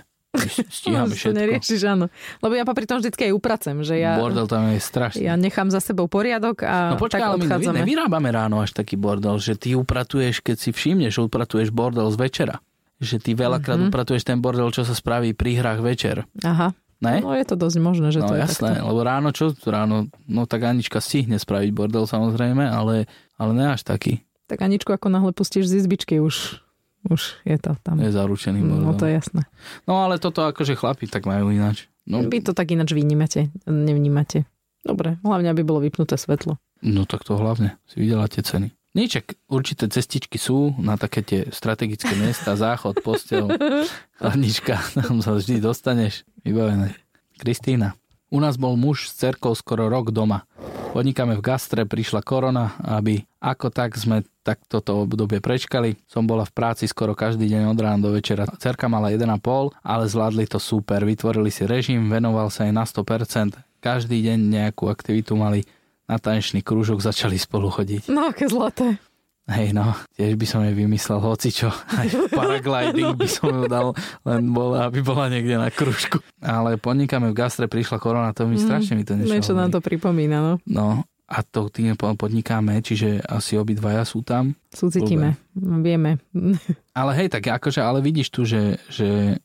Stíhame 0.69 1.09
to 1.09 1.15
všetko. 1.15 1.35
neriešiš, 1.35 1.81
áno. 1.85 2.05
Lebo 2.39 2.53
ja 2.53 2.61
popri 2.61 2.83
tom 2.83 2.97
vždycky 2.97 3.21
aj 3.23 3.33
upracem, 3.33 3.75
že 3.79 3.97
ja, 3.97 4.15
Bordel 4.15 4.45
tam 4.45 4.69
je 4.69 4.77
strašný. 4.77 5.21
ja 5.21 5.33
nechám 5.33 5.67
za 5.67 5.79
sebou 5.79 6.05
poriadok 6.05 6.61
a 6.61 6.93
No 6.93 6.97
počkaj, 6.97 7.17
tak 7.17 7.25
ale 7.25 7.35
my 7.35 7.45
odchádzame. 7.47 7.77
nevyrábame 7.79 8.29
ráno 8.29 8.59
až 8.59 8.71
taký 8.71 8.93
bordel, 8.95 9.35
že 9.35 9.55
ty 9.55 9.73
upratuješ, 9.73 10.39
keď 10.39 10.57
si 10.59 10.69
všimneš, 10.69 11.11
že 11.11 11.21
upratuješ 11.23 11.69
bordel 11.69 12.05
z 12.07 12.17
večera. 12.19 12.55
Že 12.97 13.15
ty 13.17 13.31
veľakrát 13.33 13.79
Mhm. 13.79 13.89
upratuješ 13.89 14.23
ten 14.23 14.37
bordel, 14.37 14.69
čo 14.69 14.83
sa 14.83 14.91
spraví 14.91 15.31
pri 15.31 15.55
hrách 15.55 15.79
večer. 15.79 16.29
Aha, 16.39 16.77
Ne? 16.99 17.17
no 17.17 17.31
je 17.31 17.41
to 17.43 17.55
dosť 17.55 17.77
možné, 17.79 18.07
že 18.09 18.19
No 18.19 18.27
to 18.27 18.35
je 18.35 18.43
jasné, 18.43 18.75
takto. 18.75 18.85
lebo 18.85 18.99
ráno 19.01 19.31
čo? 19.31 19.55
Ráno, 19.57 19.97
no 20.21 20.43
tak 20.43 20.61
Anička 20.61 20.99
stihne 20.99 21.37
spraviť 21.37 21.71
bordel 21.71 22.03
samozrejme, 22.03 22.61
ale, 22.61 23.07
ale 23.33 23.51
ne 23.51 23.71
až 23.71 23.81
taký. 23.81 24.19
Tak 24.45 24.59
Aničku, 24.59 24.91
ako 24.91 25.07
náhle 25.07 25.31
pustíš 25.31 25.65
z 25.65 25.79
izbičky, 25.79 26.19
už, 26.19 26.59
už 27.07 27.39
je 27.47 27.55
to 27.55 27.77
tam. 27.79 28.01
Je 28.03 28.11
zaručený 28.11 28.59
bordel. 28.59 28.85
No 28.85 28.91
to 28.97 29.07
je 29.07 29.15
jasné. 29.15 29.47
No 29.87 30.03
ale 30.03 30.19
toto 30.19 30.43
akože 30.43 30.75
chlapi 30.75 31.07
tak 31.07 31.23
majú 31.23 31.47
ináč. 31.53 31.87
No, 32.03 32.25
Vy 32.25 32.41
to 32.41 32.51
tak 32.57 32.73
ináč 32.73 32.91
vnímate, 32.91 33.53
nevnímate. 33.69 34.43
Dobre, 34.81 35.21
hlavne, 35.21 35.53
aby 35.53 35.61
bolo 35.61 35.79
vypnuté 35.83 36.17
svetlo. 36.17 36.57
no 36.81 37.03
tak 37.05 37.23
to 37.23 37.35
hlavne. 37.37 37.77
Si 37.85 37.99
videla 38.01 38.25
tie 38.27 38.41
ceny. 38.41 38.73
Nieček, 38.97 39.37
určité 39.45 39.85
cestičky 39.85 40.41
sú 40.41 40.73
na 40.81 40.97
také 40.97 41.21
tie 41.21 41.39
strategické 41.53 42.09
miesta, 42.17 42.57
záchod, 42.59 42.99
postel, 43.05 43.45
chladnička, 44.19 44.81
tam 44.97 45.21
sa 45.21 45.37
vždy 45.37 45.61
dostaneš. 45.61 46.25
Vybavené. 46.41 46.97
Kristýna. 47.37 47.93
U 48.33 48.41
nás 48.41 48.57
bol 48.57 48.73
muž 48.73 49.09
s 49.11 49.21
cerkou 49.21 49.53
skoro 49.53 49.85
rok 49.91 50.09
doma. 50.09 50.49
Podnikáme 50.89 51.37
v 51.37 51.45
gastre, 51.45 51.85
prišla 51.85 52.25
korona, 52.25 52.73
aby 52.81 53.21
ako 53.37 53.69
tak 53.69 53.93
sme 53.93 54.25
tak 54.41 54.65
toto 54.65 55.05
obdobie 55.05 55.37
prečkali. 55.37 56.01
Som 56.09 56.25
bola 56.25 56.49
v 56.49 56.51
práci 56.51 56.89
skoro 56.89 57.13
každý 57.13 57.45
deň 57.45 57.69
od 57.69 57.77
rána 57.77 58.01
do 58.01 58.09
večera. 58.09 58.49
Cerka 58.57 58.89
mala 58.89 59.13
1,5, 59.13 59.29
ale 59.85 60.03
zvládli 60.09 60.49
to 60.49 60.57
super. 60.57 61.05
Vytvorili 61.05 61.53
si 61.53 61.69
režim, 61.69 62.09
venoval 62.09 62.49
sa 62.49 62.65
jej 62.65 62.73
na 62.73 62.89
100%. 62.89 63.61
Každý 63.79 64.17
deň 64.17 64.39
nejakú 64.49 64.89
aktivitu 64.89 65.37
mali. 65.37 65.63
Na 66.09 66.17
tanečný 66.17 66.65
krúžok 66.65 67.05
začali 67.05 67.37
spolu 67.37 67.69
chodiť. 67.69 68.09
No, 68.09 68.33
aké 68.33 68.49
zlaté. 68.49 68.97
Hej 69.49 69.73
no, 69.73 69.97
tiež 70.13 70.37
by 70.37 70.45
som 70.45 70.61
jej 70.61 70.77
vymyslel 70.77 71.17
hocičo. 71.17 71.73
Aj 71.73 72.05
paragliding 72.29 73.17
by 73.17 73.25
som 73.25 73.49
ju 73.49 73.65
dal, 73.65 73.97
len 74.21 74.53
bola, 74.53 74.85
aby 74.85 75.01
bola 75.01 75.25
niekde 75.25 75.57
na 75.57 75.73
kružku. 75.73 76.21
Ale 76.37 76.77
podnikáme 76.77 77.33
v 77.33 77.35
gastre, 77.35 77.65
prišla 77.65 77.97
korona, 77.97 78.29
to 78.31 78.45
mi 78.45 78.55
Mm, 78.55 78.63
strašne 78.63 78.93
mi 78.93 79.01
to 79.01 79.17
niečo 79.17 79.33
Niečo 79.33 79.53
nám 79.57 79.73
to 79.73 79.81
pripomína, 79.81 80.37
no. 80.39 80.53
No 80.69 80.85
a 81.25 81.41
to 81.41 81.69
tým 81.69 81.97
po- 81.97 82.13
podnikáme, 82.13 82.77
čiže 82.81 83.25
asi 83.25 83.57
obidvaja 83.57 84.05
sú 84.05 84.21
tam. 84.21 84.53
Súcitíme, 84.69 85.33
vieme. 85.81 86.21
Ale 86.99 87.11
hej, 87.17 87.33
tak 87.33 87.49
akože, 87.49 87.81
ale 87.81 88.01
vidíš 88.01 88.29
tu, 88.29 88.45
že, 88.45 88.77
že, 88.85 89.37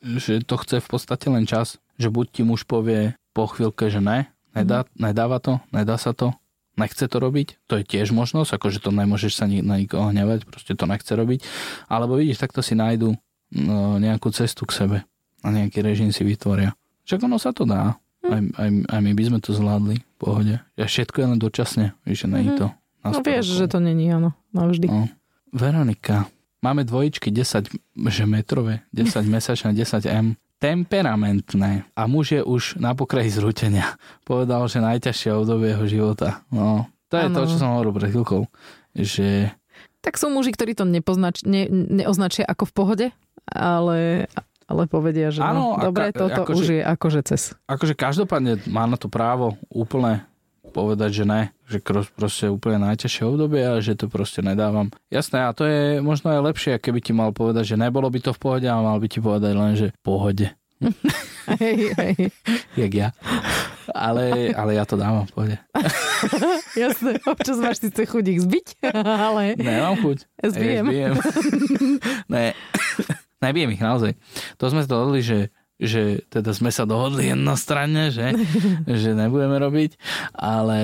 že 0.00 0.42
to 0.42 0.58
chce 0.58 0.82
v 0.82 0.88
podstate 0.90 1.26
len 1.30 1.46
čas. 1.46 1.78
že 1.98 2.10
buď 2.10 2.26
ti 2.34 2.42
muž 2.42 2.66
povie 2.66 3.14
po 3.30 3.46
chvíľke, 3.46 3.86
že 3.86 4.02
ne, 4.02 4.26
nedá, 4.58 4.82
nedáva 4.98 5.38
to, 5.38 5.62
nedá 5.70 5.94
sa 6.00 6.10
to, 6.10 6.34
nechce 6.76 7.04
to 7.04 7.16
robiť, 7.20 7.68
to 7.68 7.80
je 7.80 7.84
tiež 7.84 8.16
možnosť, 8.16 8.56
akože 8.56 8.78
to 8.80 8.90
nemôžeš 8.92 9.32
sa 9.36 9.44
na 9.44 9.76
nikoho 9.76 10.08
hnevať, 10.08 10.48
proste 10.48 10.72
to 10.72 10.88
nechce 10.88 11.12
robiť, 11.12 11.44
alebo 11.88 12.16
vidíš, 12.16 12.40
takto 12.40 12.64
si 12.64 12.72
nájdu 12.72 13.12
no, 13.52 14.00
nejakú 14.00 14.32
cestu 14.32 14.64
k 14.64 14.72
sebe 14.84 14.98
a 15.42 15.46
nejaký 15.52 15.84
režim 15.84 16.08
si 16.14 16.24
vytvoria. 16.24 16.72
Však 17.04 17.20
ono 17.26 17.36
sa 17.36 17.50
to 17.50 17.66
dá. 17.66 17.98
Aj, 18.22 18.38
aj, 18.38 18.68
aj 18.86 19.00
my 19.02 19.12
by 19.18 19.22
sme 19.26 19.38
to 19.42 19.50
zvládli 19.50 19.98
v 19.98 20.16
pohode. 20.22 20.54
Ja 20.78 20.86
všetko 20.86 21.16
je 21.18 21.26
len 21.26 21.40
dočasne, 21.42 21.86
že 22.06 22.30
nie 22.30 22.46
je 22.46 22.52
to. 22.54 22.66
No 23.02 23.18
vieš, 23.18 23.58
že 23.58 23.66
to 23.66 23.82
není, 23.82 24.06
áno, 24.14 24.30
navždy. 24.54 24.86
No. 24.86 25.10
Veronika, 25.50 26.30
máme 26.62 26.86
dvojičky 26.86 27.34
10 27.34 27.66
že 28.08 28.24
metrové, 28.30 28.86
10 28.94 29.26
mesačné, 29.26 29.74
10 29.74 30.06
M 30.06 30.38
temperamentné 30.62 31.90
a 31.98 32.02
muž 32.06 32.38
je 32.38 32.42
už 32.46 32.78
na 32.78 32.94
pokraji 32.94 33.34
zrútenia. 33.34 33.98
Povedal, 34.22 34.62
že 34.70 34.78
najťažšie 34.78 35.34
obdobie 35.34 35.74
jeho 35.74 35.86
života. 35.90 36.46
No, 36.54 36.86
to 37.10 37.18
je 37.18 37.26
ano. 37.26 37.34
to, 37.34 37.50
čo 37.50 37.56
som 37.58 37.74
hovoril 37.74 37.92
pred 37.98 38.08
chvíľkou. 38.14 38.42
Že... 38.94 39.50
Tak 40.06 40.14
sú 40.22 40.30
muži, 40.30 40.54
ktorí 40.54 40.78
to 40.78 40.86
nepoznač, 40.86 41.42
ne, 41.42 41.66
neoznačia 41.68 42.46
ako 42.46 42.70
v 42.70 42.72
pohode, 42.78 43.06
ale, 43.50 44.30
ale 44.70 44.82
povedia, 44.86 45.34
že 45.34 45.42
ano, 45.42 45.74
no, 45.74 45.90
dobre, 45.90 46.14
toto 46.14 46.46
akože, 46.46 46.54
už 46.54 46.66
je 46.78 46.80
akože 46.86 47.20
cez. 47.26 47.42
Akože 47.66 47.98
každopádne 47.98 48.62
má 48.70 48.86
na 48.86 48.94
to 48.94 49.10
právo 49.10 49.58
úplne 49.66 50.22
povedať, 50.72 51.22
že 51.22 51.24
ne, 51.28 51.52
že 51.68 51.84
proste 52.16 52.48
úplne 52.48 52.80
najťažšie 52.88 53.22
obdobie 53.28 53.60
a 53.60 53.84
že 53.84 53.94
to 53.94 54.08
proste 54.08 54.40
nedávam. 54.40 54.88
Jasné, 55.12 55.44
a 55.44 55.52
to 55.52 55.68
je 55.68 56.00
možno 56.00 56.32
aj 56.32 56.40
lepšie, 56.48 56.80
keby 56.80 57.04
ti 57.04 57.12
mal 57.12 57.36
povedať, 57.36 57.76
že 57.76 57.80
nebolo 57.80 58.08
by 58.08 58.18
to 58.24 58.32
v 58.32 58.40
pohode 58.40 58.66
a 58.66 58.80
mal 58.80 58.96
by 58.96 59.08
ti 59.12 59.20
povedať 59.20 59.52
len, 59.52 59.72
že 59.76 59.92
pohode. 60.00 60.48
Hej, 61.62 61.94
hej. 61.98 62.30
Jak 62.78 62.92
ja. 62.94 63.08
Ale, 63.90 64.54
ale 64.54 64.78
ja 64.78 64.86
to 64.86 64.94
dávam 64.94 65.26
pohode. 65.26 65.58
Jasné, 66.78 67.18
občas 67.26 67.58
máš 67.58 67.82
síce 67.82 68.06
ich 68.06 68.42
zbiť, 68.42 68.66
ale... 69.26 69.58
mám 69.58 69.98
chuť. 69.98 70.18
Zbijem. 70.38 70.86
Zbijem. 70.86 71.12
ne, 72.30 72.54
nebijem 73.42 73.74
ich 73.74 73.82
naozaj. 73.82 74.14
To 74.62 74.70
sme 74.70 74.86
sa 74.86 74.88
dohodli, 74.90 75.20
že 75.20 75.38
že 75.82 76.22
teda 76.30 76.54
sme 76.54 76.70
sa 76.70 76.86
dohodli 76.86 77.34
jednostranne, 77.34 78.14
že, 78.14 78.38
že 79.02 79.10
nebudeme 79.18 79.58
robiť, 79.58 79.98
ale 80.30 80.80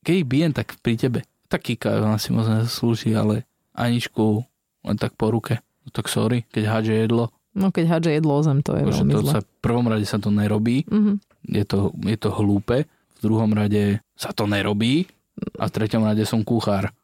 keď 0.00 0.16
bijem, 0.24 0.52
tak 0.56 0.80
pri 0.80 0.96
tebe. 0.96 1.20
Taký 1.52 1.76
ona 1.84 2.16
si 2.16 2.32
moc 2.32 2.48
neslúži, 2.48 3.12
ale 3.12 3.44
Aničku 3.76 4.40
len 4.86 4.96
tak 4.96 5.12
po 5.18 5.28
ruke. 5.28 5.60
No 5.84 5.92
tak 5.92 6.08
sorry, 6.08 6.48
keď 6.48 6.64
hádže 6.72 6.94
jedlo. 7.04 7.28
No 7.52 7.68
keď 7.74 7.98
hádže 7.98 8.10
jedlo 8.16 8.32
o 8.38 8.42
zem, 8.46 8.64
to 8.64 8.78
je 8.78 8.86
veľmi 8.86 9.12
to 9.12 9.26
sa, 9.26 9.42
V 9.42 9.60
prvom 9.60 9.86
rade 9.90 10.06
sa 10.06 10.22
to 10.22 10.30
nerobí, 10.30 10.86
mm-hmm. 10.86 11.16
je, 11.50 11.64
to, 11.66 11.90
je 12.06 12.16
to 12.16 12.30
hlúpe, 12.32 12.86
v 12.86 13.18
druhom 13.18 13.50
rade 13.52 14.00
sa 14.14 14.30
to 14.30 14.46
nerobí 14.46 15.10
a 15.58 15.66
v 15.66 15.74
treťom 15.74 16.06
rade 16.06 16.22
som 16.24 16.46
kuchár. 16.46 16.94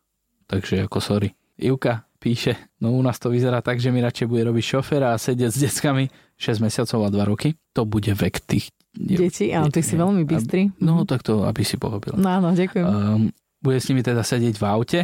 Takže 0.47 0.87
ako 0.87 0.99
sorry. 1.03 1.35
Ivka 1.59 2.06
píše, 2.17 2.57
no 2.81 2.97
u 2.97 3.01
nás 3.05 3.21
to 3.21 3.29
vyzerá 3.31 3.61
tak, 3.61 3.79
že 3.79 3.93
mi 3.93 4.01
radšej 4.01 4.27
bude 4.27 4.43
robiť 4.49 4.65
šoféra 4.65 5.13
a 5.13 5.21
sedieť 5.21 5.51
s 5.53 5.59
deckami 5.61 6.09
6 6.37 6.65
mesiacov 6.65 6.99
a 7.05 7.09
2 7.13 7.31
roky. 7.33 7.49
To 7.77 7.85
bude 7.85 8.13
vek 8.13 8.43
tých 8.45 8.73
detí. 8.97 9.53
Áno, 9.53 9.69
ty 9.69 9.85
si 9.85 9.95
veľmi 9.95 10.25
bystrý. 10.25 10.73
No, 10.81 11.05
tak 11.05 11.23
to, 11.23 11.45
aby 11.45 11.63
si 11.63 11.77
pochopil. 11.77 12.17
No, 12.17 12.29
áno, 12.41 12.57
ďakujem. 12.57 12.85
Um, 12.85 13.23
bude 13.61 13.79
s 13.81 13.89
nimi 13.93 14.01
teda 14.01 14.25
sedieť 14.25 14.57
v 14.57 14.65
aute, 14.65 15.01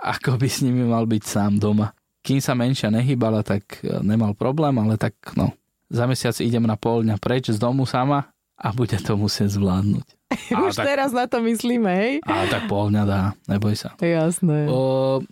ako 0.00 0.40
by 0.40 0.48
s 0.48 0.64
nimi 0.64 0.84
mal 0.84 1.04
byť 1.04 1.22
sám 1.24 1.60
doma. 1.60 1.92
Kým 2.20 2.40
sa 2.40 2.52
menšia 2.52 2.92
nehybala, 2.92 3.40
tak 3.40 3.80
e, 3.80 3.96
nemal 4.04 4.36
problém, 4.36 4.76
ale 4.76 5.00
tak 5.00 5.16
no, 5.36 5.56
za 5.88 6.04
mesiac 6.04 6.36
idem 6.40 6.64
na 6.68 6.76
pol 6.76 7.00
dňa 7.00 7.16
preč 7.16 7.48
z 7.48 7.56
domu 7.56 7.88
sama 7.88 8.28
a 8.60 8.68
bude 8.76 8.96
to 9.00 9.16
musieť 9.16 9.56
zvládnuť. 9.56 10.06
Už 10.68 10.76
tak, 10.76 10.84
teraz 10.84 11.10
na 11.16 11.24
to 11.24 11.40
myslíme, 11.40 11.88
hej? 11.88 12.12
A 12.28 12.44
tak 12.44 12.68
pol 12.68 12.92
dňa 12.92 13.04
dá, 13.08 13.22
neboj 13.48 13.72
sa. 13.72 13.96
Jasné. 13.96 14.68
O, 14.68 15.24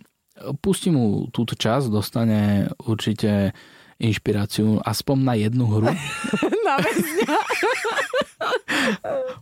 pustí 0.63 0.89
mu 0.89 1.27
túto 1.29 1.55
čas, 1.55 1.91
dostane 1.91 2.71
určite 2.87 3.51
inšpiráciu 3.99 4.79
aspoň 4.79 5.17
na 5.19 5.33
jednu 5.35 5.65
hru. 5.67 5.91
na 6.67 6.75
väzňa. 6.79 7.37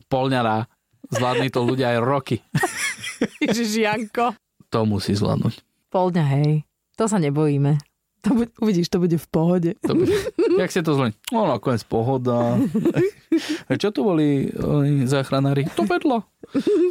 Polňara. 0.12 0.66
Zvládli 1.08 1.48
to 1.48 1.64
ľudia 1.64 1.96
aj 1.96 2.00
roky. 2.04 2.36
Ježiš, 3.48 3.80
Janko. 3.80 4.36
To 4.74 4.84
musí 4.84 5.16
zvládnuť. 5.16 5.64
Polňa, 5.88 6.26
hej. 6.36 6.68
To 7.00 7.08
sa 7.08 7.22
nebojíme. 7.22 7.80
To 8.28 8.44
bude, 8.44 8.52
uvidíš, 8.60 8.92
to 8.92 9.00
bude 9.00 9.16
v 9.16 9.28
pohode. 9.30 9.72
To 9.88 9.94
bude, 9.96 10.12
jak 10.60 10.74
ste 10.74 10.84
to 10.84 11.00
zlení? 11.00 11.16
No, 11.32 11.48
nakoniec 11.48 11.86
pohoda. 11.88 12.60
A 13.70 13.72
čo 13.80 13.94
tu 13.94 14.04
boli 14.04 14.52
oni, 14.58 15.08
záchranári? 15.08 15.70
To 15.80 15.88
vedlo. 15.88 16.28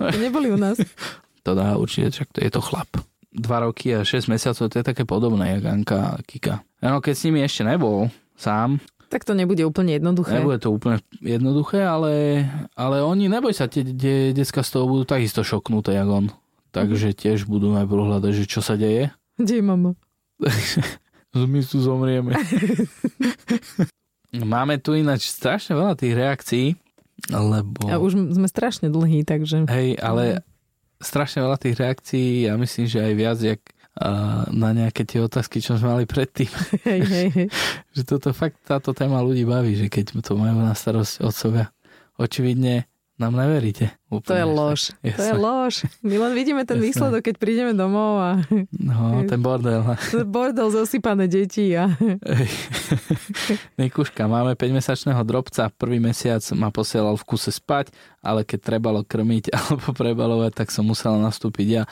To 0.01 0.17
neboli 0.17 0.49
u 0.49 0.57
nás. 0.57 0.81
To 1.45 1.53
dá 1.53 1.77
určite, 1.77 2.23
čak 2.23 2.33
to 2.33 2.41
je 2.41 2.49
to 2.49 2.63
chlap. 2.65 2.89
2 3.37 3.65
roky 3.69 3.93
a 3.93 4.03
6 4.03 4.33
mesiacov, 4.33 4.73
to 4.73 4.77
je 4.81 4.85
také 4.85 5.05
podobné, 5.05 5.61
jak 5.61 5.65
Anka 5.69 6.17
a 6.17 6.21
Kika. 6.25 6.65
No, 6.81 7.05
keď 7.05 7.15
s 7.15 7.25
nimi 7.29 7.45
ešte 7.45 7.63
nebol 7.69 8.09
sám, 8.37 8.81
tak 9.07 9.23
to 9.23 9.39
nebude 9.39 9.63
úplne 9.63 9.95
jednoduché. 9.95 10.43
Nebude 10.43 10.59
to 10.59 10.75
úplne 10.75 10.99
jednoduché, 11.23 11.87
ale, 11.87 12.43
ale 12.75 13.07
oni, 13.07 13.31
neboj 13.31 13.55
sa, 13.55 13.71
tie 13.71 13.87
de, 13.87 14.35
decka 14.35 14.67
z 14.67 14.71
toho 14.75 14.91
budú 14.91 15.07
takisto 15.07 15.47
šoknuté, 15.47 15.95
jak 15.95 16.11
on. 16.11 16.35
Takže 16.75 17.15
mhm. 17.15 17.17
tiež 17.17 17.39
budú 17.47 17.71
najprv 17.71 18.03
hľadať, 18.03 18.33
že 18.35 18.45
čo 18.51 18.61
sa 18.61 18.75
deje. 18.75 19.15
Kde 19.39 19.63
je 19.63 19.65
mama? 19.65 19.95
My 21.37 21.61
tu 21.63 21.79
zomrieme. 21.79 22.35
Máme 24.37 24.81
tu 24.83 24.97
ináč 24.97 25.31
strašne 25.31 25.79
veľa 25.79 25.95
tých 25.97 26.13
reakcií, 26.17 26.67
lebo... 27.31 27.89
A 27.89 28.01
už 28.03 28.35
sme 28.35 28.49
strašne 28.51 28.91
dlhí, 28.91 29.23
takže... 29.23 29.65
Hej, 29.71 29.97
ale 30.03 30.45
strašne 31.01 31.45
veľa 31.45 31.59
tých 31.61 31.77
reakcií, 31.77 32.29
ja 32.49 32.57
myslím, 32.57 32.87
že 32.89 33.05
aj 33.05 33.15
viac, 33.15 33.39
jak 33.41 33.61
na 34.53 34.77
nejaké 34.77 35.09
tie 35.09 35.25
otázky, 35.25 35.65
čo 35.65 35.81
sme 35.81 35.97
mali 35.97 36.05
predtým. 36.05 36.53
Hej, 36.85 37.01
hej, 37.09 37.29
hej. 37.33 37.49
že 37.97 38.03
toto 38.05 38.37
fakt, 38.37 38.61
táto 38.69 38.93
téma 38.93 39.25
ľudí 39.25 39.49
baví, 39.49 39.73
že 39.73 39.89
keď 39.89 40.21
to 40.21 40.37
majú 40.37 40.61
na 40.61 40.77
starosť 40.77 41.25
seba. 41.33 41.73
Očividne 42.21 42.89
nám 43.17 43.33
neveríte. 43.33 43.97
Úplne, 44.13 44.29
to 44.29 44.35
je 44.37 44.45
lož. 44.45 44.81
To 45.01 45.23
je 45.25 45.35
lož. 45.35 45.75
My 46.05 46.21
len 46.21 46.33
vidíme 46.37 46.63
ten 46.69 46.77
výsledok, 46.77 47.33
keď 47.33 47.35
prídeme 47.41 47.73
domov 47.73 48.21
a... 48.21 48.31
No, 48.77 49.25
ten 49.25 49.41
bordel. 49.41 49.81
Bordel 50.29 50.69
zosypané 50.69 51.25
deti 51.25 51.73
a... 51.73 51.89
Nikuška, 53.81 54.29
máme 54.29 54.53
5-mesačného 54.53 55.25
drobca. 55.25 55.73
Prvý 55.73 55.97
mesiac 55.97 56.45
ma 56.53 56.69
posielal 56.69 57.17
v 57.17 57.25
kuse 57.25 57.49
spať, 57.49 57.89
ale 58.21 58.45
keď 58.45 58.77
trebalo 58.77 59.01
krmiť 59.01 59.49
alebo 59.57 59.97
prebalovať, 59.97 60.53
tak 60.53 60.69
som 60.69 60.85
musel 60.85 61.17
nastúpiť 61.17 61.67
ja. 61.67 61.83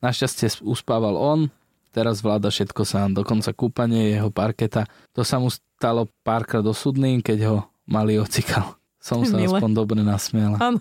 Našťastie 0.00 0.64
uspával 0.64 1.12
on, 1.12 1.52
teraz 1.92 2.24
vláda 2.24 2.48
všetko 2.48 2.82
sám, 2.88 3.12
dokonca 3.12 3.52
kúpanie 3.52 4.16
jeho 4.16 4.32
parketa. 4.32 4.88
To 5.12 5.28
sa 5.28 5.36
mu 5.36 5.52
stalo 5.52 6.08
párkrát 6.24 6.64
osudným, 6.64 7.20
keď 7.20 7.38
ho 7.52 7.58
mali 7.84 8.16
ocikal. 8.16 8.79
Som 9.00 9.24
sa 9.24 9.40
Mile. 9.40 9.48
aspoň 9.48 9.72
dobre 9.72 10.04
nasmiala. 10.04 10.60
Áno. 10.60 10.76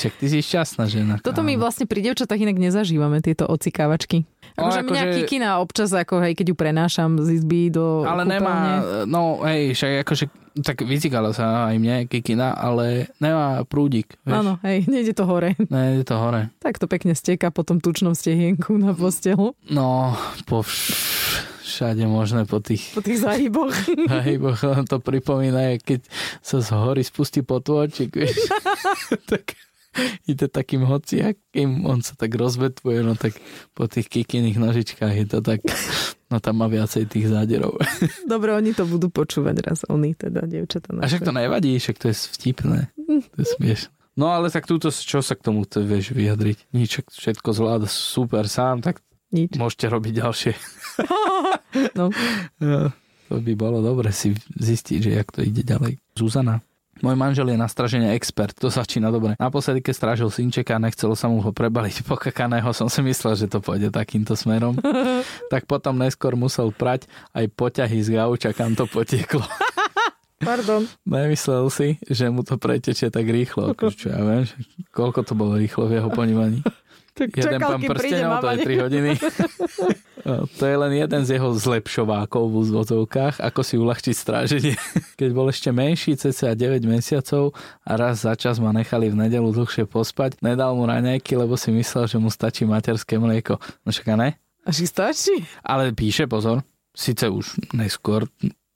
Však 0.00 0.12
ty 0.16 0.26
si 0.32 0.40
šťastná 0.40 0.88
žena. 0.88 1.20
Toto 1.20 1.44
my 1.44 1.60
vlastne 1.60 1.84
pri 1.84 2.00
devčatách 2.00 2.40
inak 2.40 2.56
nezažívame, 2.56 3.20
tieto 3.20 3.44
ocikávačky. 3.44 4.24
Akože 4.56 4.88
ako 4.88 4.92
mňa 4.96 5.04
že... 5.04 5.12
kikina 5.20 5.48
občas, 5.60 5.92
ako 5.92 6.24
hej, 6.24 6.32
keď 6.32 6.46
ju 6.52 6.56
prenášam 6.56 7.20
z 7.20 7.36
izby 7.36 7.68
do 7.68 8.08
Ale 8.08 8.24
kúpeľne. 8.24 8.40
nemá, 8.40 8.56
no 9.04 9.44
hej, 9.44 9.76
však 9.76 10.08
akože, 10.08 10.24
tak 10.64 10.80
vycikala 10.80 11.36
sa 11.36 11.68
aj 11.68 11.76
mne 11.76 12.08
kikina, 12.08 12.56
ale 12.56 13.12
nemá 13.20 13.60
prúdik. 13.68 14.16
Vieš. 14.24 14.32
Áno, 14.32 14.52
hej, 14.64 14.88
nejde 14.88 15.12
to 15.12 15.28
hore. 15.28 15.52
Nejde 15.60 16.08
to 16.08 16.16
hore. 16.16 16.48
Tak 16.64 16.80
to 16.80 16.88
pekne 16.88 17.12
steka 17.12 17.52
po 17.52 17.68
tom 17.68 17.84
tučnom 17.84 18.16
stehienku 18.16 18.80
na 18.80 18.96
postelu. 18.96 19.52
No, 19.68 20.16
po 20.48 20.64
všade 21.76 22.08
možné 22.08 22.48
po 22.48 22.64
tých... 22.64 22.96
Po 22.96 23.04
tých 23.04 23.20
zahyboch. 23.20 23.76
Zahyboch, 24.16 24.56
len 24.64 24.88
to 24.88 24.96
pripomína, 24.96 25.76
keď 25.76 26.08
sa 26.40 26.64
z 26.64 26.72
hory 26.72 27.04
spustí 27.04 27.44
potôčik, 27.44 28.16
vieš. 28.16 28.48
tak 29.30 29.52
ide 30.24 30.48
takým 30.48 30.84
hociakým, 30.88 31.84
on 31.84 32.00
sa 32.00 32.16
tak 32.16 32.32
rozvetvuje, 32.36 33.00
no 33.04 33.12
tak 33.16 33.36
po 33.72 33.88
tých 33.88 34.08
kikiných 34.08 34.56
nožičkách 34.56 35.14
je 35.24 35.26
to 35.28 35.38
tak, 35.44 35.60
no 36.32 36.40
tam 36.40 36.64
má 36.64 36.66
viacej 36.68 37.08
tých 37.08 37.28
záderov. 37.28 37.76
Dobre, 38.32 38.56
oni 38.56 38.72
to 38.72 38.88
budú 38.88 39.12
počúvať 39.12 39.56
raz, 39.64 39.78
oni 39.88 40.16
teda, 40.16 40.44
devčatá. 40.44 40.96
A 40.96 41.08
však 41.08 41.24
to 41.24 41.32
nevadí, 41.32 41.76
však 41.76 41.96
to 42.00 42.12
je 42.12 42.16
vtipné, 42.16 42.88
to 43.04 43.36
je 43.40 43.46
smiešné. 43.56 43.92
No 44.16 44.32
ale 44.32 44.48
tak 44.48 44.64
túto, 44.64 44.88
čo 44.88 45.20
sa 45.20 45.36
k 45.36 45.44
tomu 45.44 45.68
vieš 45.68 46.16
vyjadriť? 46.16 46.72
Nič, 46.72 47.04
všetko 47.12 47.52
zvláda 47.52 47.84
super 47.84 48.48
sám, 48.48 48.80
tak 48.80 49.04
Nič. 49.34 49.58
môžete 49.58 49.86
robiť 49.90 50.12
ďalšie. 50.22 50.52
no. 51.98 52.12
To 53.26 53.34
by 53.42 53.52
bolo 53.58 53.82
dobre 53.82 54.14
si 54.14 54.38
zistiť, 54.54 54.98
že 55.02 55.10
jak 55.18 55.28
to 55.34 55.42
ide 55.42 55.66
ďalej. 55.66 55.98
Zuzana. 56.14 56.62
Môj 57.04 57.12
manžel 57.12 57.52
je 57.52 57.60
na 57.60 57.68
straženie 57.68 58.16
expert, 58.16 58.56
to 58.56 58.72
začína 58.72 59.12
dobre. 59.12 59.36
Naposledy, 59.36 59.84
keď 59.84 59.94
strážil 60.00 60.28
synčeka 60.32 60.80
a 60.80 60.80
nechcelo 60.80 61.12
sa 61.12 61.28
mu 61.28 61.44
ho 61.44 61.52
prebaliť 61.52 62.00
pokakaného, 62.10 62.72
som 62.72 62.88
si 62.88 63.04
myslel, 63.04 63.36
že 63.36 63.46
to 63.52 63.60
pôjde 63.60 63.92
takýmto 63.92 64.32
smerom. 64.32 64.80
tak 65.52 65.68
potom 65.68 66.00
neskôr 66.00 66.32
musel 66.38 66.72
prať 66.72 67.04
aj 67.36 67.52
poťahy 67.52 68.00
z 68.00 68.16
gauča, 68.16 68.56
kam 68.56 68.72
to 68.72 68.88
potieklo. 68.88 69.44
Pardon. 70.36 70.84
Nemyslel 71.08 71.64
si, 71.72 71.88
že 72.08 72.28
mu 72.28 72.44
to 72.44 72.60
pretečie 72.60 73.08
tak 73.08 73.24
rýchlo. 73.24 73.72
Akože 73.72 73.96
čo 73.96 74.06
ja 74.12 74.20
viem, 74.20 74.44
koľko 74.92 75.24
to 75.24 75.32
bolo 75.32 75.56
rýchlo 75.56 75.88
v 75.88 76.00
jeho 76.00 76.12
ponímaní. 76.12 76.60
Tak 77.16 77.32
Jeden 77.32 77.56
čakal, 77.56 77.68
pán 77.72 77.82
prstenov, 77.88 78.32
to 78.44 78.48
je 78.52 78.58
3 78.60 78.84
hodiny. 78.84 79.10
No, 80.26 80.42
to 80.58 80.66
je 80.66 80.74
len 80.74 80.90
jeden 80.90 81.22
z 81.22 81.38
jeho 81.38 81.54
zlepšovákov 81.54 82.50
v 82.50 82.54
úzvozovkách, 82.66 83.38
ako 83.38 83.60
si 83.62 83.78
uľahčiť 83.78 84.10
stráženie. 84.10 84.74
Keď 85.22 85.30
bol 85.30 85.46
ešte 85.46 85.70
menší, 85.70 86.18
cca 86.18 86.50
9 86.50 86.82
mesiacov 86.82 87.54
a 87.86 87.94
raz 87.94 88.26
za 88.26 88.34
čas 88.34 88.58
ma 88.58 88.74
nechali 88.74 89.06
v 89.06 89.22
nedelu 89.22 89.46
dlhšie 89.54 89.86
pospať, 89.86 90.42
nedal 90.42 90.74
mu 90.74 90.82
raňajky, 90.82 91.38
lebo 91.38 91.54
si 91.54 91.70
myslel, 91.70 92.10
že 92.10 92.18
mu 92.18 92.26
stačí 92.26 92.66
materské 92.66 93.22
mlieko. 93.22 93.62
No 93.86 93.94
však 93.94 94.06
a 94.10 94.16
ne? 94.18 94.28
Až 94.66 94.90
stačí? 94.90 95.46
Ale 95.62 95.94
píše, 95.94 96.26
pozor, 96.26 96.66
síce 96.90 97.30
už 97.30 97.62
neskôr 97.70 98.26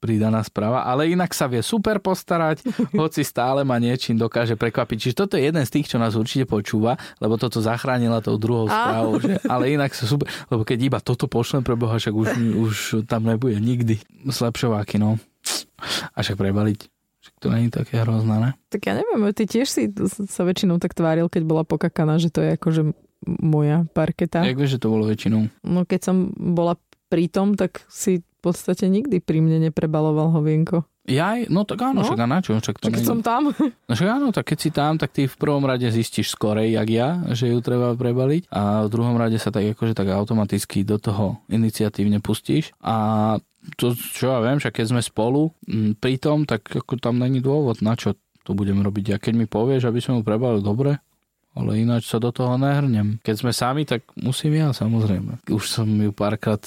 pridaná 0.01 0.41
správa, 0.41 0.89
ale 0.89 1.13
inak 1.13 1.31
sa 1.37 1.45
vie 1.45 1.61
super 1.61 2.01
postarať, 2.01 2.65
hoci 3.01 3.21
stále 3.21 3.63
ma 3.63 3.77
niečím 3.77 4.17
dokáže 4.17 4.57
prekvapiť. 4.57 4.97
Čiže 4.97 5.15
toto 5.15 5.37
je 5.37 5.47
jeden 5.53 5.61
z 5.61 5.71
tých, 5.71 5.93
čo 5.93 6.01
nás 6.01 6.17
určite 6.17 6.49
počúva, 6.49 6.97
lebo 7.21 7.37
toto 7.37 7.61
zachránila 7.61 8.25
tou 8.25 8.41
druhou 8.41 8.67
správou, 8.67 9.21
že, 9.21 9.37
ale 9.45 9.77
inak 9.77 9.93
sa 9.93 10.09
super, 10.09 10.27
lebo 10.49 10.65
keď 10.65 10.79
iba 10.81 10.99
toto 10.99 11.29
pošlem 11.29 11.61
pre 11.61 11.77
Boha, 11.77 12.01
však 12.01 12.15
už, 12.17 12.29
už 12.57 12.75
tam 13.05 13.29
nebude 13.29 13.61
nikdy 13.61 14.01
zlepšováky, 14.25 14.97
no. 14.97 15.21
A 16.17 16.25
však 16.25 16.41
prebaliť. 16.41 16.81
Však 17.21 17.35
to 17.37 17.49
není 17.53 17.69
také 17.69 18.01
hrozné, 18.01 18.37
ne? 18.41 18.51
Tak 18.73 18.81
ja 18.89 18.97
neviem, 18.97 19.29
ty 19.37 19.45
tiež 19.45 19.69
si 19.69 19.93
sa 20.09 20.41
väčšinou 20.41 20.81
tak 20.81 20.97
tváril, 20.97 21.29
keď 21.29 21.43
bola 21.45 21.69
pokakaná, 21.69 22.17
že 22.17 22.33
to 22.33 22.41
je 22.41 22.57
akože 22.57 22.97
moja 23.29 23.85
parketa. 23.93 24.41
Jak 24.49 24.57
vieš, 24.57 24.81
že 24.81 24.83
to 24.83 24.89
bolo 24.89 25.05
väčšinou? 25.05 25.53
No 25.61 25.85
keď 25.85 26.01
som 26.01 26.33
bola 26.33 26.81
pri 27.11 27.27
tom, 27.27 27.53
tak 27.53 27.83
si 27.87 28.23
v 28.23 28.39
podstate 28.41 28.87
nikdy 28.87 29.19
pri 29.19 29.39
mne 29.39 29.61
neprebaloval 29.63 30.31
hovienko. 30.33 30.87
Jaj, 31.03 31.49
no 31.49 31.65
tak 31.65 31.83
áno, 31.83 32.01
No. 32.01 32.07
však 32.07 32.21
a 32.21 32.27
na 32.29 32.39
čo? 32.39 32.55
Však 32.55 32.77
to 32.79 32.87
není- 32.89 33.03
som 33.03 33.19
tam. 33.19 33.51
No 33.89 33.93
však 33.93 34.09
áno, 34.09 34.31
tak 34.31 34.47
keď 34.47 34.59
si 34.59 34.71
tam, 34.71 34.95
tak 34.95 35.11
ty 35.11 35.27
v 35.27 35.35
prvom 35.35 35.61
rade 35.63 35.83
zistíš 35.85 36.31
skorej, 36.31 36.71
jak 36.71 36.89
ja, 36.89 37.09
že 37.31 37.51
ju 37.51 37.59
treba 37.59 37.93
prebaliť 37.93 38.47
a 38.49 38.87
v 38.87 38.89
druhom 38.89 39.17
rade 39.17 39.35
sa 39.37 39.51
tak 39.51 39.67
akože 39.69 39.93
tak 39.93 40.07
automaticky 40.09 40.81
do 40.81 40.97
toho 40.97 41.43
iniciatívne 41.51 42.19
pustíš 42.19 42.71
a 42.79 43.37
to, 43.75 43.93
čo 43.93 44.31
ja 44.31 44.41
viem, 44.41 44.57
však 44.57 44.73
keď 44.73 44.87
sme 44.89 45.03
spolu 45.03 45.51
m, 45.67 45.93
pri 45.93 46.17
tom, 46.17 46.45
tak 46.45 46.65
ako 46.65 46.97
tam 46.97 47.19
není 47.19 47.39
dôvod, 47.39 47.81
na 47.81 47.93
čo 47.93 48.15
to 48.41 48.55
budem 48.55 48.79
robiť. 48.79 49.07
A 49.11 49.21
keď 49.21 49.35
mi 49.35 49.45
povieš, 49.45 49.85
aby 49.85 49.99
som 49.99 50.15
ju 50.15 50.23
prebalil, 50.23 50.61
dobre, 50.61 50.97
ale 51.51 51.77
ináč 51.77 52.07
sa 52.07 52.17
do 52.17 52.31
toho 52.31 52.55
nehrnem. 52.55 53.19
Keď 53.19 53.35
sme 53.37 53.53
sami, 53.53 53.83
tak 53.83 54.01
musím 54.15 54.55
ja, 54.55 54.71
samozrejme. 54.71 55.45
Už 55.51 55.67
som 55.67 55.85
ju 55.85 56.09
párkrát 56.09 56.63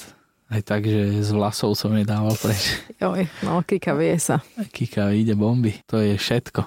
aj 0.46 0.60
tak, 0.62 0.82
že 0.82 1.00
z 1.18 1.30
vlasov 1.30 1.72
som 1.72 1.90
jej 1.90 2.02
dával 2.02 2.34
preč. 2.34 2.78
Joj, 3.02 3.24
no 3.40 3.60
Kika 3.60 3.92
vie 3.92 4.16
sa. 4.16 4.40
Kika, 4.68 5.10
ide 5.10 5.32
bomby. 5.32 5.78
To 5.86 5.98
je 5.98 6.14
všetko. 6.14 6.60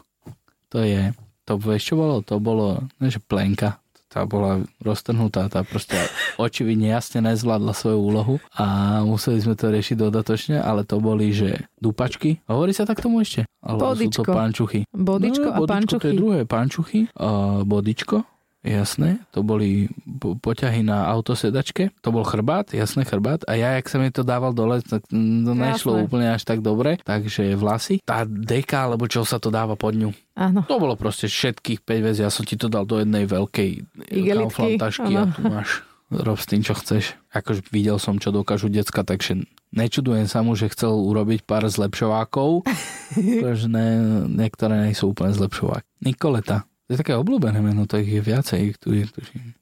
To 0.70 0.80
je, 0.80 1.14
to 1.44 1.54
vieš 1.56 1.84
čo 1.86 1.96
bolo? 1.96 2.20
To 2.22 2.38
bolo, 2.38 2.68
ne, 2.98 3.08
že 3.08 3.20
plenka. 3.20 3.80
Tá 4.08 4.24
bola 4.24 4.64
roztrhnutá, 4.80 5.46
tá 5.46 5.62
proste 5.62 5.94
očividne 6.40 6.90
jasne 6.90 7.20
nezvládla 7.22 7.72
svoju 7.72 8.00
úlohu 8.00 8.36
a 8.52 8.66
museli 9.02 9.38
sme 9.38 9.54
to 9.54 9.68
riešiť 9.68 10.00
dodatočne, 10.00 10.58
ale 10.58 10.82
to 10.82 10.98
boli, 10.98 11.30
že 11.30 11.68
dupačky. 11.78 12.40
Hovorí 12.46 12.72
sa 12.72 12.84
tak 12.84 12.98
tomu 12.98 13.20
ešte? 13.20 13.44
Alebo 13.60 13.84
sú 13.94 14.08
to 14.10 14.24
Bodičko. 14.24 14.32
pančuchy? 14.32 14.80
Bodičko 14.88 15.48
a 15.50 15.54
No, 15.54 15.60
bodičko, 15.60 15.96
To 16.00 16.08
je 16.08 16.08
pančuchy. 16.08 16.16
druhé, 16.16 16.40
pančuchy. 16.44 17.00
A 17.14 17.28
bodičko, 17.62 18.18
jasné, 18.62 19.22
to 19.30 19.42
boli 19.42 19.88
po- 20.18 20.36
poťahy 20.36 20.82
na 20.82 21.08
autosedačke, 21.08 21.94
to 22.02 22.10
bol 22.10 22.26
chrbát, 22.26 22.72
jasné 22.72 23.04
chrbát 23.04 23.46
a 23.46 23.54
ja, 23.54 23.78
jak 23.78 23.88
som 23.88 24.02
mi 24.02 24.10
to 24.10 24.22
dával 24.22 24.52
dole, 24.52 24.82
tak 24.82 25.06
to 25.08 25.16
nešlo 25.54 25.98
Jasné. 25.98 26.04
úplne 26.04 26.28
až 26.34 26.44
tak 26.44 26.60
dobre, 26.60 26.98
takže 27.00 27.54
vlasy, 27.54 28.02
tá 28.04 28.26
deka, 28.26 28.90
alebo 28.90 29.06
čo 29.06 29.24
sa 29.24 29.38
to 29.38 29.48
dáva 29.48 29.78
pod 29.78 29.96
ňu, 29.96 30.12
Áno. 30.34 30.66
to 30.66 30.76
bolo 30.78 30.98
proste 30.98 31.26
všetkých 31.26 31.82
5 31.82 32.08
vecí, 32.08 32.20
ja 32.22 32.32
som 32.34 32.44
ti 32.44 32.56
to 32.56 32.68
dal 32.68 32.84
do 32.84 33.00
jednej 33.00 33.24
veľkej 33.24 33.70
Igelitky, 34.10 34.76
tašky 34.78 35.12
a 35.16 35.30
tu 35.32 35.42
máš 35.46 35.82
rob 36.08 36.40
s 36.40 36.48
tým, 36.48 36.64
čo 36.64 36.72
chceš. 36.72 37.20
Akože 37.36 37.68
videl 37.68 38.00
som, 38.00 38.16
čo 38.16 38.32
dokážu 38.32 38.72
decka, 38.72 39.04
takže 39.04 39.44
nečudujem 39.76 40.24
sa 40.24 40.40
mu, 40.40 40.56
že 40.56 40.72
chcel 40.72 40.96
urobiť 40.96 41.44
pár 41.44 41.68
zlepšovákov, 41.68 42.64
pretože 43.12 43.68
ne, 43.68 43.88
niektoré 44.32 44.88
nie 44.88 44.96
sú 44.96 45.12
úplne 45.12 45.36
zlepšovák. 45.36 45.84
Nikoleta. 46.00 46.64
To 46.88 46.96
je 46.96 47.02
také 47.04 47.14
obľúbené 47.14 47.60
meno, 47.60 47.84
to 47.84 48.00
ich 48.00 48.08
je 48.08 48.24
viacej. 48.24 48.80
Tu 48.80 49.04
je, 49.04 49.06
tuším. 49.12 49.54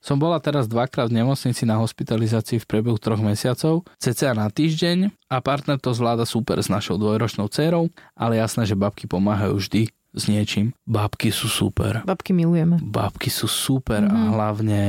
Som 0.00 0.16
bola 0.16 0.40
teraz 0.40 0.64
dvakrát 0.64 1.12
v 1.12 1.20
nemocnici 1.20 1.68
na 1.68 1.76
hospitalizácii 1.76 2.56
v 2.56 2.64
priebehu 2.64 2.96
troch 2.96 3.20
mesiacov, 3.20 3.84
cca 4.00 4.32
na 4.32 4.48
týždeň 4.48 5.12
a 5.28 5.36
partner 5.44 5.76
to 5.76 5.92
zvláda 5.92 6.24
super 6.24 6.56
s 6.56 6.72
našou 6.72 6.96
dvojročnou 6.96 7.52
dcerou, 7.52 7.92
ale 8.16 8.40
jasné, 8.40 8.64
že 8.64 8.78
babky 8.80 9.04
pomáhajú 9.04 9.60
vždy 9.60 9.82
s 10.10 10.26
niečím. 10.26 10.72
Babky 10.88 11.28
sú 11.30 11.46
super. 11.46 12.00
Babky 12.02 12.32
milujeme. 12.32 12.80
Babky 12.80 13.28
sú 13.28 13.44
super 13.46 14.00
Mhm. 14.02 14.10
a 14.10 14.18
hlavne, 14.32 14.80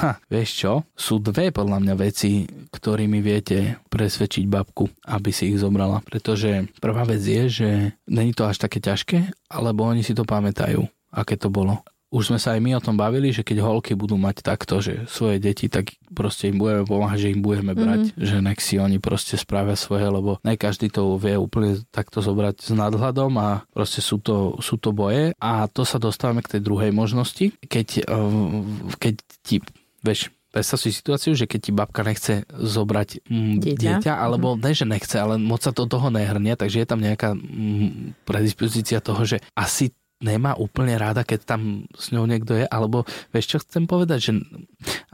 ha, 0.00 0.22
vieš 0.30 0.50
čo, 0.62 0.72
sú 0.94 1.18
dve 1.18 1.50
podľa 1.50 1.82
mňa 1.82 1.94
veci, 1.98 2.46
ktorými 2.70 3.18
viete 3.20 3.76
presvedčiť 3.90 4.46
babku, 4.46 4.86
aby 5.04 5.34
si 5.34 5.50
ich 5.50 5.58
zobrala. 5.58 5.98
Pretože 6.06 6.70
prvá 6.78 7.02
vec 7.04 7.20
je, 7.20 7.42
že 7.50 7.70
není 8.06 8.32
to 8.32 8.46
až 8.46 8.62
také 8.62 8.78
ťažké, 8.78 9.34
alebo 9.50 9.82
oni 9.82 10.06
si 10.06 10.14
to 10.14 10.22
pamätajú, 10.22 10.86
aké 11.10 11.36
to 11.36 11.50
bolo. 11.50 11.82
Už 12.10 12.34
sme 12.34 12.42
sa 12.42 12.58
aj 12.58 12.60
my 12.66 12.74
o 12.74 12.82
tom 12.82 12.98
bavili, 12.98 13.30
že 13.30 13.46
keď 13.46 13.62
holky 13.62 13.94
budú 13.94 14.18
mať 14.18 14.42
takto, 14.42 14.82
že 14.82 15.06
svoje 15.06 15.38
deti, 15.38 15.70
tak 15.70 15.94
proste 16.10 16.50
im 16.50 16.58
budeme 16.58 16.82
pomáhať, 16.82 17.22
že 17.22 17.32
im 17.38 17.38
budeme 17.38 17.70
brať, 17.70 18.18
že 18.18 18.42
nech 18.42 18.58
si 18.58 18.82
oni 18.82 18.98
proste 18.98 19.38
spravia 19.38 19.78
svoje, 19.78 20.10
lebo 20.10 20.42
ne 20.42 20.58
každý 20.58 20.90
to 20.90 21.14
vie 21.22 21.38
úplne 21.38 21.78
takto 21.94 22.18
zobrať 22.18 22.66
s 22.66 22.70
nadhľadom 22.74 23.30
a 23.38 23.62
proste 23.70 24.02
sú 24.02 24.18
to, 24.18 24.58
sú 24.58 24.74
to 24.82 24.90
boje 24.90 25.38
a 25.38 25.70
to 25.70 25.86
sa 25.86 26.02
dostávame 26.02 26.42
k 26.42 26.58
tej 26.58 26.66
druhej 26.66 26.90
možnosti, 26.90 27.54
keď, 27.70 28.02
eh, 28.02 28.94
keď 28.98 29.14
ti, 29.46 29.56
vieš, 30.02 30.34
Predstav 30.50 30.82
si 30.82 30.90
situáciu, 30.90 31.38
že 31.38 31.46
keď 31.46 31.60
ti 31.62 31.70
babka 31.70 32.02
nechce 32.02 32.42
zobrať 32.50 33.22
mm, 33.22 33.54
Dieťa. 33.62 33.78
dieťa, 33.78 34.12
alebo 34.18 34.58
ne, 34.58 34.74
že 34.74 34.82
nechce, 34.82 35.14
ale 35.14 35.38
moc 35.38 35.62
sa 35.62 35.70
to 35.70 35.86
toho 35.86 36.10
nehrnie, 36.10 36.58
takže 36.58 36.82
je 36.82 36.88
tam 36.90 36.98
nejaká 36.98 37.38
mm, 37.38 38.26
predispozícia 38.26 38.98
toho, 38.98 39.22
že 39.22 39.38
asi 39.54 39.94
nemá 40.20 40.52
úplne 40.54 40.94
ráda, 41.00 41.24
keď 41.24 41.56
tam 41.56 41.88
s 41.96 42.12
ňou 42.12 42.28
niekto 42.28 42.52
je, 42.54 42.68
alebo 42.68 43.08
vieš 43.32 43.56
čo 43.56 43.58
chcem 43.64 43.88
povedať, 43.88 44.18
že 44.20 44.32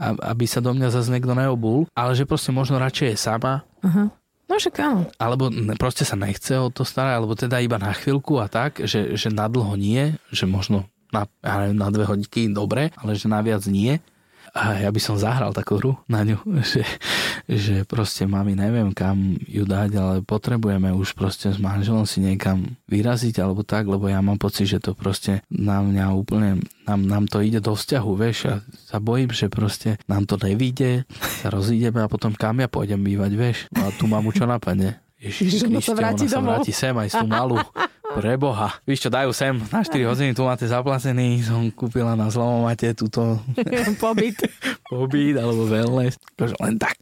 aby 0.03 0.45
sa 0.45 0.59
do 0.59 0.75
mňa 0.75 0.91
zase 0.91 1.09
niekto 1.09 1.31
neobul, 1.31 1.87
ale 1.95 2.11
že 2.13 2.27
proste 2.27 2.51
možno 2.51 2.77
radšej 2.77 3.15
je 3.15 3.17
sama, 3.17 3.63
Aha. 3.81 4.11
No 4.47 4.55
však 4.55 4.79
áno. 4.79 5.03
alebo 5.19 5.51
proste 5.75 6.07
sa 6.07 6.15
nechce 6.15 6.55
o 6.55 6.71
to 6.71 6.87
starať, 6.87 7.13
alebo 7.19 7.35
teda 7.35 7.59
iba 7.59 7.75
na 7.75 7.91
chvíľku 7.91 8.39
a 8.39 8.47
tak, 8.47 8.79
že, 8.79 9.19
že 9.19 9.27
na 9.27 9.51
dlho 9.51 9.75
nie, 9.75 10.15
že 10.31 10.47
možno 10.47 10.87
na, 11.11 11.27
ja 11.43 11.67
neviem, 11.67 11.79
na 11.79 11.91
dve 11.91 12.07
hodinky 12.07 12.47
dobre, 12.51 12.95
ale 12.95 13.15
že 13.15 13.27
na 13.27 13.43
viac 13.43 13.63
nie. 13.67 13.99
A 14.57 14.81
ja 14.81 14.89
by 14.89 14.97
som 14.97 15.21
zahral 15.21 15.53
takú 15.53 15.77
hru 15.77 15.93
na 16.09 16.25
ňu, 16.25 16.41
že, 16.73 16.81
že 17.45 17.85
proste 17.85 18.25
mami 18.25 18.57
neviem 18.57 18.89
kam 18.97 19.37
ju 19.45 19.63
dať, 19.63 19.89
ale 19.93 20.15
potrebujeme 20.25 20.89
už 20.97 21.13
proste 21.13 21.53
s 21.53 21.61
manželom 21.61 22.09
si 22.09 22.25
niekam 22.25 22.65
vyraziť 22.89 23.37
alebo 23.37 23.61
tak, 23.61 23.85
lebo 23.85 24.09
ja 24.09 24.17
mám 24.25 24.41
pocit, 24.41 24.65
že 24.65 24.81
to 24.81 24.97
proste 24.97 25.45
na 25.53 25.85
mňa 25.85 26.05
úplne, 26.17 26.65
nám, 26.89 27.05
nám 27.05 27.25
to 27.29 27.45
ide 27.45 27.61
do 27.61 27.77
vzťahu, 27.77 28.11
vieš, 28.17 28.37
a 28.49 28.53
sa 28.89 28.97
bojím, 28.97 29.29
že 29.29 29.53
proste 29.53 30.01
nám 30.09 30.25
to 30.25 30.41
nevíde, 30.41 31.05
sa 31.45 31.53
rozídeme 31.53 32.01
a 32.01 32.09
potom 32.09 32.33
kam 32.33 32.57
ja 32.57 32.65
pôjdem 32.65 32.99
bývať, 33.05 33.31
vieš, 33.37 33.57
no 33.69 33.87
a 33.87 33.93
tu 33.93 34.09
mamu 34.09 34.33
čo 34.33 34.49
napadne. 34.49 35.06
Ježiš, 35.17 35.65
ona 35.65 35.81
sa 35.81 35.91
Kriste, 35.91 35.93
vráti 35.97 36.25
ona 36.25 36.29
sa 36.29 36.37
domov. 36.37 36.49
vráti 36.61 36.71
sem 36.71 36.93
aj 36.93 37.09
tú 37.09 37.25
malú. 37.25 37.57
Preboha. 38.07 38.69
Víš 38.87 39.05
čo, 39.05 39.09
dajú 39.11 39.29
sem 39.29 39.53
na 39.69 39.81
4 39.83 39.93
hodiny, 40.09 40.31
tu 40.33 40.41
máte 40.45 40.65
zaplacený, 40.65 41.43
som 41.43 41.67
kúpila 41.69 42.13
na 42.13 42.29
zlomomate 42.29 42.93
túto 42.93 43.41
Pobyt. 44.03 44.37
pobyt 44.87 45.35
alebo 45.37 45.65
wellness. 45.65 46.17
Akože 46.37 46.55
len 46.61 46.77
tak. 46.77 46.97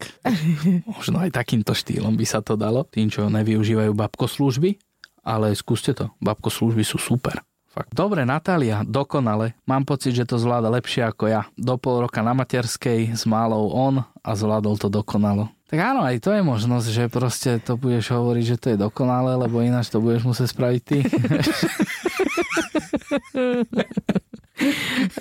Možno 0.88 1.22
aj 1.24 1.32
takýmto 1.36 1.76
štýlom 1.76 2.16
by 2.16 2.26
sa 2.26 2.40
to 2.40 2.56
dalo. 2.56 2.88
Tým, 2.88 3.12
čo 3.12 3.28
nevyužívajú 3.28 3.92
babkoslúžby, 3.94 4.80
ale 5.24 5.54
skúste 5.54 5.94
to. 5.94 6.12
Babkoslúžby 6.20 6.84
sú 6.84 6.98
super. 6.98 7.44
Fakt. 7.70 7.92
Dobre, 7.92 8.24
Natália, 8.24 8.88
dokonale. 8.88 9.60
Mám 9.68 9.84
pocit, 9.84 10.16
že 10.16 10.24
to 10.24 10.40
zvláda 10.40 10.72
lepšie 10.72 11.04
ako 11.04 11.28
ja. 11.28 11.44
Do 11.60 11.76
pol 11.76 12.08
roka 12.08 12.24
na 12.24 12.32
materskej 12.32 13.12
s 13.12 13.28
malou 13.28 13.68
on 13.76 14.00
a 14.00 14.32
zvládol 14.32 14.80
to 14.80 14.88
dokonalo. 14.88 15.52
Tak 15.66 15.82
áno, 15.82 16.06
aj 16.06 16.22
to 16.22 16.30
je 16.30 16.46
možnosť, 16.46 16.88
že 16.94 17.04
proste 17.10 17.58
to 17.58 17.74
budeš 17.74 18.14
hovoriť, 18.14 18.46
že 18.46 18.58
to 18.62 18.68
je 18.74 18.78
dokonalé, 18.78 19.34
lebo 19.34 19.66
ináč 19.66 19.90
to 19.90 19.98
budeš 19.98 20.30
musieť 20.30 20.54
spraviť 20.54 20.82
ty. 20.86 21.02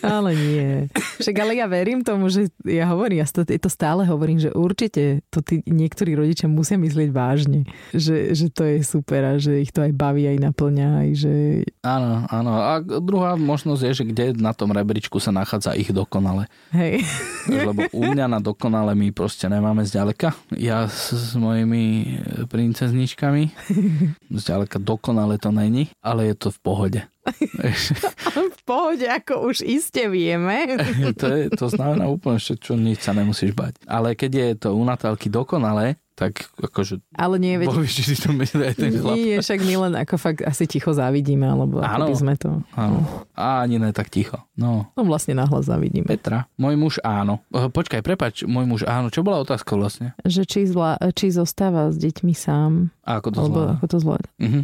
Ale 0.02 0.30
nie. 0.34 0.86
Však 1.18 1.34
ale 1.42 1.58
ja 1.58 1.66
verím 1.66 2.06
tomu, 2.06 2.30
že 2.30 2.50
ja 2.62 2.86
hovorím, 2.90 3.22
ja 3.22 3.26
to, 3.26 3.42
to 3.42 3.70
stále 3.70 4.06
hovorím, 4.06 4.38
že 4.38 4.54
určite 4.54 5.26
to 5.28 5.42
tí 5.42 5.60
niektorí 5.66 6.14
rodičia 6.14 6.46
musia 6.46 6.78
myslieť 6.78 7.10
vážne. 7.10 7.66
Že, 7.90 8.34
že 8.34 8.46
to 8.54 8.62
je 8.62 8.76
super 8.86 9.22
a 9.26 9.32
že 9.42 9.58
ich 9.58 9.74
to 9.74 9.82
aj 9.82 9.92
baví, 9.94 10.26
aj 10.30 10.38
naplňa. 10.38 10.88
Aj 11.02 11.10
že... 11.14 11.66
Áno, 11.82 12.26
áno. 12.30 12.52
A 12.62 12.78
druhá 12.82 13.34
možnosť 13.34 13.82
je, 13.90 13.92
že 13.92 14.04
kde 14.06 14.24
na 14.38 14.54
tom 14.54 14.70
rebríčku 14.70 15.18
sa 15.18 15.34
nachádza 15.34 15.74
ich 15.74 15.90
dokonale. 15.90 16.46
Hej. 16.70 17.02
Lebo 17.50 17.90
u 17.90 18.02
mňa 18.06 18.26
na 18.30 18.38
dokonale 18.38 18.94
my 18.94 19.10
proste 19.10 19.50
nemáme 19.50 19.82
zďaleka. 19.82 20.34
Ja 20.54 20.86
s, 20.86 21.10
s 21.10 21.34
mojimi 21.34 22.18
princezničkami 22.46 23.42
zďaleka 24.42 24.78
dokonale 24.78 25.42
to 25.42 25.50
není, 25.50 25.90
ale 25.98 26.30
je 26.30 26.34
to 26.38 26.48
v 26.54 26.58
pohode. 26.62 27.00
v 28.58 28.60
pohode, 28.68 29.06
ako 29.08 29.48
už 29.48 29.64
iste 29.64 30.04
vieme. 30.12 30.76
to, 31.20 31.26
je, 31.28 31.42
to 31.52 31.66
znamená 31.72 32.08
úplne, 32.08 32.36
že 32.36 32.60
čo 32.60 32.76
nič 32.76 33.00
sa 33.04 33.16
nemusíš 33.16 33.56
bať. 33.56 33.80
Ale 33.88 34.12
keď 34.12 34.30
je 34.32 34.48
to 34.60 34.68
u 34.76 34.82
Natálky 34.84 35.32
dokonale, 35.32 35.96
tak 36.14 36.46
akože... 36.62 37.02
Ale 37.18 37.42
nie, 37.42 37.58
veď... 37.58 37.74
Bovíš, 37.74 38.06
že 38.06 38.14
si 38.14 38.16
to 38.22 38.30
myslí 38.30 38.62
aj 38.62 38.76
ten 38.78 38.94
chlap. 38.94 39.18
Nie, 39.18 39.42
však 39.42 39.60
my 39.66 39.74
len 39.88 39.92
ako 39.98 40.14
fakt 40.14 40.40
asi 40.46 40.70
ticho 40.70 40.94
závidíme, 40.94 41.42
alebo 41.42 41.82
ako 41.82 42.06
by 42.06 42.14
sme 42.14 42.34
to... 42.38 42.62
Áno. 42.78 43.02
A 43.34 43.66
ani 43.66 43.82
ne 43.82 43.90
tak 43.90 44.14
ticho. 44.14 44.38
No. 44.54 44.86
No 44.94 45.02
vlastne 45.02 45.34
nahlas 45.34 45.66
závidíme. 45.66 46.06
Petra, 46.06 46.46
môj 46.54 46.78
muž 46.78 46.94
áno. 47.02 47.42
Počkaj, 47.50 48.06
prepač, 48.06 48.46
môj 48.46 48.62
muž 48.62 48.80
áno. 48.86 49.10
Čo 49.10 49.26
bola 49.26 49.42
otázka 49.42 49.74
vlastne? 49.74 50.14
Že 50.22 50.42
či, 50.46 50.60
zvla... 50.70 51.02
či 51.18 51.34
zostáva 51.34 51.90
s 51.90 51.98
deťmi 51.98 52.30
sám. 52.30 52.94
A 53.02 53.18
ako 53.18 53.28
to 53.34 53.40
zvláda? 53.50 53.72
ako 53.82 53.86
to 53.90 53.96
zvláda. 53.98 54.28
Mhm. 54.38 54.60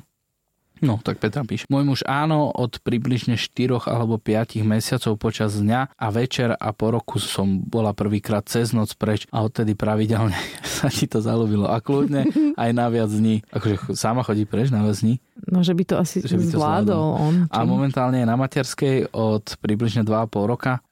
No, 0.81 0.97
tak 1.01 1.21
Petra 1.21 1.45
píše. 1.45 1.69
Môj 1.69 1.85
muž 1.85 2.01
áno, 2.09 2.49
od 2.49 2.81
približne 2.81 3.37
4 3.37 3.85
alebo 3.85 4.17
5 4.17 4.65
mesiacov 4.65 5.13
počas 5.21 5.61
dňa 5.61 5.93
a 5.97 6.07
večer 6.09 6.57
a 6.57 6.69
po 6.73 6.97
roku 6.97 7.21
som 7.21 7.61
bola 7.61 7.93
prvýkrát 7.93 8.45
cez 8.49 8.73
noc 8.73 8.97
preč 8.97 9.29
a 9.29 9.45
odtedy 9.45 9.77
pravidelne 9.77 10.37
sa 10.65 10.89
ti 10.89 11.05
to 11.05 11.21
zalúbilo. 11.21 11.69
A 11.69 11.85
kľudne 11.85 12.25
aj 12.63 12.71
na 12.73 12.89
viac 12.89 13.13
dní. 13.13 13.45
Akože 13.53 13.93
sama 13.93 14.25
chodí 14.25 14.49
preč 14.49 14.73
na 14.73 14.81
viac 14.81 14.97
dní. 14.97 15.21
No, 15.49 15.65
že 15.65 15.73
by 15.73 15.83
to 15.89 15.95
asi 15.97 16.21
Že 16.21 16.37
by 16.37 16.45
to 16.49 16.57
zvládol 16.57 17.07
on. 17.17 17.35
A 17.49 17.65
momentálne 17.65 18.21
je 18.21 18.29
na 18.29 18.37
materskej 18.37 19.13
od 19.13 19.57
približne 19.61 20.05
2,5 20.05 20.53
roka, 20.53 20.85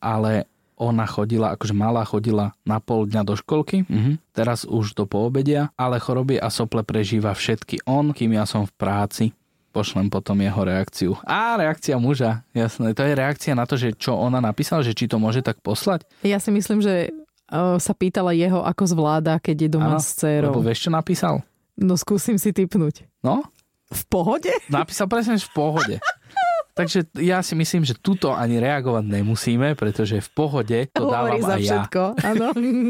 ale 0.00 0.48
ona 0.74 1.06
chodila, 1.06 1.54
akože 1.54 1.74
malá 1.74 2.02
chodila 2.02 2.50
na 2.66 2.82
pol 2.82 3.06
dňa 3.06 3.22
do 3.22 3.34
školky, 3.38 3.86
mhm. 3.86 4.18
teraz 4.34 4.66
už 4.66 4.98
do 4.98 5.06
poobedia, 5.06 5.70
ale 5.78 6.02
choroby 6.02 6.38
a 6.38 6.50
sople 6.50 6.82
prežíva 6.82 7.30
všetky 7.30 7.86
on, 7.86 8.10
kým 8.10 8.34
ja 8.34 8.44
som 8.44 8.66
v 8.66 8.72
práci. 8.74 9.24
Pošlem 9.74 10.06
potom 10.06 10.38
jeho 10.38 10.62
reakciu. 10.62 11.18
Á, 11.26 11.58
reakcia 11.58 11.98
muža, 11.98 12.46
jasné. 12.54 12.94
To 12.94 13.02
je 13.02 13.10
reakcia 13.10 13.58
na 13.58 13.66
to, 13.66 13.74
že 13.74 13.90
čo 13.98 14.14
ona 14.14 14.38
napísala, 14.38 14.86
že 14.86 14.94
či 14.94 15.10
to 15.10 15.18
môže 15.18 15.42
tak 15.42 15.58
poslať. 15.58 16.06
Ja 16.22 16.38
si 16.38 16.54
myslím, 16.54 16.78
že 16.78 17.10
o, 17.50 17.82
sa 17.82 17.90
pýtala 17.90 18.30
jeho, 18.38 18.62
ako 18.62 18.86
zvláda, 18.86 19.42
keď 19.42 19.66
je 19.66 19.68
doma 19.74 19.98
Áno, 19.98 20.02
s 20.02 20.14
dcerou. 20.14 20.54
Lebo 20.54 20.62
vieš, 20.62 20.86
čo 20.86 20.90
napísal? 20.94 21.42
No 21.74 21.98
skúsim 21.98 22.38
si 22.38 22.54
typnúť. 22.54 23.02
No, 23.18 23.42
V 23.90 24.02
pohode? 24.06 24.54
napísal 24.70 25.10
presne, 25.10 25.42
že 25.42 25.50
v 25.50 25.54
pohode. 25.58 25.96
Takže 26.74 27.06
ja 27.22 27.38
si 27.38 27.54
myslím, 27.54 27.86
že 27.86 27.94
tuto 27.94 28.34
ani 28.34 28.58
reagovať 28.58 29.06
nemusíme, 29.06 29.78
pretože 29.78 30.18
v 30.18 30.30
pohode 30.34 30.78
to 30.90 31.06
Hovorí 31.06 31.38
dávam 31.38 31.46
za 31.46 31.54
aj 31.54 31.62
ja. 31.62 31.66
všetko. 31.70 32.02
Áno. 32.18 32.46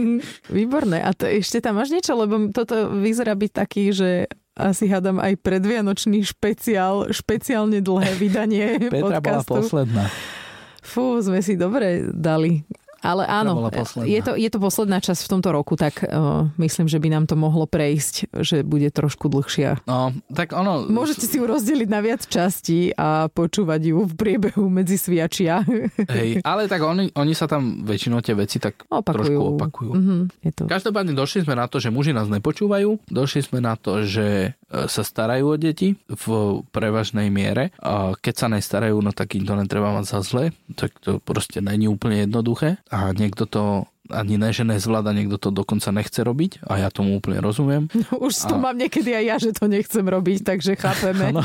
Výborné. 0.57 1.05
A 1.05 1.13
to 1.13 1.29
ešte 1.29 1.61
tam 1.61 1.77
máš 1.77 1.93
niečo? 1.93 2.17
Lebo 2.17 2.49
toto 2.49 2.89
vyzerá 2.97 3.37
byť 3.37 3.51
taký, 3.53 3.93
že 3.93 4.25
asi 4.57 4.89
hádam 4.89 5.21
aj 5.21 5.37
predvianočný 5.37 6.25
špeciál, 6.25 7.13
špeciálne 7.13 7.85
dlhé 7.85 8.13
vydanie 8.17 8.67
Petra 8.95 9.21
bola 9.21 9.45
podcastu. 9.45 9.53
posledná. 9.53 10.09
Fú, 10.81 11.21
sme 11.21 11.45
si 11.45 11.53
dobre 11.61 12.09
dali. 12.09 12.65
Ale 13.05 13.29
áno, 13.29 13.69
posledná. 13.69 14.09
je 14.09 14.21
to, 14.25 14.33
je 14.33 14.49
to 14.49 14.59
posledná 14.59 14.99
časť 15.05 15.21
v 15.29 15.31
tomto 15.37 15.53
roku, 15.53 15.77
tak 15.77 16.01
uh, 16.01 16.49
myslím, 16.57 16.89
že 16.89 16.97
by 16.97 17.09
nám 17.13 17.25
to 17.29 17.37
mohlo 17.37 17.69
prejsť, 17.69 18.33
že 18.41 18.65
bude 18.65 18.89
trošku 18.89 19.29
dlhšia. 19.29 19.85
No, 19.85 20.17
tak 20.33 20.57
ono... 20.57 20.89
Môžete 20.89 21.29
si 21.29 21.37
ju 21.37 21.45
rozdeliť 21.45 21.89
na 21.93 22.01
viac 22.01 22.25
častí 22.25 22.97
a 22.97 23.29
počúvať 23.29 23.93
ju 23.93 24.09
v 24.09 24.15
priebehu 24.17 24.73
medzi 24.73 24.97
sviačia. 24.97 25.61
Hej, 26.17 26.41
ale 26.41 26.65
tak 26.65 26.81
oni, 26.81 27.13
oni 27.13 27.37
sa 27.37 27.45
tam 27.45 27.85
väčšinou 27.85 28.25
tie 28.25 28.33
veci 28.33 28.57
tak 28.57 28.89
Opakujú. 28.89 29.13
trošku 29.13 29.43
opakujú. 29.55 29.93
Mhm, 29.93 30.17
je 30.41 30.51
to. 30.57 30.63
Každopádne 30.65 31.13
došli 31.13 31.45
sme 31.45 31.61
na 31.61 31.69
to, 31.69 31.77
že 31.85 31.93
muži 31.93 32.17
nás 32.17 32.33
nepočúvajú, 32.33 33.05
došli 33.13 33.41
sme 33.45 33.61
na 33.61 33.77
to, 33.77 34.09
že 34.09 34.57
e, 34.57 34.64
sa 34.91 35.03
starajú 35.07 35.55
o 35.55 35.57
deti 35.57 35.95
v 36.11 36.25
prevažnej 36.75 37.31
miere. 37.31 37.71
A 37.81 38.15
keď 38.19 38.35
sa 38.35 38.47
nestarajú, 38.51 38.99
no 38.99 39.15
tak 39.15 39.39
im 39.39 39.47
to 39.47 39.55
netreba 39.55 39.95
mať 39.95 40.05
za 40.11 40.21
zle, 40.27 40.45
tak 40.75 40.97
to 41.01 41.23
proste 41.23 41.63
není 41.63 41.87
úplne 41.87 42.27
jednoduché. 42.27 42.83
A 42.91 43.15
niekto 43.15 43.47
to 43.47 43.87
ani 44.07 44.37
ne, 44.37 44.49
že 44.49 44.63
nezvláda, 44.63 45.11
niekto 45.11 45.37
to 45.37 45.49
dokonca 45.49 45.89
nechce 45.89 46.21
robiť 46.21 46.61
a 46.63 46.77
ja 46.77 46.89
tomu 46.89 47.17
úplne 47.17 47.41
rozumiem. 47.41 47.89
Už 48.13 48.33
to 48.45 48.55
A- 48.55 48.61
mám 48.61 48.77
niekedy 48.77 49.11
aj 49.11 49.25
ja, 49.25 49.37
že 49.39 49.51
to 49.51 49.65
nechcem 49.65 50.03
robiť, 50.03 50.45
takže 50.45 50.73
chápeme. 50.75 51.33
Áno, 51.33 51.41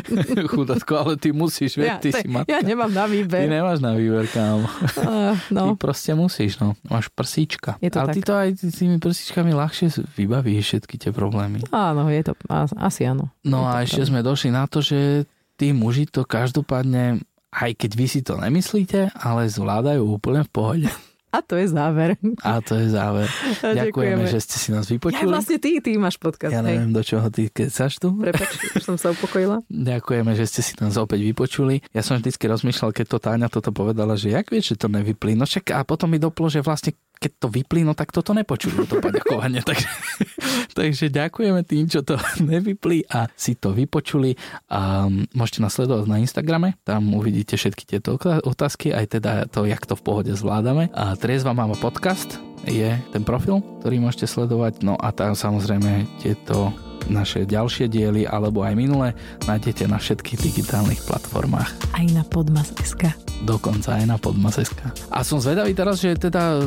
chudátko, 0.52 0.92
ale 0.98 1.14
ty 1.14 1.30
musíš, 1.30 1.76
ja, 1.76 1.96
ty 1.96 2.08
to- 2.08 2.18
si 2.18 2.26
matka. 2.26 2.48
ja 2.48 2.60
nemám 2.60 2.88
na 2.88 3.04
Ty 3.04 3.12
výber. 3.12 3.44
nemáš 3.44 3.78
na 3.78 3.92
výber, 3.92 4.24
kámo. 4.26 4.64
Uh, 4.96 5.36
Ty 5.38 5.52
no, 5.52 5.74
proste 5.74 6.12
musíš, 6.12 6.56
no. 6.58 6.80
Máš 6.82 7.08
prsíčka. 7.08 7.76
Je 7.78 7.88
to 7.88 7.98
Ale 7.98 8.08
tak. 8.08 8.14
ty 8.14 8.20
to 8.22 8.32
aj 8.32 8.48
s 8.56 8.74
tými 8.74 8.96
prsíčkami 8.96 9.52
ľahšie 9.52 9.86
vybavíš 10.10 10.64
všetky 10.66 10.96
tie 10.98 11.10
problémy. 11.10 11.60
áno, 11.68 12.08
je 12.08 12.22
to, 12.22 12.32
asi 12.74 13.04
áno. 13.04 13.28
No 13.42 13.64
Je 13.64 13.68
a 13.68 13.74
ešte 13.82 14.00
pravda. 14.00 14.10
sme 14.10 14.20
došli 14.22 14.50
na 14.50 14.64
to, 14.64 14.78
že 14.78 15.28
tí 15.54 15.72
muži 15.72 16.06
to 16.06 16.22
každopádne, 16.22 17.20
aj 17.50 17.70
keď 17.74 17.90
vy 17.92 18.06
si 18.06 18.20
to 18.20 18.36
nemyslíte, 18.36 19.12
ale 19.14 19.44
zvládajú 19.44 20.04
úplne 20.04 20.40
v 20.42 20.50
pohode. 20.50 20.88
A 21.28 21.38
to 21.40 21.54
je 21.54 21.68
záver. 21.68 22.16
A 22.40 22.64
to 22.64 22.72
je 22.74 22.88
záver. 22.88 23.28
Ďakujeme, 23.78 24.24
že 24.24 24.40
ste 24.40 24.56
si 24.56 24.68
nás 24.70 24.88
Ja 24.88 24.96
vypočuli. 24.96 25.28
vlastne 25.28 25.60
ty, 25.60 25.76
ty 25.78 25.92
máš 25.94 26.16
podcast. 26.16 26.50
Ja 26.50 26.64
hej. 26.64 26.80
neviem, 26.80 26.90
do 26.90 27.04
čoho 27.04 27.28
ty 27.28 27.46
kecaš 27.46 28.00
tu. 28.00 28.16
Prepač, 28.16 28.48
už 28.76 28.82
som 28.82 28.96
sa 28.96 29.12
upokojila. 29.12 29.60
Ďakujeme, 29.68 30.32
že 30.32 30.44
ste 30.44 30.60
si 30.60 30.72
nás 30.80 30.96
opäť 30.96 31.20
vypočuli. 31.22 31.84
Ja 31.92 32.00
som 32.00 32.16
vždycky 32.16 32.48
rozmýšľal, 32.48 32.96
keď 32.96 33.06
to 33.06 33.18
Táňa 33.20 33.48
toto 33.48 33.70
povedala, 33.70 34.16
že 34.16 34.32
jak 34.32 34.48
vieš, 34.48 34.72
že 34.72 34.80
to 34.80 34.88
nevyplí. 34.88 35.36
No 35.36 35.44
však 35.44 35.68
a 35.70 35.84
potom 35.84 36.08
mi 36.08 36.16
doplo, 36.16 36.48
že 36.48 36.64
vlastne 36.64 36.96
keď 37.18 37.32
to 37.38 37.46
vyplí, 37.50 37.82
no 37.82 37.92
tak 37.92 38.14
toto 38.14 38.32
nepočujú, 38.32 38.86
to 38.86 39.02
poďakovanie. 39.02 39.60
takže, 39.60 39.88
takže 40.78 41.06
ďakujeme 41.10 41.62
tým, 41.66 41.90
čo 41.90 42.00
to 42.06 42.16
nevyplí 42.52 43.04
a 43.10 43.26
si 43.34 43.58
to 43.58 43.74
vypočuli. 43.74 44.38
A 44.70 45.10
môžete 45.34 45.60
nás 45.60 45.74
sledovať 45.74 46.06
na 46.06 46.22
Instagrame, 46.22 46.78
tam 46.86 47.12
uvidíte 47.12 47.58
všetky 47.58 47.84
tieto 47.84 48.16
otá- 48.16 48.40
otázky, 48.42 48.94
aj 48.94 49.18
teda 49.18 49.32
to, 49.50 49.66
jak 49.66 49.84
to 49.84 49.98
v 49.98 50.04
pohode 50.06 50.32
zvládame. 50.32 50.88
A 50.94 51.18
Triezva 51.18 51.52
mama 51.52 51.74
podcast 51.74 52.38
je 52.66 52.94
ten 53.12 53.22
profil, 53.22 53.62
ktorý 53.82 54.02
môžete 54.02 54.26
sledovať. 54.26 54.82
No 54.82 54.94
a 54.98 55.14
tam 55.14 55.34
samozrejme 55.34 56.06
tieto 56.22 56.74
naše 57.08 57.44
ďalšie 57.44 57.88
diely 57.88 58.24
alebo 58.24 58.62
aj 58.62 58.74
minulé 58.76 59.16
nájdete 59.44 59.88
na 59.88 59.96
všetkých 59.96 60.38
digitálnych 60.38 61.00
platformách, 61.04 61.68
Aj 61.92 62.06
na 62.12 62.22
podmas.sk. 62.22 63.10
dokonca 63.42 63.96
aj 63.96 64.04
na 64.04 64.16
Podmas.sk. 64.16 64.80
A 65.08 65.24
som 65.24 65.38
zvedavý 65.38 65.72
teraz, 65.72 65.98
že 65.98 66.14
teda 66.14 66.58
e, 66.58 66.62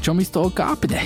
čo 0.00 0.14
mi 0.14 0.22
z 0.22 0.32
toho 0.32 0.48
kápne. 0.48 1.02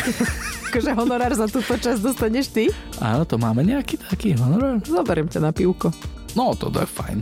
Akože 0.70 0.90
honorár 0.94 1.30
za 1.34 1.46
túto 1.46 1.74
časť 1.74 2.00
dostaneš 2.02 2.46
ty? 2.50 2.64
Áno, 2.98 3.22
to 3.22 3.38
máme 3.38 3.62
nejaký 3.62 3.94
taký 3.98 4.34
honorár? 4.34 4.82
Zoberiem 4.82 5.30
ťa 5.30 5.40
na 5.42 5.50
pivko. 5.54 5.94
No, 6.34 6.50
to 6.58 6.66
je 6.70 6.82
fajn. 6.82 7.18